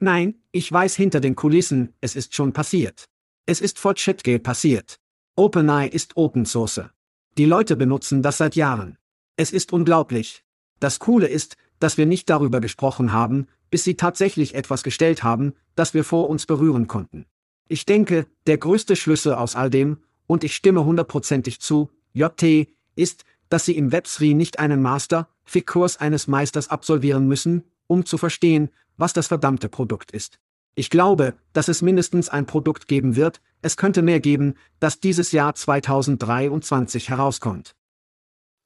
Nein, 0.00 0.42
ich 0.50 0.70
weiß 0.70 0.96
hinter 0.96 1.20
den 1.20 1.36
Kulissen, 1.36 1.94
es 2.00 2.16
ist 2.16 2.34
schon 2.34 2.52
passiert. 2.52 3.04
Es 3.46 3.60
ist 3.60 3.78
vor 3.78 3.94
ChatGate 3.94 4.42
passiert. 4.42 4.96
OpenAI 5.36 5.86
ist 5.86 6.16
Open 6.16 6.44
Source. 6.44 6.90
Die 7.36 7.44
Leute 7.44 7.76
benutzen 7.76 8.20
das 8.20 8.38
seit 8.38 8.56
Jahren. 8.56 8.98
Es 9.36 9.52
ist 9.52 9.72
unglaublich. 9.72 10.44
Das 10.80 10.98
Coole 10.98 11.28
ist, 11.28 11.56
dass 11.78 11.98
wir 11.98 12.06
nicht 12.06 12.28
darüber 12.28 12.60
gesprochen 12.60 13.12
haben, 13.12 13.46
bis 13.70 13.84
sie 13.84 13.96
tatsächlich 13.96 14.54
etwas 14.54 14.82
gestellt 14.82 15.22
haben, 15.22 15.54
das 15.74 15.94
wir 15.94 16.04
vor 16.04 16.28
uns 16.28 16.46
berühren 16.46 16.86
konnten. 16.86 17.26
Ich 17.68 17.84
denke, 17.84 18.26
der 18.46 18.58
größte 18.58 18.96
Schlüssel 18.96 19.34
aus 19.34 19.54
all 19.54 19.70
dem, 19.70 19.98
und 20.26 20.44
ich 20.44 20.54
stimme 20.54 20.84
hundertprozentig 20.84 21.60
zu, 21.60 21.90
JT, 22.12 22.68
ist, 22.96 23.24
dass 23.48 23.64
sie 23.64 23.76
im 23.76 23.90
Web3 23.90 24.34
nicht 24.34 24.58
einen 24.58 24.82
Master, 24.82 25.28
Fick-Kurs 25.44 25.96
eines 25.96 26.26
Meisters 26.26 26.68
absolvieren 26.68 27.26
müssen, 27.26 27.64
um 27.86 28.04
zu 28.04 28.18
verstehen, 28.18 28.70
was 28.96 29.12
das 29.12 29.28
verdammte 29.28 29.68
Produkt 29.68 30.10
ist. 30.10 30.38
Ich 30.74 30.90
glaube, 30.90 31.34
dass 31.52 31.68
es 31.68 31.82
mindestens 31.82 32.28
ein 32.28 32.46
Produkt 32.46 32.86
geben 32.86 33.16
wird, 33.16 33.40
es 33.62 33.76
könnte 33.76 34.02
mehr 34.02 34.20
geben, 34.20 34.54
das 34.78 35.00
dieses 35.00 35.32
Jahr 35.32 35.54
2023 35.54 37.08
herauskommt. 37.08 37.74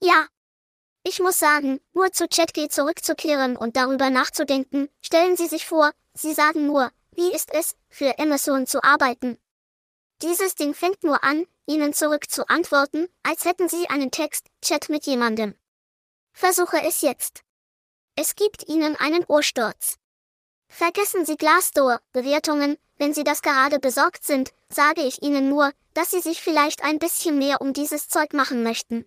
Ja. 0.03 0.26
Ich 1.05 1.18
muss 1.18 1.38
sagen, 1.38 1.80
nur 1.94 2.12
zu 2.12 2.28
ChatG 2.28 2.68
zurückzukehren 2.70 3.57
und 3.57 3.76
darüber 3.76 4.09
nachzudenken, 4.09 4.88
stellen 5.00 5.36
Sie 5.36 5.48
sich 5.48 5.66
vor, 5.66 5.92
Sie 6.14 6.32
sagen 6.32 6.66
nur, 6.66 6.90
wie 7.12 7.32
ist 7.32 7.53
es, 7.53 7.74
für 7.88 8.18
Amazon 8.18 8.66
zu 8.66 8.82
arbeiten? 8.84 9.38
Dieses 10.22 10.55
Ding 10.55 10.74
fängt 10.74 11.03
nur 11.03 11.24
an, 11.24 11.46
Ihnen 11.66 11.92
zurück 11.92 12.30
zu 12.30 12.48
antworten, 12.48 13.09
als 13.24 13.44
hätten 13.44 13.68
Sie 13.68 13.88
einen 13.88 14.12
Text-Chat 14.12 14.88
mit 14.88 15.05
jemandem. 15.07 15.55
Versuche 16.32 16.80
es 16.86 17.00
jetzt. 17.00 17.42
Es 18.14 18.36
gibt 18.36 18.68
Ihnen 18.68 18.94
einen 18.96 19.24
Ohrsturz. 19.26 19.96
Vergessen 20.68 21.26
Sie 21.26 21.36
Glassdoor-Bewertungen, 21.36 22.78
wenn 22.96 23.12
Sie 23.12 23.24
das 23.24 23.42
gerade 23.42 23.78
besorgt 23.78 24.24
sind, 24.24 24.53
sage 24.68 25.03
ich 25.03 25.22
Ihnen 25.22 25.48
nur, 25.48 25.72
dass 25.94 26.12
Sie 26.12 26.20
sich 26.20 26.40
vielleicht 26.40 26.84
ein 26.84 26.98
bisschen 26.98 27.38
mehr 27.38 27.61
um 27.61 27.72
dieses 27.72 28.09
Zeug 28.09 28.32
machen 28.32 28.62
möchten. 28.62 29.05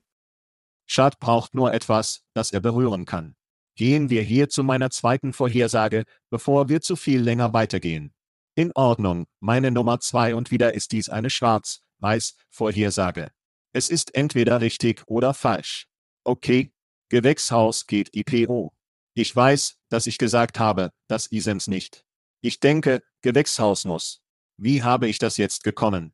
Schad 0.86 1.20
braucht 1.20 1.56
nur 1.56 1.74
etwas, 1.74 2.24
das 2.34 2.52
er 2.52 2.60
berühren 2.60 3.06
kann. 3.06 3.36
Gehen 3.76 4.10
wir 4.10 4.22
hier 4.22 4.50
zu 4.50 4.64
meiner 4.64 4.90
zweiten 4.90 5.34
Vorhersage, 5.34 6.06
bevor 6.30 6.70
wir 6.70 6.82
zu 6.82 6.96
viel 6.96 7.22
länger 7.22 7.54
weitergehen. 7.54 8.14
In 8.56 8.72
Ordnung, 8.74 9.26
meine 9.42 9.70
Nummer 9.70 10.00
zwei 10.00 10.34
und 10.34 10.50
wieder 10.50 10.74
ist 10.74 10.94
dies 10.94 11.10
eine 11.10 11.30
schwarz-weiß 11.30 12.36
Vorhersage. 12.50 13.32
Es 13.74 13.90
ist 13.90 14.16
entweder 14.16 14.62
richtig 14.62 15.04
oder 15.08 15.34
falsch. 15.34 15.88
Okay, 16.24 16.72
Gewächshaus 17.10 17.86
geht 17.86 18.16
IPO. 18.16 18.74
Ich 19.14 19.36
weiß, 19.36 19.78
dass 19.90 20.08
ich 20.08 20.18
gesagt 20.18 20.60
habe, 20.60 20.92
dass 21.08 21.32
Isems 21.32 21.68
nicht. 21.68 22.06
Ich 22.42 22.60
denke, 22.60 23.04
Gewächshaus 23.22 23.84
muss. 23.86 24.22
Wie 24.58 24.84
habe 24.84 25.08
ich 25.10 25.18
das 25.18 25.36
jetzt 25.36 25.64
gekommen? 25.64 26.14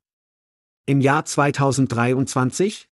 Im 0.88 1.00
Jahr 1.00 1.26
2023? 1.26 2.91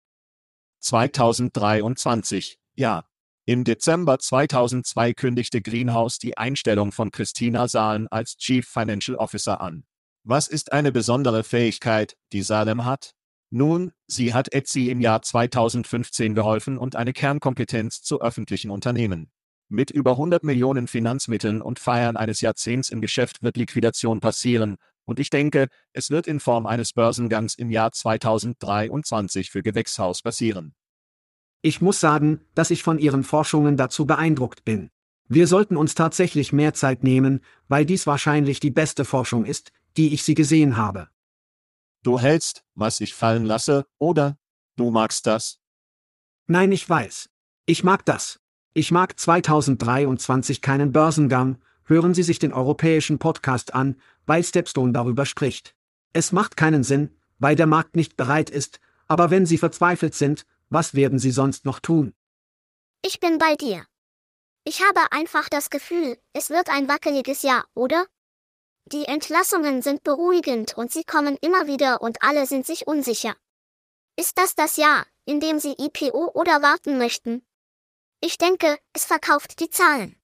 2023, 0.80 2.60
ja. 2.76 3.06
Im 3.46 3.64
Dezember 3.64 4.20
2002 4.20 5.14
kündigte 5.14 5.62
Greenhouse 5.62 6.20
die 6.20 6.38
Einstellung 6.38 6.92
von 6.92 7.12
Christina 7.12 7.68
Sahlen 7.70 8.08
als 8.10 8.36
Chief 8.36 8.68
Financial 8.68 9.18
Officer 9.18 9.62
an. 9.62 9.86
Was 10.24 10.50
ist 10.50 10.74
eine 10.74 10.92
besondere 10.92 11.46
Fähigkeit, 11.46 12.18
die 12.34 12.42
Salem 12.42 12.84
hat? 12.84 13.14
Nun, 13.50 13.94
sie 14.08 14.34
hat 14.34 14.54
Etsy 14.54 14.90
im 14.90 15.00
Jahr 15.00 15.22
2015 15.22 16.36
geholfen 16.36 16.78
und 16.78 16.98
eine 16.98 17.14
Kernkompetenz 17.14 18.02
zu 18.02 18.20
öffentlichen 18.20 18.70
Unternehmen. 18.70 19.32
Mit 19.70 19.90
über 19.92 20.12
100 20.12 20.44
Millionen 20.44 20.88
Finanzmitteln 20.88 21.62
und 21.62 21.80
Feiern 21.80 22.18
eines 22.18 22.42
Jahrzehnts 22.42 22.90
im 22.90 23.00
Geschäft 23.00 23.44
wird 23.44 23.56
Liquidation 23.56 24.20
passieren, 24.20 24.78
und 25.08 25.20
ich 25.20 25.30
denke, 25.30 25.70
es 25.94 26.12
wird 26.12 26.28
in 26.28 26.40
Form 26.40 26.68
eines 26.68 26.94
Börsengangs 26.94 27.56
im 27.56 27.72
Jahr 27.72 27.92
2023 27.92 29.50
für 29.50 29.64
Gewächshaus 29.64 30.22
passieren. 30.22 30.76
Ich 31.62 31.82
muss 31.82 32.00
sagen, 32.00 32.42
dass 32.54 32.70
ich 32.70 32.84
von 32.84 33.00
Ihren 33.00 33.24
Forschungen 33.24 33.78
dazu 33.78 34.06
beeindruckt 34.06 34.66
bin. 34.66 34.92
Wir 35.30 35.48
sollten 35.48 35.78
uns 35.78 35.96
tatsächlich 35.96 36.54
mehr 36.54 36.74
Zeit 36.74 37.04
nehmen, 37.04 37.42
weil 37.68 37.86
dies 37.86 38.06
wahrscheinlich 38.06 38.60
die 38.60 38.70
beste 38.70 39.06
Forschung 39.06 39.46
ist, 39.46 39.72
die 39.96 40.14
ich 40.14 40.24
Sie 40.24 40.36
gesehen 40.36 40.78
habe. 40.78 41.10
Du 42.04 42.20
hältst, 42.20 42.64
was 42.76 43.02
ich 43.02 43.14
fallen 43.14 43.46
lasse, 43.46 43.86
oder? 43.98 44.38
Du 44.76 44.92
magst 44.92 45.26
das? 45.26 45.60
Nein, 46.46 46.72
ich 46.72 46.88
weiß. 46.88 47.30
Ich 47.66 47.84
mag 47.84 48.06
das. 48.06 48.40
Ich 48.74 48.92
mag 48.92 49.20
2023 49.20 50.62
keinen 50.62 50.92
Börsengang, 50.92 51.58
hören 51.84 52.14
Sie 52.14 52.24
sich 52.24 52.40
den 52.40 52.54
europäischen 52.54 53.18
Podcast 53.18 53.74
an, 53.74 53.96
weil 54.28 54.44
Stepstone 54.44 54.94
darüber 54.94 55.26
spricht. 55.26 55.74
Es 56.14 56.32
macht 56.32 56.56
keinen 56.56 56.84
Sinn, 56.84 57.18
weil 57.40 57.56
der 57.56 57.66
Markt 57.66 57.96
nicht 57.96 58.16
bereit 58.16 58.52
ist, 58.52 58.80
aber 59.08 59.32
wenn 59.32 59.46
Sie 59.46 59.58
verzweifelt 59.58 60.14
sind, 60.14 60.46
was 60.70 60.94
werden 60.94 61.18
Sie 61.18 61.32
sonst 61.32 61.66
noch 61.66 61.80
tun? 61.80 62.14
Ich 63.02 63.20
bin 63.20 63.40
bei 63.40 63.56
dir. 63.56 63.86
Ich 64.64 64.82
habe 64.82 65.12
einfach 65.12 65.48
das 65.50 65.70
Gefühl, 65.70 66.18
es 66.34 66.50
wird 66.50 66.70
ein 66.70 66.88
wackeliges 66.88 67.42
Jahr, 67.42 67.66
oder? 67.74 68.06
Die 68.92 69.06
Entlassungen 69.06 69.82
sind 69.82 70.04
beruhigend 70.04 70.78
und 70.78 70.92
sie 70.92 71.04
kommen 71.04 71.38
immer 71.42 71.68
wieder 71.68 72.02
und 72.02 72.22
alle 72.22 72.46
sind 72.46 72.66
sich 72.66 72.88
unsicher. 72.88 73.36
Ist 74.18 74.38
das 74.38 74.56
das 74.56 74.78
Jahr, 74.78 75.06
in 75.26 75.40
dem 75.40 75.60
Sie 75.60 75.76
IPO 75.78 76.32
oder 76.34 76.62
warten 76.62 76.98
möchten? 76.98 77.46
Ich 78.20 78.38
denke, 78.38 78.80
es 78.94 79.06
verkauft 79.06 79.60
die 79.60 79.70
Zahlen. 79.70 80.16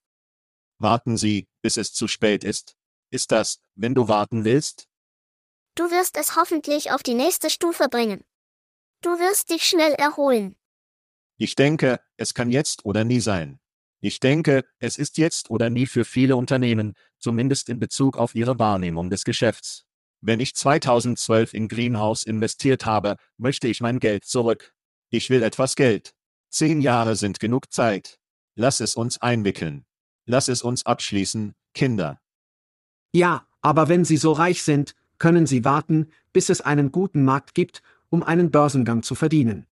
Warten 0.78 1.16
Sie, 1.16 1.46
bis 1.62 1.76
es 1.76 1.92
zu 1.92 2.08
spät 2.08 2.42
ist. 2.42 2.74
Ist 3.14 3.30
das, 3.30 3.60
wenn 3.76 3.94
du 3.94 4.08
warten 4.08 4.44
willst? 4.44 4.88
Du 5.76 5.84
wirst 5.84 6.16
es 6.16 6.34
hoffentlich 6.34 6.90
auf 6.90 7.04
die 7.04 7.14
nächste 7.14 7.48
Stufe 7.48 7.88
bringen. 7.88 8.24
Du 9.02 9.10
wirst 9.20 9.50
dich 9.50 9.62
schnell 9.62 9.92
erholen. 9.92 10.56
Ich 11.36 11.54
denke, 11.54 12.00
es 12.16 12.34
kann 12.34 12.50
jetzt 12.50 12.84
oder 12.84 13.04
nie 13.04 13.20
sein. 13.20 13.60
Ich 14.00 14.18
denke, 14.18 14.64
es 14.80 14.98
ist 14.98 15.16
jetzt 15.16 15.48
oder 15.48 15.70
nie 15.70 15.86
für 15.86 16.04
viele 16.04 16.34
Unternehmen, 16.34 16.94
zumindest 17.20 17.68
in 17.68 17.78
Bezug 17.78 18.16
auf 18.16 18.34
ihre 18.34 18.58
Wahrnehmung 18.58 19.10
des 19.10 19.22
Geschäfts. 19.22 19.86
Wenn 20.20 20.40
ich 20.40 20.56
2012 20.56 21.54
in 21.54 21.68
Greenhouse 21.68 22.24
investiert 22.24 22.84
habe, 22.84 23.16
möchte 23.36 23.68
ich 23.68 23.80
mein 23.80 24.00
Geld 24.00 24.24
zurück. 24.24 24.74
Ich 25.10 25.30
will 25.30 25.44
etwas 25.44 25.76
Geld. 25.76 26.16
Zehn 26.50 26.80
Jahre 26.80 27.14
sind 27.14 27.38
genug 27.38 27.72
Zeit. 27.72 28.18
Lass 28.56 28.80
es 28.80 28.96
uns 28.96 29.22
einwickeln. 29.22 29.86
Lass 30.26 30.48
es 30.48 30.62
uns 30.62 30.84
abschließen, 30.84 31.54
Kinder. 31.74 32.18
Ja, 33.14 33.46
aber 33.60 33.88
wenn 33.88 34.04
Sie 34.04 34.16
so 34.16 34.32
reich 34.32 34.62
sind, 34.64 34.94
können 35.18 35.46
Sie 35.46 35.64
warten, 35.64 36.10
bis 36.32 36.48
es 36.48 36.60
einen 36.60 36.90
guten 36.90 37.24
Markt 37.24 37.54
gibt, 37.54 37.80
um 38.10 38.24
einen 38.24 38.50
Börsengang 38.50 39.04
zu 39.04 39.14
verdienen. 39.14 39.66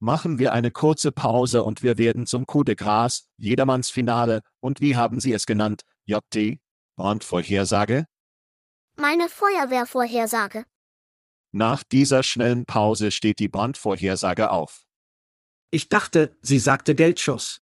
Machen 0.00 0.38
wir 0.38 0.52
eine 0.52 0.72
kurze 0.72 1.12
Pause 1.12 1.62
und 1.62 1.82
wir 1.82 1.98
werden 1.98 2.26
zum 2.26 2.46
Coup 2.46 2.64
de 2.64 2.74
Gras, 2.74 3.28
jedermanns 3.36 3.90
Finale, 3.90 4.42
und 4.60 4.80
wie 4.80 4.96
haben 4.96 5.20
Sie 5.20 5.32
es 5.32 5.46
genannt, 5.46 5.82
JT? 6.04 6.58
Brandvorhersage? 6.96 8.06
Meine 8.96 9.28
Feuerwehrvorhersage. 9.28 10.64
Nach 11.52 11.84
dieser 11.84 12.24
schnellen 12.24 12.66
Pause 12.66 13.12
steht 13.12 13.38
die 13.38 13.48
Brandvorhersage 13.48 14.50
auf. 14.50 14.84
Ich 15.70 15.88
dachte, 15.88 16.36
sie 16.42 16.58
sagte 16.58 16.96
Geldschuss. 16.96 17.60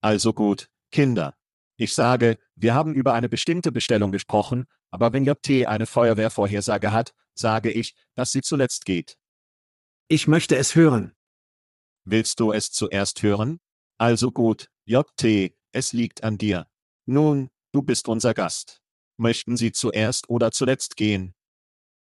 Also 0.00 0.32
gut, 0.32 0.70
Kinder. 0.90 1.35
Ich 1.76 1.94
sage, 1.94 2.38
wir 2.54 2.74
haben 2.74 2.94
über 2.94 3.12
eine 3.12 3.28
bestimmte 3.28 3.70
Bestellung 3.70 4.12
gesprochen, 4.12 4.66
aber 4.90 5.12
wenn 5.12 5.24
JT 5.24 5.66
eine 5.66 5.86
Feuerwehrvorhersage 5.86 6.92
hat, 6.92 7.12
sage 7.34 7.70
ich, 7.70 7.94
dass 8.14 8.32
sie 8.32 8.42
zuletzt 8.42 8.86
geht. 8.86 9.18
Ich 10.08 10.26
möchte 10.26 10.56
es 10.56 10.74
hören. 10.74 11.14
Willst 12.04 12.40
du 12.40 12.52
es 12.52 12.70
zuerst 12.70 13.22
hören? 13.22 13.60
Also 13.98 14.30
gut, 14.30 14.70
JT, 14.84 15.54
es 15.72 15.92
liegt 15.92 16.22
an 16.22 16.38
dir. 16.38 16.66
Nun, 17.04 17.50
du 17.72 17.82
bist 17.82 18.08
unser 18.08 18.32
Gast. 18.32 18.80
Möchten 19.18 19.56
Sie 19.56 19.72
zuerst 19.72 20.28
oder 20.28 20.52
zuletzt 20.52 20.96
gehen? 20.96 21.34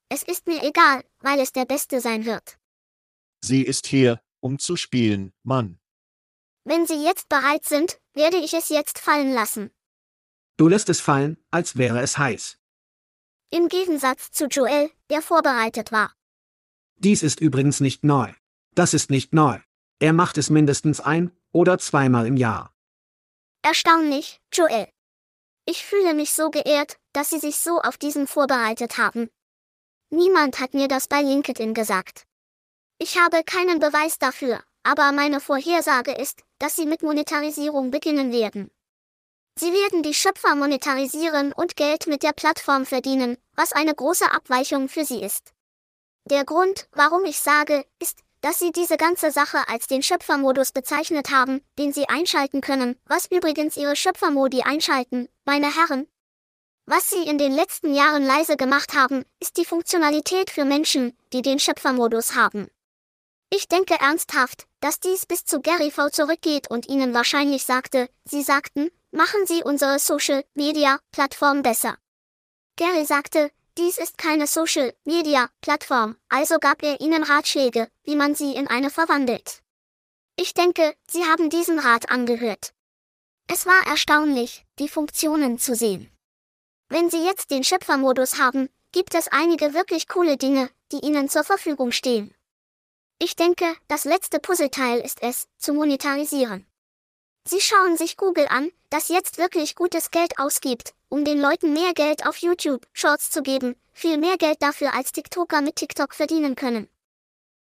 Es 0.09 0.23
ist 0.23 0.47
mir 0.47 0.63
egal, 0.63 1.05
weil 1.21 1.41
es 1.41 1.53
der 1.53 1.65
Beste 1.65 2.01
sein 2.01 2.25
wird. 2.25 2.59
Sie 3.43 3.63
ist 3.63 3.87
hier, 3.87 4.23
um 4.41 4.59
zu 4.59 4.77
spielen, 4.77 5.33
Mann. 5.43 5.79
Wenn 6.65 6.87
Sie 6.87 7.05
jetzt 7.05 7.29
bereit 7.29 7.65
sind, 7.65 8.01
werde 8.15 8.39
ich 8.39 8.55
es 8.55 8.71
jetzt 8.71 8.99
fallen 8.99 9.35
lassen. 9.35 9.71
Du 10.57 10.69
lässt 10.69 10.89
es 10.89 11.01
fallen, 11.01 11.37
als 11.51 11.77
wäre 11.77 12.01
es 12.01 12.17
heiß. 12.17 12.59
Im 13.51 13.69
Gegensatz 13.69 14.31
zu 14.31 14.47
Joel, 14.47 14.91
der 15.11 15.21
vorbereitet 15.21 15.93
war. 15.93 16.15
Dies 16.97 17.23
ist 17.23 17.41
übrigens 17.41 17.81
nicht 17.81 18.03
neu. 18.03 18.33
Das 18.75 18.95
ist 18.95 19.11
nicht 19.11 19.35
neu. 19.35 19.61
Er 19.99 20.13
macht 20.13 20.39
es 20.39 20.49
mindestens 20.49 21.01
ein 21.01 21.31
oder 21.53 21.79
zweimal 21.79 22.27
im 22.27 22.37
Jahr. 22.37 22.75
Erstaunlich, 23.63 24.41
Joel. 24.53 24.89
Ich 25.67 25.85
fühle 25.85 26.15
mich 26.15 26.33
so 26.33 26.51
geehrt, 26.51 26.99
dass 27.13 27.31
Sie 27.31 27.39
sich 27.39 27.57
so 27.57 27.81
auf 27.81 27.99
diesen 27.99 28.27
vorbereitet 28.27 28.99
haben. 28.99 29.31
Niemand 30.11 30.61
hat 30.61 30.75
mir 30.75 30.89
das 30.89 31.09
bei 31.09 31.21
LinkedIn 31.23 31.75
gesagt. 31.75 32.27
Ich 32.99 33.19
habe 33.19 33.43
keinen 33.45 33.81
Beweis 33.81 34.19
dafür, 34.19 34.63
aber 34.85 35.11
meine 35.13 35.41
Vorhersage 35.41 36.13
ist, 36.13 36.43
dass 36.59 36.77
sie 36.77 36.87
mit 36.87 37.03
Monetarisierung 37.03 37.91
beginnen 37.91 38.33
werden. 38.33 38.71
Sie 39.57 39.73
werden 39.73 40.03
die 40.03 40.15
Schöpfer 40.15 40.55
monetarisieren 40.55 41.53
und 41.53 41.77
Geld 41.77 42.07
mit 42.07 42.23
der 42.23 42.33
Plattform 42.33 42.87
verdienen, 42.87 43.37
was 43.55 43.73
eine 43.73 43.95
große 43.95 44.31
Abweichung 44.31 44.89
für 44.89 45.05
sie 45.05 45.23
ist. 45.23 45.53
Der 46.25 46.45
Grund, 46.45 46.89
warum 46.93 47.25
ich 47.25 47.39
sage, 47.39 47.85
ist, 48.01 48.21
dass 48.41 48.59
sie 48.59 48.73
diese 48.73 48.97
ganze 48.97 49.31
Sache 49.31 49.69
als 49.69 49.87
den 49.87 50.03
Schöpfermodus 50.03 50.73
bezeichnet 50.73 51.31
haben, 51.31 51.63
den 51.79 51.93
sie 51.93 52.09
einschalten 52.09 52.61
können, 52.61 52.99
was 53.07 53.31
übrigens 53.31 53.77
ihre 53.77 53.97
Schöpfermodi 53.97 54.63
einschalten, 54.63 55.29
meine 55.45 55.75
Herren. 55.75 56.09
Was 56.87 57.09
sie 57.09 57.23
in 57.23 57.39
den 57.39 57.53
letzten 57.53 57.95
Jahren 57.95 58.27
leise 58.27 58.59
gemacht 58.59 58.95
haben, 58.95 59.25
ist 59.41 59.57
die 59.57 59.65
Funktionalität 59.65 60.51
für 60.51 60.67
Menschen, 60.67 61.17
die 61.33 61.41
den 61.41 61.59
Schöpfermodus 61.59 62.35
haben. 62.35 62.69
Ich 63.57 63.69
denke 63.69 63.95
ernsthaft, 64.01 64.67
dass 64.81 64.99
dies 64.99 65.27
bis 65.27 65.45
zu 65.45 65.61
Gary 65.61 65.93
V 65.93 66.09
zurückgeht 66.09 66.69
und 66.69 66.89
ihnen 66.89 67.15
wahrscheinlich 67.15 67.65
sagte, 67.65 68.11
sie 68.25 68.43
sagten, 68.43 68.91
machen 69.13 69.47
Sie 69.47 69.63
unsere 69.63 70.01
Social 70.01 70.45
Media 70.55 70.99
Plattform 71.13 71.63
besser. 71.63 71.97
Gary 72.75 73.05
sagte, 73.05 73.53
dies 73.79 73.99
ist 73.99 74.19
keine 74.19 74.49
Social 74.49 74.93
Media 75.05 75.51
Plattform, 75.61 76.17
also 76.29 76.59
gab 76.59 76.83
er 76.83 77.01
ihnen 77.01 77.23
Ratschläge, 77.23 77.89
wie 78.03 78.17
man 78.17 78.35
sie 78.35 78.57
in 78.57 78.67
eine 78.67 78.91
verwandelt. 78.91 79.63
Ich 80.35 80.55
denke, 80.55 80.97
sie 81.09 81.23
haben 81.25 81.49
diesen 81.49 81.79
Rat 81.79 82.11
angehört. 82.11 82.75
Es 83.47 83.67
war 83.67 83.87
erstaunlich, 83.87 84.65
die 84.81 84.89
Funktionen 84.89 85.61
zu 85.61 85.77
sehen. 85.77 86.11
Wenn 86.89 87.09
Sie 87.09 87.25
jetzt 87.25 87.53
den 87.53 87.63
Schöpfermodus 87.63 88.41
haben, 88.41 88.69
gibt 88.91 89.15
es 89.15 89.29
einige 89.29 89.75
wirklich 89.75 90.09
coole 90.09 90.37
Dinge, 90.37 90.71
die 90.91 91.07
Ihnen 91.07 91.29
zur 91.29 91.45
Verfügung 91.45 91.93
stehen. 91.93 92.35
Ich 93.19 93.37
denke, 93.37 93.65
das 93.89 94.05
letzte 94.05 94.39
Puzzleteil 94.39 95.01
ist 95.01 95.23
es, 95.23 95.47
zu 95.57 95.73
monetarisieren. 95.73 96.67
Sie 97.47 97.61
schauen 97.61 97.97
sich 97.97 98.17
Google 98.17 98.47
an, 98.49 98.71
das 98.91 99.09
jetzt 99.09 99.39
wirklich 99.39 99.75
gutes 99.75 100.11
Geld 100.11 100.39
ausgibt, 100.39 100.95
um 101.09 101.25
den 101.25 101.41
Leuten 101.41 101.73
mehr 101.73 101.95
Geld 101.95 102.27
auf 102.27 102.39
YouTube 102.39 102.87
Shorts 102.93 103.31
zu 103.31 103.43
geben, 103.43 103.77
viel 103.93 104.19
mehr 104.19 104.37
Geld 104.37 104.63
dafür 104.63 104.95
als 104.95 105.13
TikToker 105.13 105.61
mit 105.61 105.77
TikTok 105.77 106.15
verdienen 106.15 106.57
können. 106.57 106.89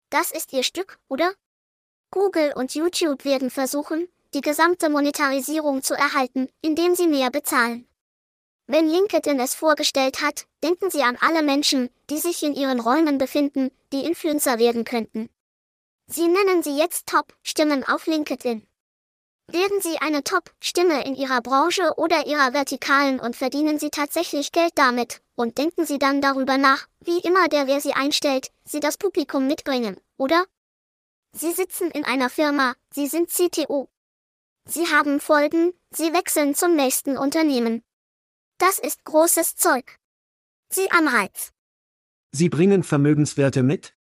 Das 0.10 0.32
ist 0.32 0.54
ihr 0.54 0.64
Stück, 0.64 1.00
oder? 1.08 1.34
Google 2.12 2.54
und 2.56 2.76
YouTube 2.76 3.26
werden 3.26 3.50
versuchen, 3.50 4.08
die 4.34 4.42
gesamte 4.42 4.90
Monetarisierung 4.90 5.84
zu 5.84 5.94
erhalten, 5.94 6.50
indem 6.62 6.96
sie 6.96 7.08
mehr 7.08 7.32
bezahlen. 7.32 7.88
Wenn 8.66 8.88
LinkedIn 8.88 9.40
es 9.40 9.56
vorgestellt 9.56 10.22
hat, 10.22 10.46
denken 10.64 10.90
Sie 10.90 11.04
an 11.04 11.18
alle 11.20 11.44
Menschen, 11.44 11.90
die 12.10 12.18
sich 12.18 12.44
in 12.44 12.56
Ihren 12.56 12.80
Räumen 12.80 13.18
befinden, 13.18 13.72
die 13.92 14.06
Influencer 14.06 14.58
werden 14.58 14.86
könnten. 14.86 15.30
Sie 16.08 16.28
nennen 16.28 16.64
sie 16.64 16.78
jetzt 16.78 17.08
Top-Stimmen 17.08 17.84
auf 17.84 18.08
LinkedIn. 18.08 18.68
Werden 19.48 19.82
Sie 19.82 19.98
eine 20.00 20.24
Top-Stimme 20.24 21.06
in 21.06 21.16
Ihrer 21.16 21.42
Branche 21.42 21.94
oder 21.98 22.26
Ihrer 22.26 22.54
Vertikalen 22.54 23.20
und 23.20 23.36
verdienen 23.36 23.78
Sie 23.78 23.90
tatsächlich 23.90 24.52
Geld 24.54 24.72
damit, 24.76 25.22
und 25.36 25.58
denken 25.58 25.86
Sie 25.86 26.00
dann 26.00 26.22
darüber 26.22 26.58
nach, 26.58 26.88
wie 27.02 27.20
immer 27.20 27.50
der, 27.50 27.68
wer 27.68 27.82
Sie 27.82 27.94
einstellt, 27.94 28.52
Sie 28.64 28.80
das 28.80 28.98
Publikum 28.98 29.48
mitbringen, 29.48 30.00
oder? 30.18 30.46
Sie 31.34 31.52
sitzen 31.52 31.92
in 31.92 32.06
einer 32.06 32.30
Firma, 32.30 32.76
Sie 32.92 33.08
sind 33.08 33.30
CTO. 33.30 33.90
Sie 34.66 34.88
haben 34.88 35.20
Folgen, 35.20 35.74
Sie 35.92 36.14
wechseln 36.14 36.56
zum 36.56 36.76
nächsten 36.76 37.18
Unternehmen. 37.18 37.84
Das 38.60 38.80
ist 38.80 39.04
großes 39.04 39.56
Zeug. 39.58 40.00
Sie 40.70 40.90
Anreiz. 40.90 41.52
Sie 42.32 42.50
bringen 42.50 42.84
Vermögenswerte 42.84 43.62
mit? 43.62 43.94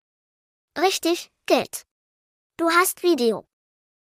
Richtig, 0.79 1.33
Geld. 1.47 1.87
Du 2.61 2.69
hast 2.69 3.03
Video. 3.03 3.49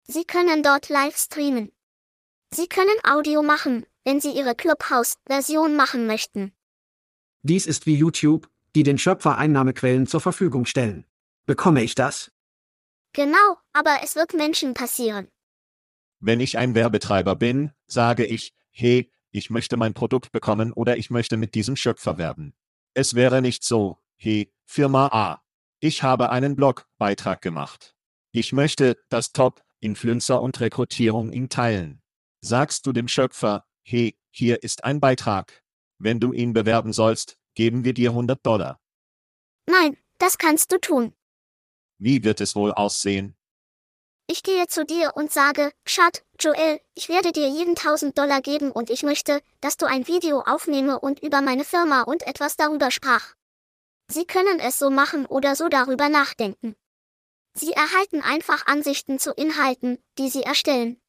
Sie 0.09 0.25
können 0.25 0.65
dort 0.65 0.89
live 0.89 1.17
streamen. 1.17 1.71
Sie 2.53 2.67
können 2.67 2.97
Audio 3.05 3.45
machen, 3.45 3.87
wenn 4.03 4.21
Sie 4.21 4.33
Ihre 4.33 4.57
Clubhouse-Version 4.57 5.77
machen 5.77 6.09
möchten. 6.09 6.53
Dies 7.43 7.69
ist 7.69 7.87
wie 7.87 7.95
YouTube, 7.95 8.51
die 8.75 8.83
den 8.83 8.99
Schöpfer 8.99 9.39
Einnahmequellen 9.39 10.09
zur 10.09 10.21
Verfügung 10.21 10.67
stellen. 10.67 11.07
Bekomme 11.47 11.85
ich 11.85 11.95
das? 11.95 12.33
Genau, 13.13 13.57
aber 13.73 13.99
es 14.03 14.17
wird 14.17 14.35
Menschen 14.35 14.75
passieren. 14.75 15.29
Wenn 16.19 16.41
ich 16.41 16.59
ein 16.59 16.75
Werbetreiber 16.75 17.37
bin, 17.37 17.71
sage 17.87 18.27
ich, 18.27 18.53
hey, 18.73 19.13
ich 19.31 19.51
möchte 19.51 19.77
mein 19.77 19.95
Produkt 19.95 20.33
bekommen 20.33 20.73
oder 20.73 20.97
ich 20.97 21.09
möchte 21.09 21.37
mit 21.37 21.55
diesem 21.55 21.77
Schöpfer 21.77 22.19
werben. 22.19 22.57
Es 22.95 23.15
wäre 23.15 23.43
nicht 23.43 23.63
so, 23.63 23.99
hey, 24.17 24.53
Firma 24.65 25.07
A. 25.07 25.41
Ich 25.79 26.03
habe 26.03 26.31
einen 26.31 26.57
Blogbeitrag 26.57 27.43
gemacht. 27.43 27.95
Ich 28.33 28.53
möchte, 28.53 28.97
dass 29.09 29.33
Top, 29.33 29.63
Influencer 29.81 30.41
und 30.41 30.61
Rekrutierung 30.61 31.33
ihn 31.33 31.49
teilen. 31.49 32.01
Sagst 32.41 32.87
du 32.87 32.93
dem 32.93 33.09
Schöpfer, 33.09 33.65
hey, 33.83 34.17
hier 34.31 34.63
ist 34.63 34.85
ein 34.85 35.01
Beitrag. 35.01 35.63
Wenn 35.99 36.21
du 36.21 36.33
ihn 36.33 36.53
bewerben 36.53 36.93
sollst, 36.93 37.37
geben 37.55 37.85
wir 37.85 37.93
dir 37.93 38.11
100 38.11 38.45
Dollar. 38.47 38.81
Nein, 39.67 39.97
das 40.19 40.39
kannst 40.39 40.71
du 40.73 40.79
tun. 40.79 41.13
Wie 41.99 42.25
wird 42.25 42.41
es 42.41 42.55
wohl 42.55 42.73
aussehen? 42.73 43.37
Ich 44.27 44.45
gehe 44.45 44.69
zu 44.69 44.85
dir 44.85 45.17
und 45.17 45.33
sage, 45.33 45.73
Schat, 45.85 46.25
Joel, 46.39 46.81
ich 46.95 47.09
werde 47.09 47.33
dir 47.33 47.49
jeden 47.49 47.77
1000 47.77 48.17
Dollar 48.17 48.41
geben 48.41 48.71
und 48.71 48.89
ich 48.89 49.03
möchte, 49.03 49.43
dass 49.61 49.77
du 49.77 49.87
ein 49.87 50.07
Video 50.07 50.43
aufnehme 50.43 51.01
und 51.01 51.21
über 51.21 51.43
meine 51.43 51.65
Firma 51.65 52.03
und 52.03 52.25
etwas 52.27 52.57
darüber 52.57 52.93
sprach. 52.93 53.35
Sie 54.07 54.25
können 54.25 54.61
es 54.61 54.79
so 54.79 54.89
machen 54.89 55.27
oder 55.27 55.57
so 55.57 55.69
darüber 55.69 56.09
nachdenken. 56.09 56.77
Sie 57.53 57.73
erhalten 57.73 58.23
einfach 58.23 58.67
Ansichten 58.67 59.19
zu 59.19 59.33
Inhalten, 59.33 60.03
die 60.19 60.31
Sie 60.31 60.43
erstellen. 60.43 61.01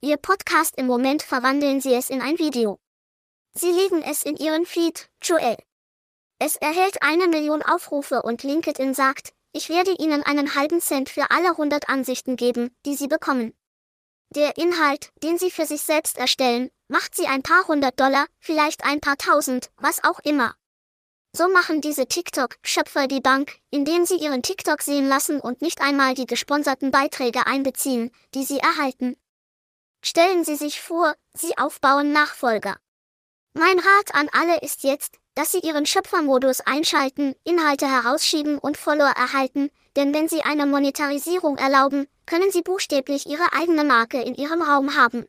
Ihr 0.00 0.16
Podcast 0.16 0.76
im 0.76 0.86
Moment 0.86 1.22
verwandeln 1.22 1.80
Sie 1.80 1.94
es 1.94 2.10
in 2.10 2.20
ein 2.20 2.38
Video. 2.38 2.78
Sie 3.54 3.70
legen 3.70 4.02
es 4.02 4.22
in 4.22 4.36
Ihren 4.36 4.66
Feed, 4.66 5.10
Joel. 5.22 5.56
Es 6.38 6.56
erhält 6.56 7.02
eine 7.02 7.28
Million 7.28 7.62
Aufrufe 7.62 8.22
und 8.22 8.42
LinkedIn 8.42 8.94
sagt, 8.94 9.32
ich 9.52 9.68
werde 9.68 9.92
Ihnen 9.92 10.22
einen 10.22 10.54
halben 10.54 10.80
Cent 10.80 11.08
für 11.08 11.30
alle 11.30 11.50
100 11.50 11.88
Ansichten 11.88 12.36
geben, 12.36 12.74
die 12.84 12.96
Sie 12.96 13.06
bekommen. 13.06 13.54
Der 14.30 14.56
Inhalt, 14.56 15.10
den 15.22 15.38
Sie 15.38 15.50
für 15.50 15.66
sich 15.66 15.82
selbst 15.82 16.16
erstellen, 16.16 16.70
macht 16.88 17.14
Sie 17.14 17.26
ein 17.26 17.42
paar 17.42 17.68
hundert 17.68 18.00
Dollar, 18.00 18.26
vielleicht 18.38 18.84
ein 18.84 19.00
paar 19.00 19.18
tausend, 19.18 19.70
was 19.76 20.02
auch 20.04 20.20
immer. 20.20 20.54
So 21.34 21.48
machen 21.48 21.80
diese 21.80 22.06
TikTok-Schöpfer 22.06 23.06
die 23.06 23.20
Bank, 23.20 23.58
indem 23.70 24.04
sie 24.04 24.16
ihren 24.16 24.42
TikTok 24.42 24.82
sehen 24.82 25.08
lassen 25.08 25.40
und 25.40 25.62
nicht 25.62 25.80
einmal 25.80 26.14
die 26.14 26.26
gesponserten 26.26 26.90
Beiträge 26.90 27.46
einbeziehen, 27.46 28.10
die 28.34 28.44
sie 28.44 28.58
erhalten. 28.58 29.16
Stellen 30.04 30.44
Sie 30.44 30.56
sich 30.56 30.80
vor, 30.80 31.14
Sie 31.32 31.56
aufbauen 31.56 32.12
Nachfolger. 32.12 32.76
Mein 33.54 33.78
Rat 33.78 34.14
an 34.14 34.28
alle 34.32 34.60
ist 34.60 34.82
jetzt, 34.82 35.18
dass 35.34 35.52
Sie 35.52 35.60
Ihren 35.60 35.86
Schöpfermodus 35.86 36.60
einschalten, 36.60 37.34
Inhalte 37.44 37.86
herausschieben 37.86 38.58
und 38.58 38.76
Follower 38.76 39.12
erhalten, 39.16 39.70
denn 39.94 40.12
wenn 40.12 40.28
Sie 40.28 40.42
eine 40.42 40.66
Monetarisierung 40.66 41.56
erlauben, 41.56 42.08
können 42.26 42.50
Sie 42.50 42.62
buchstäblich 42.62 43.26
Ihre 43.26 43.52
eigene 43.52 43.84
Marke 43.84 44.20
in 44.20 44.34
Ihrem 44.34 44.60
Raum 44.60 44.96
haben. 44.96 45.26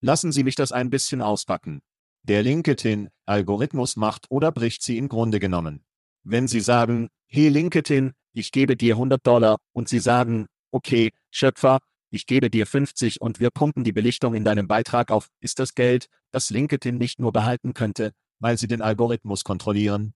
Lassen 0.00 0.32
Sie 0.32 0.44
mich 0.44 0.54
das 0.54 0.70
ein 0.70 0.90
bisschen 0.90 1.22
auspacken. 1.22 1.80
Der 2.28 2.42
LinkedIn-Algorithmus 2.42 3.96
macht 3.96 4.26
oder 4.28 4.52
bricht 4.52 4.82
Sie 4.82 4.98
im 4.98 5.08
Grunde 5.08 5.40
genommen. 5.40 5.82
Wenn 6.24 6.46
Sie 6.46 6.60
sagen, 6.60 7.08
hey 7.26 7.48
LinkedIn, 7.48 8.12
ich 8.34 8.52
gebe 8.52 8.76
dir 8.76 8.96
100 8.96 9.26
Dollar 9.26 9.56
und 9.72 9.88
Sie 9.88 9.98
sagen, 9.98 10.46
okay, 10.70 11.12
Schöpfer, 11.30 11.78
ich 12.10 12.26
gebe 12.26 12.50
dir 12.50 12.66
50 12.66 13.22
und 13.22 13.40
wir 13.40 13.48
pumpen 13.48 13.82
die 13.82 13.92
Belichtung 13.92 14.34
in 14.34 14.44
deinem 14.44 14.68
Beitrag 14.68 15.10
auf, 15.10 15.28
ist 15.40 15.58
das 15.58 15.74
Geld, 15.74 16.08
das 16.30 16.50
LinkedIn 16.50 16.98
nicht 16.98 17.18
nur 17.18 17.32
behalten 17.32 17.72
könnte, 17.72 18.12
weil 18.40 18.58
sie 18.58 18.66
den 18.66 18.82
Algorithmus 18.82 19.42
kontrollieren? 19.42 20.12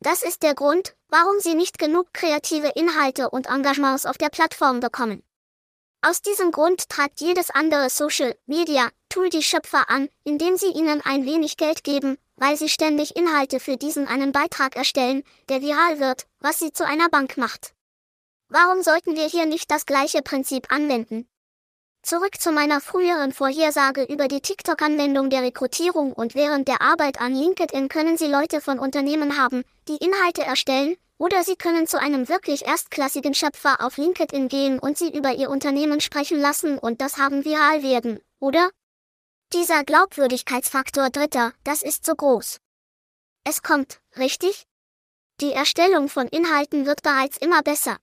Das 0.00 0.22
ist 0.22 0.42
der 0.42 0.54
Grund, 0.54 0.96
warum 1.08 1.40
Sie 1.40 1.54
nicht 1.54 1.78
genug 1.78 2.14
kreative 2.14 2.72
Inhalte 2.74 3.28
und 3.28 3.48
Engagements 3.48 4.06
auf 4.06 4.16
der 4.16 4.28
Plattform 4.30 4.80
bekommen. 4.80 5.22
Aus 6.00 6.22
diesem 6.22 6.52
Grund 6.52 6.88
treibt 6.88 7.20
jedes 7.20 7.50
andere 7.50 7.90
Social 7.90 8.36
Media 8.46 8.90
Tool 9.08 9.30
die 9.30 9.42
Schöpfer 9.42 9.90
an, 9.90 10.08
indem 10.22 10.56
sie 10.56 10.70
ihnen 10.70 11.00
ein 11.00 11.26
wenig 11.26 11.56
Geld 11.56 11.82
geben, 11.82 12.18
weil 12.36 12.56
sie 12.56 12.68
ständig 12.68 13.16
Inhalte 13.16 13.58
für 13.58 13.76
diesen 13.76 14.06
einen 14.06 14.30
Beitrag 14.30 14.76
erstellen, 14.76 15.24
der 15.48 15.60
viral 15.60 15.98
wird, 15.98 16.26
was 16.38 16.60
sie 16.60 16.72
zu 16.72 16.86
einer 16.86 17.08
Bank 17.08 17.36
macht. 17.36 17.74
Warum 18.48 18.82
sollten 18.82 19.16
wir 19.16 19.26
hier 19.26 19.46
nicht 19.46 19.70
das 19.72 19.86
gleiche 19.86 20.22
Prinzip 20.22 20.72
anwenden? 20.72 21.28
Zurück 22.02 22.40
zu 22.40 22.52
meiner 22.52 22.80
früheren 22.80 23.32
Vorhersage 23.32 24.04
über 24.04 24.28
die 24.28 24.40
TikTok-Anwendung 24.40 25.30
der 25.30 25.42
Rekrutierung 25.42 26.12
und 26.12 26.36
während 26.36 26.68
der 26.68 26.80
Arbeit 26.80 27.20
an 27.20 27.34
LinkedIn 27.34 27.88
können 27.88 28.16
Sie 28.16 28.28
Leute 28.28 28.60
von 28.60 28.78
Unternehmen 28.78 29.36
haben, 29.36 29.64
die 29.88 29.96
Inhalte 29.96 30.42
erstellen, 30.42 30.96
oder 31.18 31.42
Sie 31.42 31.56
können 31.56 31.86
zu 31.86 32.00
einem 32.00 32.28
wirklich 32.28 32.64
erstklassigen 32.64 33.34
Schöpfer 33.34 33.84
auf 33.84 33.96
LinkedIn 33.96 34.48
gehen 34.48 34.78
und 34.78 34.96
Sie 34.96 35.14
über 35.14 35.34
Ihr 35.34 35.50
Unternehmen 35.50 36.00
sprechen 36.00 36.40
lassen 36.40 36.78
und 36.78 37.00
das 37.00 37.18
haben 37.18 37.44
viral 37.44 37.82
werden, 37.82 38.20
oder? 38.40 38.70
Dieser 39.52 39.84
Glaubwürdigkeitsfaktor 39.84 41.10
Dritter, 41.10 41.52
das 41.64 41.82
ist 41.82 42.06
so 42.06 42.14
groß. 42.14 42.58
Es 43.44 43.62
kommt, 43.62 44.00
richtig? 44.16 44.66
Die 45.40 45.52
Erstellung 45.52 46.08
von 46.08 46.28
Inhalten 46.28 46.86
wird 46.86 47.02
bereits 47.02 47.38
immer 47.38 47.62
besser. 47.62 47.96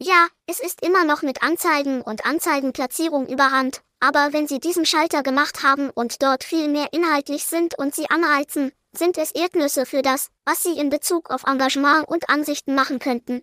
Ja, 0.00 0.28
es 0.46 0.60
ist 0.60 0.84
immer 0.84 1.04
noch 1.04 1.22
mit 1.22 1.42
Anzeigen 1.42 2.02
und 2.02 2.26
Anzeigenplatzierung 2.26 3.28
überhand, 3.28 3.82
aber 4.00 4.32
wenn 4.32 4.48
Sie 4.48 4.58
diesen 4.58 4.84
Schalter 4.84 5.22
gemacht 5.22 5.62
haben 5.62 5.90
und 5.90 6.22
dort 6.22 6.42
viel 6.42 6.68
mehr 6.68 6.88
inhaltlich 6.92 7.44
sind 7.44 7.78
und 7.78 7.94
Sie 7.94 8.10
anreizen, 8.10 8.72
sind 8.98 9.18
es 9.18 9.30
Erdnüsse 9.32 9.86
für 9.86 10.02
das, 10.02 10.30
was 10.44 10.62
Sie 10.62 10.78
in 10.78 10.90
Bezug 10.90 11.30
auf 11.30 11.44
Engagement 11.44 12.08
und 12.08 12.28
Ansichten 12.28 12.74
machen 12.74 12.98
könnten. 12.98 13.42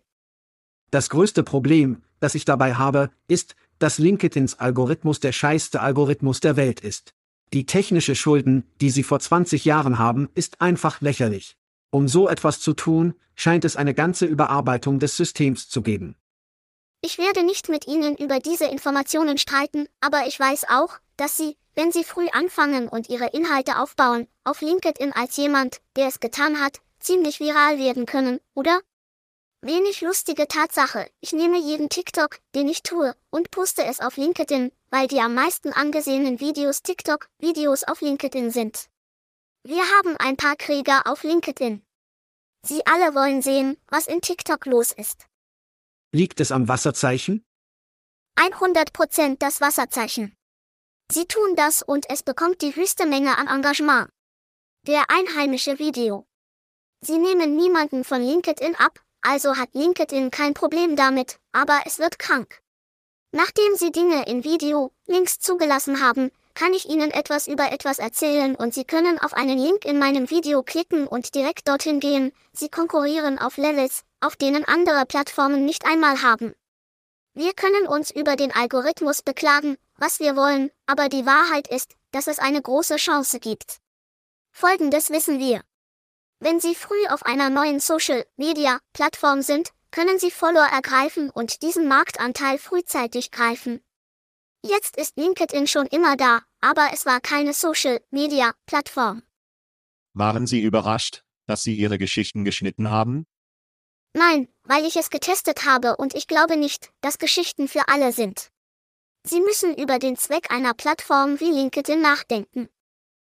Das 0.91 1.10
größte 1.10 1.43
Problem, 1.43 2.04
das 2.20 2.36
ich 2.36 2.45
dabei 2.45 2.76
habe, 2.76 3.10
ist, 3.28 3.56
dass 3.80 3.97
LinkedIns 3.97 4.60
Algorithmus 4.60 5.20
der 5.20 5.32
scheißste 5.32 5.82
Algorithmus 5.82 6.39
der 6.39 6.56
Welt 6.56 6.82
ist. 6.82 7.14
Die 7.54 7.66
technische 7.66 8.16
Schulden, 8.16 8.64
die 8.80 8.89
sie 8.89 9.04
vor 9.04 9.20
20 9.20 9.66
Jahren 9.66 9.99
haben, 9.99 10.30
ist 10.36 10.62
einfach 10.62 11.02
lächerlich. 11.02 11.58
Um 11.89 12.08
so 12.08 12.30
etwas 12.30 12.60
zu 12.60 12.74
tun, 12.74 13.16
scheint 13.36 13.66
es 13.66 13.76
eine 13.76 13.93
ganze 13.93 14.26
Überarbeitung 14.26 14.99
des 14.99 15.18
Systems 15.18 15.68
zu 15.68 15.82
geben. 15.82 16.16
Ich 17.02 17.18
werde 17.18 17.43
nicht 17.43 17.68
mit 17.68 17.88
Ihnen 17.88 18.16
über 18.16 18.39
diese 18.39 18.66
Informationen 18.66 19.38
streiten, 19.38 19.88
aber 19.99 20.28
ich 20.28 20.39
weiß 20.39 20.66
auch, 20.70 20.99
dass 21.22 21.38
Sie, 21.38 21.55
wenn 21.76 21.91
Sie 21.91 22.03
früh 22.03 22.28
anfangen 22.30 22.89
und 22.89 23.07
Ihre 23.07 23.28
Inhalte 23.28 23.78
aufbauen, 23.78 24.28
auf 24.43 24.61
LinkedIn 24.61 25.13
als 25.13 25.38
jemand, 25.38 25.80
der 25.95 26.07
es 26.07 26.19
getan 26.19 26.59
hat, 26.59 26.82
ziemlich 26.99 27.39
viral 27.39 27.78
werden 27.78 28.07
können, 28.07 28.39
oder? 28.55 28.82
Wenig 29.61 30.01
lustige 30.01 30.47
Tatsache, 30.47 31.07
ich 31.19 31.32
nehme 31.32 31.59
jeden 31.59 31.89
TikTok, 31.89 32.39
den 32.55 32.67
ich 32.67 32.82
tue, 32.82 33.15
und 33.30 33.51
poste 33.51 33.86
es 33.86 33.99
auf 33.99 34.17
LinkedIn, 34.17 34.72
weil 34.89 35.07
die 35.07 35.19
am 35.19 35.36
meisten 35.36 35.72
angesehenen 35.72 36.39
Videos 36.39 36.82
TikTok-Videos 36.82 37.84
auf 37.84 38.01
LinkedIn 38.01 38.49
sind. 38.49 38.89
Wir 39.61 39.84
haben 39.84 40.17
ein 40.17 40.38
paar 40.38 40.55
Krieger 40.55 41.03
auf 41.05 41.22
LinkedIn. 41.22 41.84
Sie 42.63 42.84
alle 42.88 43.13
wollen 43.13 43.43
sehen, 43.43 43.78
was 43.89 44.07
in 44.07 44.22
TikTok 44.22 44.65
los 44.65 44.91
ist. 44.91 45.28
Liegt 46.11 46.39
es 46.39 46.51
am 46.51 46.67
Wasserzeichen? 46.67 47.45
100% 48.38 49.38
das 49.38 49.61
Wasserzeichen. 49.61 50.36
Sie 51.14 51.26
tun 51.26 51.57
das 51.57 51.82
und 51.82 52.09
es 52.09 52.24
bekommt 52.24 52.62
die 52.62 52.74
höchste 52.74 53.05
Menge 53.05 53.38
an 53.38 53.47
Engagement. 53.47 54.09
Der 54.88 55.03
einheimische 55.09 55.78
Video. 55.78 56.26
Sie 57.01 57.18
nehmen 57.18 57.57
niemanden 57.57 58.05
von 58.05 58.22
LinkedIn 58.22 58.76
ab, 58.76 59.01
also 59.22 59.57
hat 59.57 59.74
LinkedIn 59.74 60.32
kein 60.32 60.53
Problem 60.53 60.95
damit, 60.95 61.38
aber 61.51 61.82
es 61.86 61.99
wird 61.99 62.18
krank. 62.18 62.62
Nachdem 63.34 63.76
Sie 63.76 63.91
Dinge 63.91 64.26
in 64.26 64.45
Video, 64.45 64.93
Links 65.05 65.39
zugelassen 65.39 65.99
haben, 65.99 66.32
kann 66.53 66.74
ich 66.74 66.88
Ihnen 66.88 67.12
etwas 67.12 67.47
über 67.47 67.74
etwas 67.74 67.99
erzählen 67.99 68.55
und 68.55 68.74
Sie 68.74 68.86
können 68.86 69.20
auf 69.20 69.34
einen 69.34 69.57
Link 69.57 69.84
in 69.84 69.99
meinem 69.99 70.30
Video 70.30 70.64
klicken 70.64 71.07
und 71.07 71.36
direkt 71.36 71.68
dorthin 71.68 71.99
gehen. 71.99 72.32
Sie 72.53 72.70
konkurrieren 72.70 73.38
auf 73.38 73.57
Levels, 73.57 74.03
auf 74.22 74.38
denen 74.38 74.64
andere 74.64 75.05
Plattformen 75.05 75.66
nicht 75.66 75.86
einmal 75.86 76.22
haben. 76.22 76.55
Wir 77.34 77.53
können 77.53 77.88
uns 77.88 78.12
über 78.12 78.38
den 78.38 78.53
Algorithmus 78.53 79.22
beklagen, 79.22 79.78
was 80.02 80.20
wir 80.20 80.36
wollen, 80.36 80.72
aber 80.88 81.10
die 81.10 81.26
Wahrheit 81.28 81.68
ist, 81.68 81.95
dass 82.12 82.26
es 82.26 82.39
eine 82.39 82.62
große 82.62 82.95
Chance 82.95 83.39
gibt. 83.39 83.78
Folgendes 84.52 85.12
wissen 85.12 85.39
wir. 85.39 85.62
Wenn 86.39 86.60
Sie 86.60 86.74
früh 86.74 87.08
auf 87.10 87.24
einer 87.24 87.52
neuen 87.52 87.80
Social-Media-Plattform 87.80 89.43
sind, 89.43 89.70
können 89.91 90.18
Sie 90.18 90.32
Follower 90.32 90.66
ergreifen 90.66 91.30
und 91.30 91.62
diesen 91.62 91.88
Marktanteil 91.88 92.58
frühzeitig 92.58 93.30
greifen. 93.30 93.80
Jetzt 94.64 94.97
ist 94.97 95.18
LinkedIn 95.18 95.68
schon 95.68 95.86
immer 95.86 96.18
da, 96.18 96.41
aber 96.62 96.89
es 96.93 97.06
war 97.06 97.22
keine 97.22 97.54
Social-Media-Plattform. 97.54 99.22
Waren 100.14 100.47
Sie 100.47 100.62
überrascht, 100.62 101.24
dass 101.45 101.62
Sie 101.62 101.76
Ihre 101.76 101.99
Geschichten 101.99 102.43
geschnitten 102.43 102.89
haben? 102.89 103.28
Nein, 104.14 104.47
weil 104.64 104.86
ich 104.86 104.95
es 104.95 105.12
getestet 105.12 105.66
habe 105.66 105.95
und 105.97 106.16
ich 106.16 106.28
glaube 106.28 106.58
nicht, 106.58 106.91
dass 107.02 107.20
Geschichten 107.20 107.68
für 107.68 107.88
alle 107.88 108.12
sind. 108.12 108.51
Sie 109.24 109.39
müssen 109.39 109.76
über 109.76 109.99
den 109.99 110.17
Zweck 110.17 110.51
einer 110.51 110.74
Plattform 110.74 111.39
wie 111.39 111.51
LinkedIn 111.51 112.01
nachdenken. 112.01 112.69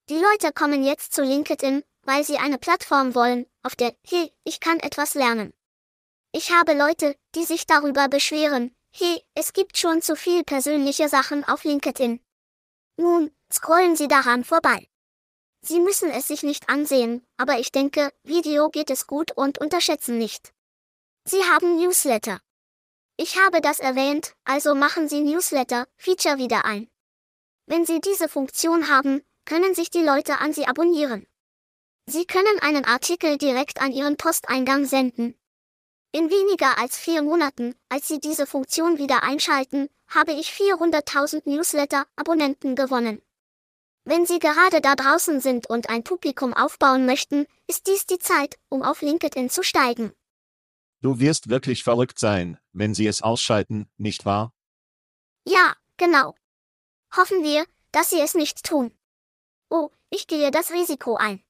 Die 0.09 0.19
Leute 0.19 0.53
kommen 0.53 0.85
jetzt 0.85 1.13
zu 1.13 1.23
LinkedIn, 1.23 1.83
weil 2.03 2.25
sie 2.25 2.39
eine 2.39 2.59
Plattform 2.59 3.15
wollen, 3.15 3.47
auf 3.63 3.77
der, 3.77 3.95
hey, 4.07 4.33
ich 4.45 4.61
kann 4.61 4.79
etwas 4.81 5.15
lernen. 5.15 5.53
Ich 6.33 6.51
habe 6.51 6.75
Leute, 6.75 7.17
die 7.35 7.45
sich 7.45 7.67
darüber 7.67 8.09
beschweren, 8.09 8.75
hey, 8.95 9.23
es 9.35 9.53
gibt 9.53 9.77
schon 9.77 10.03
zu 10.03 10.17
viel 10.17 10.45
persönliche 10.45 11.09
Sachen 11.09 11.45
auf 11.45 11.65
LinkedIn. 11.65 12.21
Nun, 12.97 13.31
scrollen 13.53 13.97
Sie 13.97 14.09
daran 14.09 14.45
vorbei. 14.45 14.89
Sie 15.65 15.79
müssen 15.79 16.11
es 16.11 16.27
sich 16.29 16.43
nicht 16.43 16.69
ansehen, 16.69 17.25
aber 17.37 17.59
ich 17.59 17.71
denke, 17.71 18.13
Video 18.25 18.69
geht 18.69 18.91
es 18.91 19.07
gut 19.07 19.33
und 19.33 19.59
unterschätzen 19.59 20.19
nicht. 20.19 20.53
Sie 21.25 21.43
haben 21.45 21.77
Newsletter. 21.77 22.41
Ich 23.17 23.39
habe 23.39 23.61
das 23.61 23.79
erwähnt, 23.79 24.35
also 24.45 24.75
machen 24.75 25.09
Sie 25.09 25.21
Newsletter, 25.21 25.87
Feature 25.97 26.39
wieder 26.39 26.65
ein. 26.65 26.89
Wenn 27.67 27.85
Sie 27.85 28.01
diese 28.01 28.29
Funktion 28.29 28.89
haben, 28.89 29.23
können 29.45 29.75
sich 29.75 29.91
die 29.91 30.03
Leute 30.03 30.39
an 30.39 30.53
Sie 30.53 30.67
abonnieren. 30.67 31.27
Sie 32.07 32.27
können 32.27 32.59
einen 32.61 32.85
Artikel 32.85 33.39
direkt 33.39 33.81
an 33.81 33.93
Ihren 33.93 34.17
Posteingang 34.17 34.87
senden. 34.87 35.39
In 36.11 36.31
weniger 36.31 36.79
als 36.79 36.99
vier 36.99 37.23
Monaten, 37.23 37.75
als 37.89 38.09
Sie 38.09 38.19
diese 38.19 38.47
Funktion 38.47 38.99
wieder 38.99 39.23
einschalten, 39.23 39.89
habe 40.09 40.33
ich 40.33 40.51
400.000 40.51 41.49
Newsletter-Abonnenten 41.49 42.77
gewonnen. 42.77 43.23
Wenn 44.05 44.27
Sie 44.27 44.41
gerade 44.41 44.81
da 44.81 44.95
draußen 44.97 45.41
sind 45.41 45.71
und 45.71 45.89
ein 45.89 46.03
Publikum 46.03 46.55
aufbauen 46.55 47.07
möchten, 47.07 47.47
ist 47.69 47.87
dies 47.87 48.05
die 48.05 48.19
Zeit, 48.19 48.59
um 48.69 48.83
auf 48.83 49.01
LinkedIn 49.01 49.49
zu 49.49 49.63
steigen. 49.63 50.13
Du 51.03 51.19
wirst 51.19 51.49
wirklich 51.49 51.83
verrückt 51.83 52.21
sein, 52.21 52.59
wenn 52.73 52.95
sie 52.95 53.09
es 53.09 53.23
ausschalten, 53.23 53.91
nicht 53.97 54.25
wahr? 54.25 54.55
Ja, 55.45 55.75
genau. 55.97 56.37
Hoffen 57.17 57.43
wir, 57.43 57.67
dass 57.91 58.11
Sie 58.11 58.21
es 58.21 58.35
nicht 58.35 58.65
tun. 58.65 58.93
Oh, 59.69 59.91
ich 60.11 60.29
gehe 60.29 60.53
das 60.53 60.71
Risiko 60.71 61.17
ein. 61.17 61.43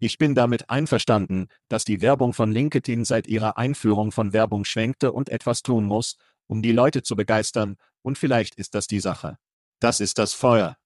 Ich 0.00 0.18
bin 0.18 0.34
damit 0.34 0.70
einverstanden, 0.70 1.46
dass 1.68 1.84
die 1.84 2.00
Werbung 2.00 2.32
von 2.34 2.50
LinkedIn 2.50 3.04
seit 3.04 3.28
ihrer 3.28 3.56
Einführung 3.56 4.10
von 4.10 4.32
Werbung 4.32 4.64
schwenkte 4.64 5.12
und 5.12 5.28
etwas 5.28 5.62
tun 5.62 5.84
muss, 5.84 6.16
um 6.48 6.60
die 6.60 6.72
Leute 6.72 7.02
zu 7.02 7.14
begeistern, 7.14 7.76
und 8.02 8.18
vielleicht 8.18 8.56
ist 8.56 8.74
das 8.74 8.88
die 8.88 9.00
Sache. 9.00 9.38
Das 9.78 10.00
ist 10.00 10.18
das 10.18 10.34
Feuer. 10.34 10.76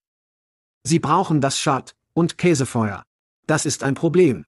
Sie 0.84 0.98
brauchen 0.98 1.40
das 1.40 1.58
Schad 1.58 1.96
und 2.12 2.36
Käsefeuer. 2.36 3.04
Das 3.46 3.64
ist 3.64 3.82
ein 3.82 3.94
Problem. 3.94 4.44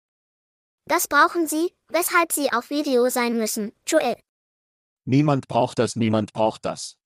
Das 0.86 1.08
brauchen 1.08 1.46
Sie, 1.46 1.72
weshalb 1.88 2.32
Sie 2.32 2.52
auf 2.52 2.70
Video 2.70 3.08
sein 3.08 3.36
müssen, 3.36 3.72
Joel. 3.86 4.16
Niemand 5.04 5.48
braucht 5.48 5.78
das, 5.78 5.96
niemand 5.96 6.32
braucht 6.32 6.64
das. 6.64 6.96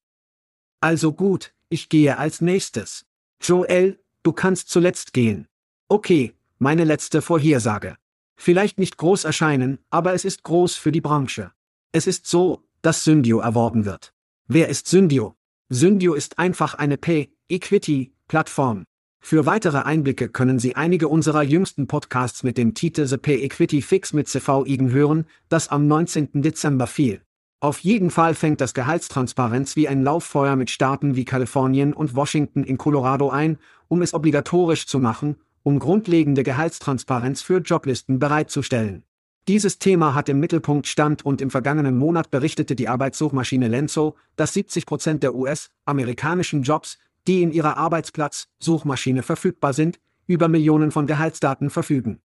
Also 0.80 1.12
gut, 1.12 1.54
ich 1.68 1.88
gehe 1.88 2.18
als 2.18 2.40
nächstes. 2.40 3.06
Joel, 3.40 4.02
du 4.22 4.32
kannst 4.32 4.68
zuletzt 4.68 5.12
gehen. 5.12 5.48
Okay, 5.88 6.34
meine 6.58 6.84
letzte 6.84 7.22
Vorhersage. 7.22 7.96
Vielleicht 8.36 8.78
nicht 8.78 8.96
groß 8.96 9.24
erscheinen, 9.24 9.78
aber 9.90 10.14
es 10.14 10.24
ist 10.24 10.42
groß 10.42 10.76
für 10.76 10.92
die 10.92 11.00
Branche. 11.00 11.52
Es 11.92 12.06
ist 12.06 12.26
so, 12.26 12.64
dass 12.82 13.04
Syndio 13.04 13.38
erworben 13.40 13.84
wird. 13.84 14.12
Wer 14.46 14.68
ist 14.68 14.86
Syndio? 14.86 15.36
Syndio 15.68 16.14
ist 16.14 16.38
einfach 16.38 16.74
eine 16.74 16.98
Pay-Equity-Plattform. 16.98 18.84
Für 19.26 19.46
weitere 19.46 19.78
Einblicke 19.78 20.28
können 20.28 20.58
Sie 20.58 20.76
einige 20.76 21.08
unserer 21.08 21.42
jüngsten 21.42 21.86
Podcasts 21.86 22.42
mit 22.42 22.58
dem 22.58 22.74
Titel 22.74 23.06
The 23.06 23.16
Pay 23.16 23.42
Equity 23.42 23.80
Fix 23.80 24.12
mit 24.12 24.28
CV 24.28 24.66
Igen 24.66 24.90
hören, 24.90 25.24
das 25.48 25.68
am 25.68 25.86
19. 25.86 26.42
Dezember 26.42 26.86
fiel. 26.86 27.22
Auf 27.58 27.78
jeden 27.78 28.10
Fall 28.10 28.34
fängt 28.34 28.60
das 28.60 28.74
Gehaltstransparenz 28.74 29.76
wie 29.76 29.88
ein 29.88 30.02
Lauffeuer 30.02 30.56
mit 30.56 30.68
Staaten 30.68 31.16
wie 31.16 31.24
Kalifornien 31.24 31.94
und 31.94 32.14
Washington 32.14 32.64
in 32.64 32.76
Colorado 32.76 33.30
ein, 33.30 33.56
um 33.88 34.02
es 34.02 34.12
obligatorisch 34.12 34.86
zu 34.86 34.98
machen, 34.98 35.36
um 35.62 35.78
grundlegende 35.78 36.42
Gehaltstransparenz 36.42 37.40
für 37.40 37.60
Joblisten 37.60 38.18
bereitzustellen. 38.18 39.04
Dieses 39.48 39.78
Thema 39.78 40.14
hat 40.14 40.28
im 40.28 40.38
Mittelpunkt 40.38 40.86
stand 40.86 41.24
und 41.24 41.40
im 41.40 41.50
vergangenen 41.50 41.96
Monat 41.96 42.30
berichtete 42.30 42.76
die 42.76 42.88
Arbeitssuchmaschine 42.88 43.68
Lenzo, 43.68 44.16
dass 44.36 44.52
70 44.52 44.84
Prozent 44.84 45.22
der 45.22 45.34
US-amerikanischen 45.34 46.62
Jobs, 46.62 46.98
die 47.26 47.42
in 47.42 47.52
ihrer 47.52 47.76
Arbeitsplatz-Suchmaschine 47.76 49.22
verfügbar 49.22 49.72
sind, 49.72 50.00
über 50.26 50.48
Millionen 50.48 50.90
von 50.90 51.06
Gehaltsdaten 51.06 51.70
verfügen. 51.70 52.20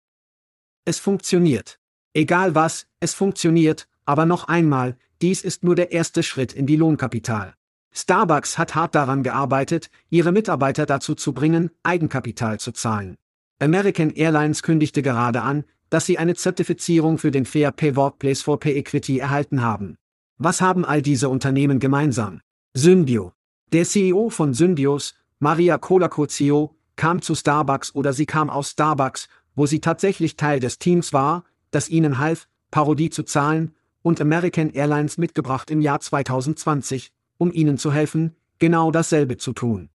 Es 0.84 0.99
funktioniert. 0.99 1.78
Egal 2.14 2.55
was, 2.55 2.86
es 3.01 3.14
funktioniert, 3.14 3.88
aber 4.05 4.24
noch 4.24 4.49
einmal, 4.49 4.96
dies 5.20 5.42
ist 5.42 5.64
nur 5.64 5.74
der 5.74 5.92
erste 5.92 6.22
Schritt 6.22 6.53
in 6.53 6.66
die 6.66 6.76
Lohnkapital. 6.76 7.55
Starbucks 7.92 8.59
hat 8.59 8.74
hart 8.74 8.94
daran 8.94 9.22
gearbeitet, 9.22 9.90
ihre 10.11 10.32
Mitarbeiter 10.32 10.86
dazu 10.86 11.14
zu 11.14 11.32
bringen, 11.32 11.70
Eigenkapital 11.82 12.61
zu 12.61 12.72
zahlen. 12.72 13.16
American 13.59 14.11
Airlines 14.11 14.62
kündigte 14.62 15.03
gerade 15.03 15.42
an, 15.42 15.64
dass 15.90 16.07
sie 16.07 16.18
eine 16.18 16.34
Zertifizierung 16.34 17.18
für 17.18 17.30
den 17.30 17.44
Fair 17.44 17.72
Pay 17.72 17.96
Workplace 17.96 18.42
for 18.42 18.61
Pay 18.61 18.76
Equity 18.76 19.18
erhalten 19.18 19.62
haben. 19.62 19.96
Was 20.36 20.61
haben 20.61 20.84
all 20.84 21.03
diese 21.03 21.28
Unternehmen 21.28 21.80
gemeinsam? 21.80 22.40
Symbio. 22.74 23.32
Der 23.73 23.85
CEO 23.85 24.31
von 24.31 24.55
Symbios, 24.55 25.14
Maria 25.41 25.77
Colacozio, 25.77 26.75
kam 26.97 27.21
zu 27.21 27.35
Starbucks 27.35 27.95
oder 27.95 28.14
sie 28.14 28.25
kam 28.25 28.49
aus 28.49 28.71
Starbucks, 28.71 29.29
wo 29.55 29.66
sie 29.66 29.81
tatsächlich 29.81 30.37
Teil 30.37 30.59
des 30.59 30.79
Teams 30.79 31.12
war, 31.12 31.45
das 31.71 31.91
ihnen 31.91 32.16
half, 32.16 32.49
Parodie 32.71 33.11
zu 33.11 33.25
zahlen, 33.25 33.75
und 34.01 34.23
American 34.23 34.71
Airlines 34.71 35.19
mitgebracht 35.19 35.71
im 35.71 35.83
Jahr 35.83 36.01
2020, 36.01 37.12
um 37.37 37.53
ihnen 37.53 37.77
zu 37.77 37.93
helfen, 37.93 38.37
genau 38.59 38.91
dasselbe 38.91 39.37
zu 39.37 39.53
tun. 39.53 39.91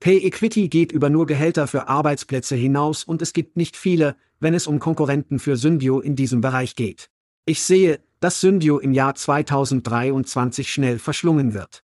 Pay 0.00 0.18
Equity 0.24 0.68
geht 0.68 0.90
über 0.90 1.10
nur 1.10 1.26
Gehälter 1.26 1.68
für 1.68 1.86
Arbeitsplätze 1.86 2.56
hinaus 2.56 3.04
und 3.04 3.22
es 3.22 3.32
gibt 3.32 3.56
nicht 3.56 3.76
viele, 3.76 4.16
wenn 4.40 4.52
es 4.54 4.66
um 4.66 4.80
Konkurrenten 4.80 5.38
für 5.38 5.56
Symbio 5.56 6.00
in 6.00 6.16
diesem 6.16 6.40
Bereich 6.40 6.74
geht. 6.74 7.08
Ich 7.44 7.62
sehe, 7.62 8.00
dass 8.18 8.40
Symbio 8.40 8.80
im 8.80 8.92
Jahr 8.92 9.14
2023 9.14 10.72
schnell 10.72 10.98
verschlungen 10.98 11.54
wird. 11.54 11.84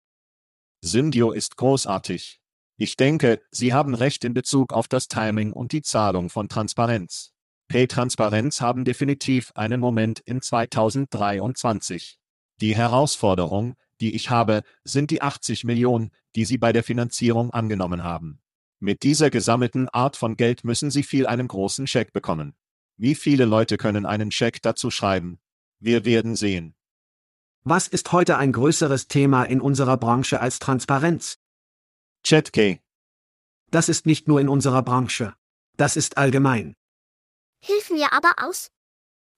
Syndio 0.83 1.31
ist 1.31 1.57
großartig. 1.57 2.39
Ich 2.75 2.95
denke, 2.95 3.39
Sie 3.51 3.71
haben 3.71 3.93
recht 3.93 4.25
in 4.25 4.33
Bezug 4.33 4.73
auf 4.73 4.87
das 4.87 5.07
Timing 5.07 5.53
und 5.53 5.73
die 5.73 5.83
Zahlung 5.83 6.31
von 6.31 6.49
Transparenz. 6.49 7.33
Pay-Transparenz 7.67 8.61
haben 8.61 8.83
definitiv 8.83 9.51
einen 9.53 9.79
Moment 9.79 10.19
in 10.21 10.41
2023. 10.41 12.17
Die 12.59 12.75
Herausforderung, 12.75 13.75
die 14.01 14.15
ich 14.15 14.31
habe, 14.31 14.63
sind 14.83 15.11
die 15.11 15.21
80 15.21 15.65
Millionen, 15.65 16.09
die 16.35 16.45
Sie 16.45 16.57
bei 16.57 16.73
der 16.73 16.83
Finanzierung 16.83 17.51
angenommen 17.51 18.03
haben. 18.03 18.41
Mit 18.79 19.03
dieser 19.03 19.29
gesammelten 19.29 19.87
Art 19.89 20.17
von 20.17 20.35
Geld 20.35 20.63
müssen 20.63 20.89
Sie 20.89 21.03
viel 21.03 21.27
einen 21.27 21.47
großen 21.47 21.85
Scheck 21.85 22.11
bekommen. 22.11 22.55
Wie 22.97 23.13
viele 23.13 23.45
Leute 23.45 23.77
können 23.77 24.07
einen 24.07 24.31
Scheck 24.31 24.63
dazu 24.63 24.89
schreiben? 24.89 25.39
Wir 25.79 26.05
werden 26.05 26.35
sehen. 26.35 26.73
Was 27.63 27.87
ist 27.87 28.11
heute 28.11 28.37
ein 28.37 28.53
größeres 28.53 29.07
Thema 29.07 29.43
in 29.43 29.61
unserer 29.61 29.95
Branche 29.95 30.41
als 30.41 30.57
Transparenz? 30.57 31.37
Chat 32.23 32.53
K. 32.53 32.79
Das 33.69 33.87
ist 33.87 34.07
nicht 34.07 34.27
nur 34.27 34.41
in 34.41 34.49
unserer 34.49 34.81
Branche. 34.81 35.35
Das 35.77 35.95
ist 35.95 36.17
allgemein. 36.17 36.75
Hilf 37.59 37.91
mir 37.91 38.13
aber 38.13 38.33
aus. 38.37 38.71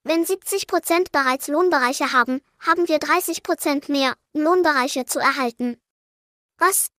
Wenn 0.05 0.25
70 0.25 0.67
Prozent 0.67 1.11
bereits 1.11 1.49
Lohnbereiche 1.49 2.13
haben, 2.13 2.39
haben 2.59 2.87
wir 2.87 2.99
30 2.99 3.43
Prozent 3.43 3.89
mehr 3.89 4.15
Lohnbereiche 4.33 5.05
zu 5.05 5.19
erhalten. 5.19 5.75
Was? 6.57 6.91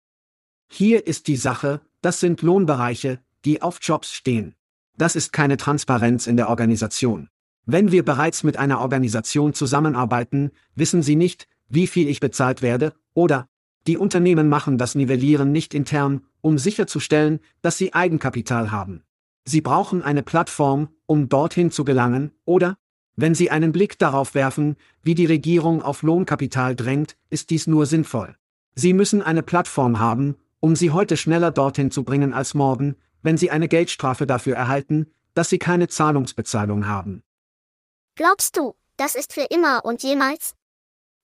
Hier 0.68 1.08
ist 1.08 1.28
die 1.28 1.38
Sache, 1.38 1.80
das 2.02 2.20
sind 2.20 2.42
Lohnbereiche, 2.42 3.24
die 3.46 3.62
auf 3.62 3.80
Jobs 3.82 4.12
stehen. 4.12 4.56
Das 4.98 5.16
ist 5.16 5.32
keine 5.32 5.56
Transparenz 5.56 6.28
in 6.28 6.36
der 6.36 6.50
Organisation. 6.50 7.30
Wenn 7.66 7.92
wir 7.92 8.04
bereits 8.04 8.44
mit 8.44 8.58
einer 8.58 8.82
Organisation 8.82 9.54
zusammenarbeiten, 9.54 10.52
wissen 10.76 11.02
sie 11.02 11.16
nicht, 11.16 11.48
wie 11.70 11.88
viel 11.88 12.10
ich 12.10 12.20
bezahlt 12.20 12.62
werde, 12.62 12.94
oder 13.14 13.48
die 13.88 13.98
Unternehmen 13.98 14.50
machen 14.50 14.78
das 14.78 14.96
Nivellieren 14.96 15.52
nicht 15.52 15.74
intern, 15.74 16.22
um 16.42 16.58
sicherzustellen, 16.58 17.40
dass 17.62 17.78
sie 17.78 17.94
Eigenkapital 17.94 18.72
haben. 18.72 19.04
Sie 19.46 19.62
brauchen 19.62 20.02
eine 20.02 20.24
Plattform, 20.24 20.90
um 21.06 21.28
dorthin 21.28 21.72
zu 21.72 21.84
gelangen, 21.84 22.32
oder? 22.46 22.78
Wenn 23.16 23.36
Sie 23.36 23.52
einen 23.52 23.72
Blick 23.72 24.00
darauf 24.00 24.34
werfen, 24.34 24.76
wie 25.04 25.14
die 25.14 25.28
Regierung 25.28 25.84
auf 25.84 26.02
Lohnkapital 26.02 26.76
drängt, 26.76 27.16
ist 27.30 27.52
dies 27.52 27.68
nur 27.68 27.86
sinnvoll. 27.86 28.36
Sie 28.74 28.94
müssen 28.94 29.22
eine 29.22 29.44
Plattform 29.44 30.00
haben, 30.00 30.36
um 30.60 30.76
Sie 30.76 30.90
heute 30.90 31.16
schneller 31.16 31.52
dorthin 31.52 31.92
zu 31.92 32.04
bringen 32.04 32.34
als 32.34 32.56
morgen, 32.56 32.96
wenn 33.22 33.38
Sie 33.38 33.52
eine 33.52 33.68
Geldstrafe 33.68 34.26
dafür 34.26 34.56
erhalten, 34.56 35.08
dass 35.36 35.50
Sie 35.50 35.60
keine 35.60 35.88
Zahlungsbezahlung 35.90 36.88
haben. 36.88 37.22
Glaubst 38.16 38.58
du, 38.58 38.76
das 38.96 39.16
ist 39.16 39.34
für 39.34 39.48
immer 39.50 39.86
und 39.86 40.04
jemals? 40.04 40.54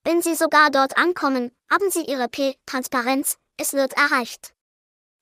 Wenn 0.04 0.24
Sie 0.24 0.34
sogar 0.34 0.72
dort 0.72 0.98
ankommen, 0.98 1.52
haben 1.70 1.92
Sie 1.92 2.04
Ihre 2.04 2.28
P-Transparenz, 2.28 3.38
es 3.58 3.74
wird 3.74 3.94
erreicht. 3.94 4.56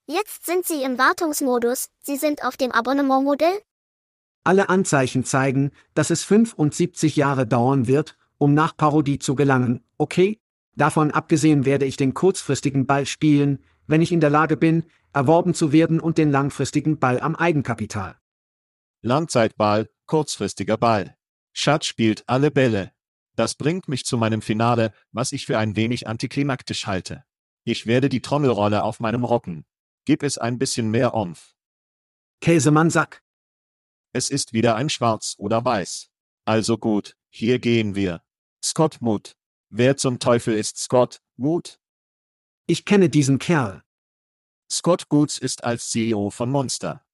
Jetzt 0.06 0.46
sind 0.46 0.66
Sie 0.66 0.82
im 0.82 0.96
Wartungsmodus, 0.96 1.90
Sie 2.00 2.16
sind 2.16 2.42
auf 2.42 2.56
dem 2.56 2.72
Abonnementmodell? 2.72 3.60
Alle 4.44 4.70
Anzeichen 4.70 5.24
zeigen, 5.24 5.72
dass 5.92 6.08
es 6.08 6.24
75 6.24 7.16
Jahre 7.16 7.46
dauern 7.46 7.86
wird, 7.86 8.16
um 8.38 8.54
nach 8.54 8.74
Parodie 8.74 9.18
zu 9.18 9.34
gelangen, 9.34 9.84
okay? 9.98 10.40
Davon 10.74 11.10
abgesehen 11.10 11.66
werde 11.66 11.84
ich 11.84 11.98
den 11.98 12.14
kurzfristigen 12.14 12.86
Ball 12.86 13.04
spielen, 13.04 13.62
wenn 13.86 14.00
ich 14.00 14.10
in 14.12 14.20
der 14.20 14.30
Lage 14.30 14.56
bin, 14.56 14.84
erworben 15.12 15.52
zu 15.52 15.70
werden 15.72 16.00
und 16.00 16.16
den 16.16 16.30
langfristigen 16.30 16.98
Ball 16.98 17.20
am 17.20 17.36
Eigenkapital. 17.36 18.16
Langzeitball, 19.02 19.90
kurzfristiger 20.06 20.78
Ball. 20.78 21.17
Schatz 21.52 21.86
spielt 21.86 22.28
alle 22.28 22.50
Bälle. 22.50 22.92
Das 23.34 23.54
bringt 23.54 23.88
mich 23.88 24.04
zu 24.04 24.16
meinem 24.18 24.42
Finale, 24.42 24.92
was 25.12 25.32
ich 25.32 25.46
für 25.46 25.58
ein 25.58 25.76
wenig 25.76 26.06
antiklimaktisch 26.06 26.86
halte. 26.86 27.24
Ich 27.64 27.86
werde 27.86 28.08
die 28.08 28.22
Trommelrolle 28.22 28.82
auf 28.82 29.00
meinem 29.00 29.24
rocken. 29.24 29.64
Gib 30.04 30.22
es 30.22 30.38
ein 30.38 30.58
bisschen 30.58 30.90
mehr 30.90 31.14
Omf. 31.14 31.54
Käsemann 32.40 32.90
Sack. 32.90 33.22
Es 34.12 34.30
ist 34.30 34.52
wieder 34.52 34.76
ein 34.76 34.88
Schwarz 34.88 35.34
oder 35.38 35.64
Weiß. 35.64 36.10
Also 36.44 36.78
gut, 36.78 37.16
hier 37.30 37.58
gehen 37.58 37.94
wir. 37.94 38.22
Scott 38.64 39.00
Mood. 39.00 39.36
Wer 39.68 39.96
zum 39.96 40.18
Teufel 40.18 40.54
ist 40.54 40.78
Scott 40.78 41.20
Mood? 41.36 41.78
Ich 42.66 42.84
kenne 42.84 43.08
diesen 43.08 43.38
Kerl. 43.38 43.82
Scott 44.70 45.08
Goods 45.08 45.38
ist 45.38 45.64
als 45.64 45.88
CEO 45.90 46.30
von 46.30 46.50
Monster. 46.50 47.04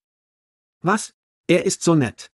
Was? 0.80 1.14
Er 1.46 1.64
ist 1.64 1.82
so 1.82 1.94
nett. 1.94 2.32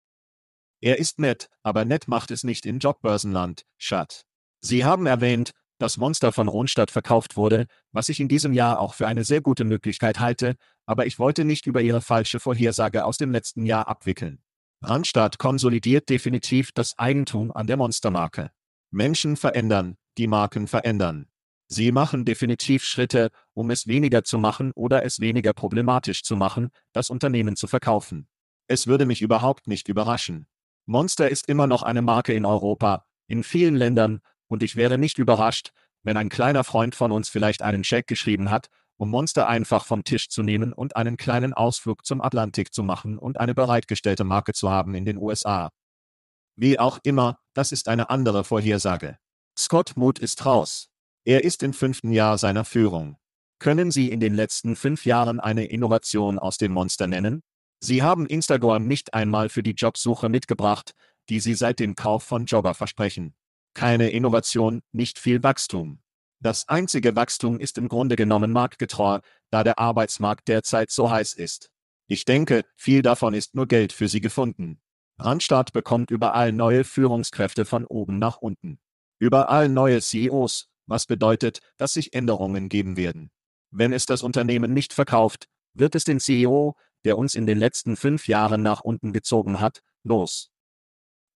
Er 0.81 0.99
ist 0.99 1.19
nett, 1.19 1.49
aber 1.63 1.85
nett 1.85 2.09
macht 2.09 2.31
es 2.31 2.45
nicht 2.45 2.67
in 2.67 2.79
Jobbörsenland, 2.79 3.65
Schat. 3.79 4.25
Sie 4.61 4.85
haben 4.85 5.07
erwähnt, 5.07 5.53
dass 5.79 5.97
Monster 5.97 6.33
von 6.33 6.49
Ronstadt 6.49 6.91
verkauft 6.91 7.37
wurde, 7.37 7.67
was 7.93 8.09
ich 8.09 8.21
in 8.21 8.29
diesem 8.29 8.53
Jahr 8.53 8.81
auch 8.81 8.95
für 8.95 9.07
eine 9.07 9.25
sehr 9.25 9.41
gute 9.41 9.65
Möglichkeit 9.65 10.21
halte, 10.21 10.57
aber 10.87 11.07
ich 11.07 11.19
wollte 11.19 11.45
nicht 11.45 11.67
über 11.67 11.81
Ihre 11.81 12.01
falsche 12.01 12.41
Vorhersage 12.41 13.05
aus 13.05 13.19
dem 13.19 13.31
letzten 13.31 13.67
Jahr 13.67 13.89
abwickeln. 13.89 14.43
Randstadt 14.83 15.39
konsolidiert 15.39 16.09
definitiv 16.09 16.73
das 16.73 16.99
Eigentum 16.99 17.51
an 17.53 17.67
der 17.67 17.77
Monstermarke. 17.77 18.51
Menschen 18.91 19.37
verändern, 19.37 19.97
die 20.19 20.27
Marken 20.27 20.67
verändern. 20.67 21.27
Sie 21.69 21.91
machen 21.91 22.25
definitiv 22.25 22.85
Schritte, 22.85 23.31
um 23.53 23.71
es 23.71 23.87
weniger 23.87 24.23
zu 24.23 24.39
machen 24.39 24.73
oder 24.75 25.05
es 25.05 25.19
weniger 25.19 25.53
problematisch 25.53 26.23
zu 26.23 26.37
machen, 26.37 26.71
das 26.93 27.11
Unternehmen 27.11 27.57
zu 27.57 27.67
verkaufen. 27.67 28.29
Es 28.69 28.87
würde 28.87 29.07
mich 29.07 29.23
überhaupt 29.23 29.67
nicht 29.67 29.89
überraschen. 29.89 30.47
Monster 30.87 31.29
ist 31.29 31.49
immer 31.49 31.67
noch 31.67 31.83
eine 31.83 32.01
Marke 32.01 32.33
in 32.33 32.45
Europa, 32.45 33.05
in 33.27 33.43
vielen 33.43 33.75
Ländern, 33.75 34.21
und 34.47 34.63
ich 34.63 34.77
wäre 34.77 34.99
nicht 34.99 35.19
überrascht, 35.19 35.73
wenn 36.05 36.17
ein 36.17 36.29
kleiner 36.29 36.63
Freund 36.63 36.95
von 36.95 37.11
uns 37.11 37.29
vielleicht 37.29 37.63
einen 37.63 37.83
Scheck 37.83 38.07
geschrieben 38.07 38.51
hat, 38.51 38.69
um 38.97 39.11
Monster 39.11 39.49
einfach 39.49 39.85
vom 39.85 40.05
Tisch 40.05 40.29
zu 40.29 40.45
nehmen 40.45 40.73
und 40.73 40.97
einen 40.97 41.17
kleinen 41.17 41.53
Ausflug 41.53 42.07
zum 42.07 42.21
Atlantik 42.21 42.73
zu 42.73 42.85
machen 42.85 43.19
und 43.19 43.41
eine 43.41 43.55
bereitgestellte 43.55 44.23
Marke 44.23 44.53
zu 44.53 44.71
haben 44.71 44.95
in 44.95 45.05
den 45.05 45.19
USA. 45.19 45.71
Wie 46.55 46.79
auch 46.79 46.99
immer, 47.03 47.41
das 47.53 47.73
ist 47.73 47.89
eine 47.89 48.09
andere 48.09 48.45
Vorhersage. 48.45 49.19
Scott 49.59 49.97
Mood 49.97 50.19
ist 50.21 50.47
raus. 50.47 50.89
Er 51.25 51.45
ist 51.45 51.63
im 51.65 51.73
fünften 51.73 52.13
Jahr 52.13 52.39
seiner 52.39 52.65
Führung. 52.65 53.17
Können 53.59 53.91
Sie 53.91 54.11
in 54.11 54.21
den 54.21 54.35
letzten 54.35 54.77
fünf 54.77 55.05
Jahren 55.05 55.41
eine 55.41 55.65
Innovation 55.65 56.39
aus 56.39 56.57
dem 56.57 56.73
Monster 56.73 57.07
nennen? 57.07 57.43
Sie 57.81 58.03
haben 58.03 58.27
Instagram 58.27 58.87
nicht 58.87 59.15
einmal 59.15 59.49
für 59.49 59.63
die 59.63 59.73
Jobsuche 59.73 60.29
mitgebracht, 60.29 60.93
die 61.29 61.41
Sie 61.41 61.55
seit 61.55 61.81
dem 61.81 61.95
Kauf 61.95 62.23
von 62.23 62.47
Jobber 62.47 62.75
versprechen. 62.75 63.35
Keine 63.75 64.11
Innovation, 64.11 64.83
nicht 64.93 65.19
viel 65.19 65.43
Wachstum. 65.43 66.01
Das 66.41 66.69
einzige 66.69 67.17
Wachstum 67.17 67.59
ist 67.61 67.79
im 67.79 67.89
Grunde 67.89 68.17
genommen 68.17 68.53
marktgetreu, 68.53 69.21
da 69.51 69.65
der 69.65 69.79
Arbeitsmarkt 69.79 70.49
derzeit 70.49 70.91
so 70.91 71.11
heiß 71.11 71.35
ist. 71.35 71.71
Ich 72.09 72.25
denke, 72.25 72.65
viel 72.77 73.03
davon 73.03 73.35
ist 73.35 73.55
nur 73.55 73.67
Geld 73.67 73.93
für 73.93 74.09
Sie 74.09 74.21
gefunden. 74.21 74.81
Randstadt 75.19 75.73
bekommt 75.73 76.11
überall 76.11 76.53
neue 76.53 76.85
Führungskräfte 76.85 77.65
von 77.65 77.85
oben 77.85 78.19
nach 78.19 78.37
unten. 78.39 78.79
Überall 79.19 79.69
neue 79.69 80.01
CEOs, 80.01 80.69
was 80.87 81.07
bedeutet, 81.07 81.61
dass 81.79 81.95
sich 81.95 82.13
Änderungen 82.13 82.69
geben 82.69 82.97
werden. 82.97 83.31
Wenn 83.71 83.93
es 83.93 84.07
das 84.07 84.23
Unternehmen 84.23 84.73
nicht 84.73 84.93
verkauft, 84.93 85.49
wird 85.75 85.95
es 85.95 86.05
den 86.05 86.21
CEO, 86.21 86.77
der 87.07 87.17
uns 87.17 87.35
in 87.35 87.47
den 87.47 87.59
letzten 87.59 87.97
fünf 87.97 88.29
Jahren 88.29 88.63
nach 88.63 88.83
unten 88.83 89.13
gezogen 89.13 89.61
hat, 89.61 89.83
los. 90.03 90.51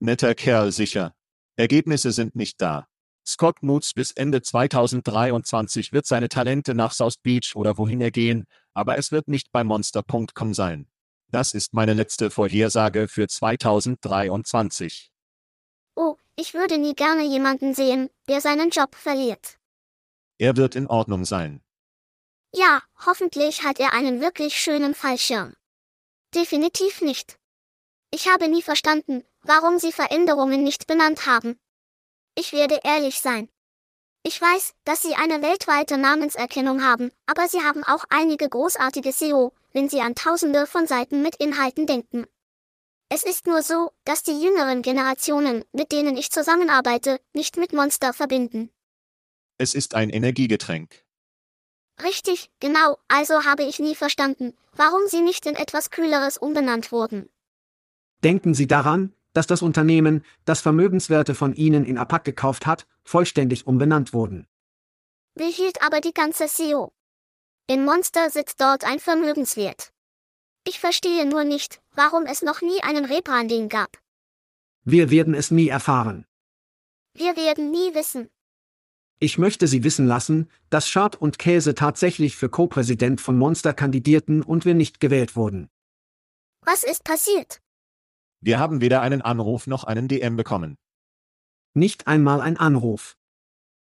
Netter 0.01 0.35
Kerl 0.35 0.73
sicher. 0.73 1.15
Ergebnisse 1.57 2.13
sind 2.13 2.35
nicht 2.37 2.61
da. 2.61 2.89
Scott 3.27 3.63
Moots 3.63 3.95
bis 3.95 4.11
Ende 4.11 4.43
2023 4.43 5.93
wird 5.93 6.07
seine 6.07 6.29
Talente 6.29 6.75
nach 6.75 6.93
South 6.93 7.19
Beach 7.19 7.55
oder 7.55 7.79
wohin 7.79 8.01
er 8.01 8.11
gehen, 8.11 8.47
aber 8.75 8.99
es 8.99 9.13
wird 9.13 9.29
nicht 9.29 9.53
bei 9.53 9.63
Monster.com 9.63 10.55
sein. 10.55 10.89
Das 11.29 11.55
ist 11.55 11.73
meine 11.73 11.95
letzte 11.95 12.31
Vorhersage 12.31 13.07
für 13.07 13.29
2023. 13.29 15.13
Oh, 15.95 16.17
ich 16.35 16.55
würde 16.55 16.79
nie 16.79 16.95
gerne 16.95 17.25
jemanden 17.25 17.75
sehen, 17.75 18.11
der 18.29 18.41
seinen 18.41 18.71
Job 18.71 18.97
verliert. 18.97 19.59
Er 20.39 20.57
wird 20.57 20.75
in 20.75 20.89
Ordnung 20.89 21.25
sein. 21.25 21.63
Ja, 22.53 22.83
hoffentlich 23.07 23.63
hat 23.63 23.79
er 23.79 23.93
einen 23.93 24.21
wirklich 24.21 24.57
schönen 24.57 24.95
Fallschirm. 24.95 25.55
Definitiv 26.35 27.01
nicht. 27.01 27.39
Ich 28.13 28.29
habe 28.29 28.49
nie 28.49 28.63
verstanden, 28.63 29.25
warum 29.43 29.79
Sie 29.79 29.93
Veränderungen 29.93 30.63
nicht 30.63 30.87
benannt 30.87 31.27
haben. 31.27 31.59
Ich 32.37 32.53
werde 32.53 32.81
ehrlich 32.85 33.21
sein. 33.21 33.49
Ich 34.23 34.41
weiß, 34.41 34.75
dass 34.85 35.03
Sie 35.03 35.15
eine 35.15 35.43
weltweite 35.43 35.99
Namenserkennung 35.99 36.85
haben, 36.85 37.11
aber 37.27 37.49
Sie 37.49 37.61
haben 37.61 37.83
auch 37.85 38.05
einige 38.11 38.49
großartige 38.49 39.13
SEO, 39.13 39.53
wenn 39.73 39.89
Sie 39.89 40.01
an 40.01 40.15
tausende 40.15 40.67
von 40.67 40.87
Seiten 40.87 41.23
mit 41.23 41.37
Inhalten 41.37 41.87
denken. 41.87 42.27
Es 43.09 43.25
ist 43.25 43.47
nur 43.47 43.63
so, 43.63 43.91
dass 44.05 44.23
die 44.23 44.41
jüngeren 44.41 44.83
Generationen, 44.83 45.65
mit 45.73 45.91
denen 45.91 46.17
ich 46.17 46.31
zusammenarbeite, 46.31 47.21
nicht 47.33 47.57
mit 47.57 47.73
Monster 47.73 48.13
verbinden. 48.13 48.71
Es 49.59 49.75
ist 49.75 49.95
ein 49.95 50.11
Energiegetränk. 50.11 51.05
Richtig, 52.03 52.51
genau, 52.61 52.99
also 53.09 53.45
habe 53.45 53.65
ich 53.65 53.79
nie 53.79 53.95
verstanden, 53.95 54.55
warum 54.75 55.03
sie 55.07 55.21
nicht 55.21 55.47
in 55.47 55.55
etwas 55.55 55.91
Kühleres 55.91 56.39
umbenannt 56.39 56.93
wurden. 56.93 57.29
Denken 58.23 58.55
Sie 58.55 58.67
daran, 58.67 59.15
dass 59.33 59.47
das 59.47 59.63
Unternehmen, 59.63 60.25
das 60.45 60.61
Vermögenswerte 60.61 61.35
von 61.35 61.55
Ihnen 61.55 61.85
in 61.85 61.99
APAC 61.99 62.25
gekauft 62.25 62.67
hat, 62.67 62.87
vollständig 63.05 63.67
umbenannt 63.67 64.13
wurden. 64.13 64.47
Behielt 65.35 65.83
aber 65.83 66.01
die 66.01 66.13
ganze 66.13 66.47
CEO. 66.47 66.93
In 67.67 67.85
Monster 67.85 68.31
sitzt 68.31 68.61
dort 68.61 68.85
ein 68.85 68.99
Vermögenswert. 68.99 69.93
Ich 70.67 70.81
verstehe 70.81 71.27
nur 71.27 71.45
nicht, 71.45 71.81
warum 71.93 72.27
es 72.27 72.43
noch 72.43 72.61
nie 72.63 72.83
einen 72.83 73.05
Rebranding 73.05 73.69
gab. 73.69 73.99
Wir 74.85 75.11
werden 75.11 75.35
es 75.35 75.51
nie 75.51 75.69
erfahren. 75.69 76.27
Wir 77.15 77.37
werden 77.37 77.71
nie 77.71 77.95
wissen. 77.95 78.29
Ich 79.23 79.37
möchte 79.37 79.67
Sie 79.67 79.85
wissen 79.85 80.07
lassen, 80.07 80.49
dass 80.71 80.89
Schad 80.89 81.15
und 81.15 81.39
Käse 81.39 81.75
tatsächlich 81.75 82.37
für 82.37 82.49
Co-Präsident 82.49 83.21
von 83.21 83.37
Monster 83.37 83.75
kandidierten 83.75 84.43
und 84.43 84.65
wir 84.65 84.75
nicht 84.75 84.99
gewählt 84.99 85.37
wurden. 85.37 85.69
Was 86.63 86.85
ist 86.85 87.05
passiert? 87.05 87.61
Wir 88.41 88.59
haben 88.59 88.81
weder 88.81 89.03
einen 89.03 89.21
Anruf 89.21 89.67
noch 89.67 89.85
einen 89.85 90.09
DM 90.09 90.37
bekommen. 90.37 90.79
Nicht 91.75 92.07
einmal 92.07 92.41
ein 92.41 92.57
Anruf. 92.57 93.19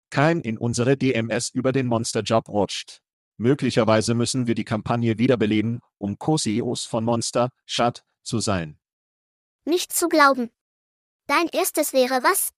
Kein 0.08 0.40
in 0.40 0.56
unsere 0.56 0.96
DMS 0.96 1.50
über 1.50 1.72
den 1.72 1.86
Monster-Job 1.88 2.48
rutscht. 2.48 3.02
Möglicherweise 3.36 4.14
müssen 4.14 4.46
wir 4.46 4.54
die 4.54 4.64
Kampagne 4.64 5.18
wiederbeleben, 5.18 5.80
um 5.98 6.18
Co-CEOs 6.18 6.86
von 6.86 7.04
Monster, 7.04 7.50
Shad, 7.66 8.02
zu 8.22 8.40
sein. 8.40 8.78
Nicht 9.66 9.92
zu 9.92 10.08
glauben. 10.08 10.50
Dein 11.26 11.48
erstes 11.48 11.92
wäre 11.92 12.22
was? 12.22 12.54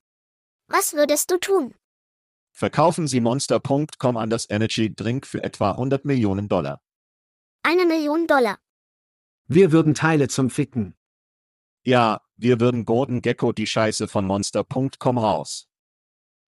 Was 0.68 0.92
würdest 0.92 1.32
du 1.32 1.38
tun? 1.38 1.74
Verkaufen 2.60 3.06
Sie 3.06 3.20
Monster.com 3.20 4.18
an 4.18 4.28
das 4.28 4.46
Energy 4.50 4.94
Drink 4.94 5.26
für 5.26 5.42
etwa 5.42 5.70
100 5.70 6.04
Millionen 6.04 6.46
Dollar. 6.46 6.82
Eine 7.62 7.86
Million 7.86 8.26
Dollar. 8.26 8.58
Wir 9.46 9.72
würden 9.72 9.94
Teile 9.94 10.28
zum 10.28 10.50
Ficken. 10.50 10.94
Ja, 11.84 12.20
wir 12.36 12.60
würden 12.60 12.84
Gordon 12.84 13.22
Gecko 13.22 13.52
die 13.52 13.66
Scheiße 13.66 14.08
von 14.08 14.26
Monster.com 14.26 15.16
raus. 15.16 15.68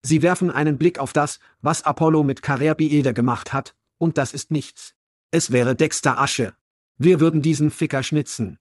Sie 0.01 0.21
werfen 0.21 0.49
einen 0.49 0.77
Blick 0.77 0.97
auf 0.97 1.11
das, 1.11 1.41
was 1.59 1.83
Apollo 1.83 2.23
mit 2.23 2.39
Carrère 2.39 3.11
gemacht 3.11 3.51
hat, 3.51 3.75
und 3.97 4.17
das 4.17 4.33
ist 4.33 4.49
nichts. 4.49 4.95
Es 5.31 5.51
wäre 5.51 5.75
Dexter 5.75 6.21
Asche. 6.21 6.55
Wir 6.97 7.19
würden 7.19 7.41
diesen 7.41 7.69
Ficker 7.69 8.01
schnitzen. 8.01 8.59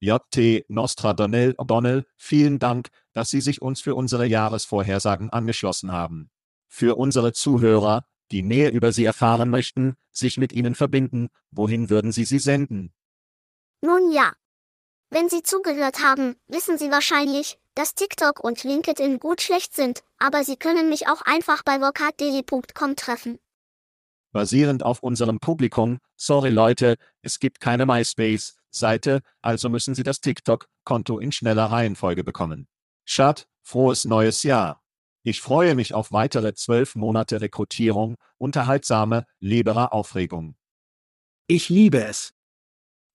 JT 0.00 0.64
Nostradonell 0.68 1.52
O'Donnell, 1.52 2.04
vielen 2.16 2.58
Dank, 2.58 2.88
dass 3.12 3.30
Sie 3.30 3.40
sich 3.40 3.62
uns 3.62 3.80
für 3.80 3.94
unsere 3.94 4.26
Jahresvorhersagen 4.26 5.30
angeschlossen 5.30 5.92
haben. 5.92 6.32
Für 6.68 6.96
unsere 6.96 7.32
Zuhörer, 7.32 8.04
die 8.30 8.42
mehr 8.42 8.72
über 8.72 8.92
Sie 8.92 9.04
erfahren 9.04 9.50
möchten, 9.50 9.96
sich 10.12 10.36
mit 10.36 10.52
Ihnen 10.52 10.74
verbinden, 10.74 11.28
wohin 11.50 11.90
würden 11.90 12.12
Sie 12.12 12.24
sie 12.24 12.38
senden? 12.38 12.92
Nun 13.80 14.12
ja. 14.12 14.32
Wenn 15.10 15.28
Sie 15.28 15.42
zugehört 15.42 16.02
haben, 16.02 16.36
wissen 16.46 16.76
Sie 16.76 16.90
wahrscheinlich, 16.90 17.58
dass 17.74 17.94
TikTok 17.94 18.40
und 18.44 18.64
LinkedIn 18.64 19.18
gut 19.18 19.40
schlecht 19.40 19.74
sind, 19.74 20.02
aber 20.18 20.44
Sie 20.44 20.56
können 20.56 20.88
mich 20.88 21.08
auch 21.08 21.22
einfach 21.22 21.62
bei 21.62 21.80
vocatdaily.com 21.80 22.96
treffen. 22.96 23.38
Basierend 24.32 24.82
auf 24.82 25.02
unserem 25.02 25.40
Publikum, 25.40 25.98
sorry 26.16 26.50
Leute, 26.50 26.96
es 27.22 27.38
gibt 27.38 27.60
keine 27.60 27.86
MySpace-Seite, 27.86 29.22
also 29.40 29.70
müssen 29.70 29.94
Sie 29.94 30.02
das 30.02 30.20
TikTok-Konto 30.20 31.18
in 31.18 31.32
schneller 31.32 31.66
Reihenfolge 31.66 32.24
bekommen. 32.24 32.68
Schad, 33.06 33.48
frohes 33.62 34.04
neues 34.04 34.42
Jahr. 34.42 34.82
Ich 35.22 35.40
freue 35.40 35.74
mich 35.74 35.94
auf 35.94 36.12
weitere 36.12 36.54
zwölf 36.54 36.94
Monate 36.94 37.40
Rekrutierung, 37.40 38.16
unterhaltsame, 38.38 39.26
lieberer 39.40 39.92
Aufregung. 39.92 40.56
Ich 41.46 41.68
liebe 41.68 42.02
es. 42.04 42.34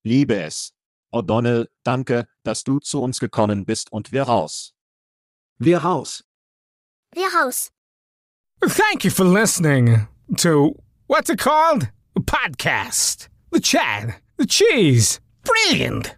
Liebe 0.03 0.35
es. 0.41 0.73
O'Donnell, 1.11 1.69
danke, 1.83 2.27
dass 2.43 2.63
du 2.63 2.79
zu 2.79 3.01
uns 3.01 3.19
gekommen 3.19 3.65
bist 3.65 3.91
und 3.91 4.11
wir 4.11 4.23
raus. 4.23 4.73
Wir 5.59 5.79
raus. 5.79 6.23
Wir 7.13 7.27
raus. 7.39 7.71
Thank 8.61 9.03
you 9.03 9.11
for 9.11 9.25
listening 9.25 10.07
to 10.37 10.75
what's 11.07 11.29
it 11.29 11.37
called? 11.39 11.89
A 12.15 12.19
podcast. 12.19 13.29
The 13.51 13.59
chat. 13.59 14.15
The 14.37 14.47
cheese. 14.47 15.19
Brilliant. 15.43 16.17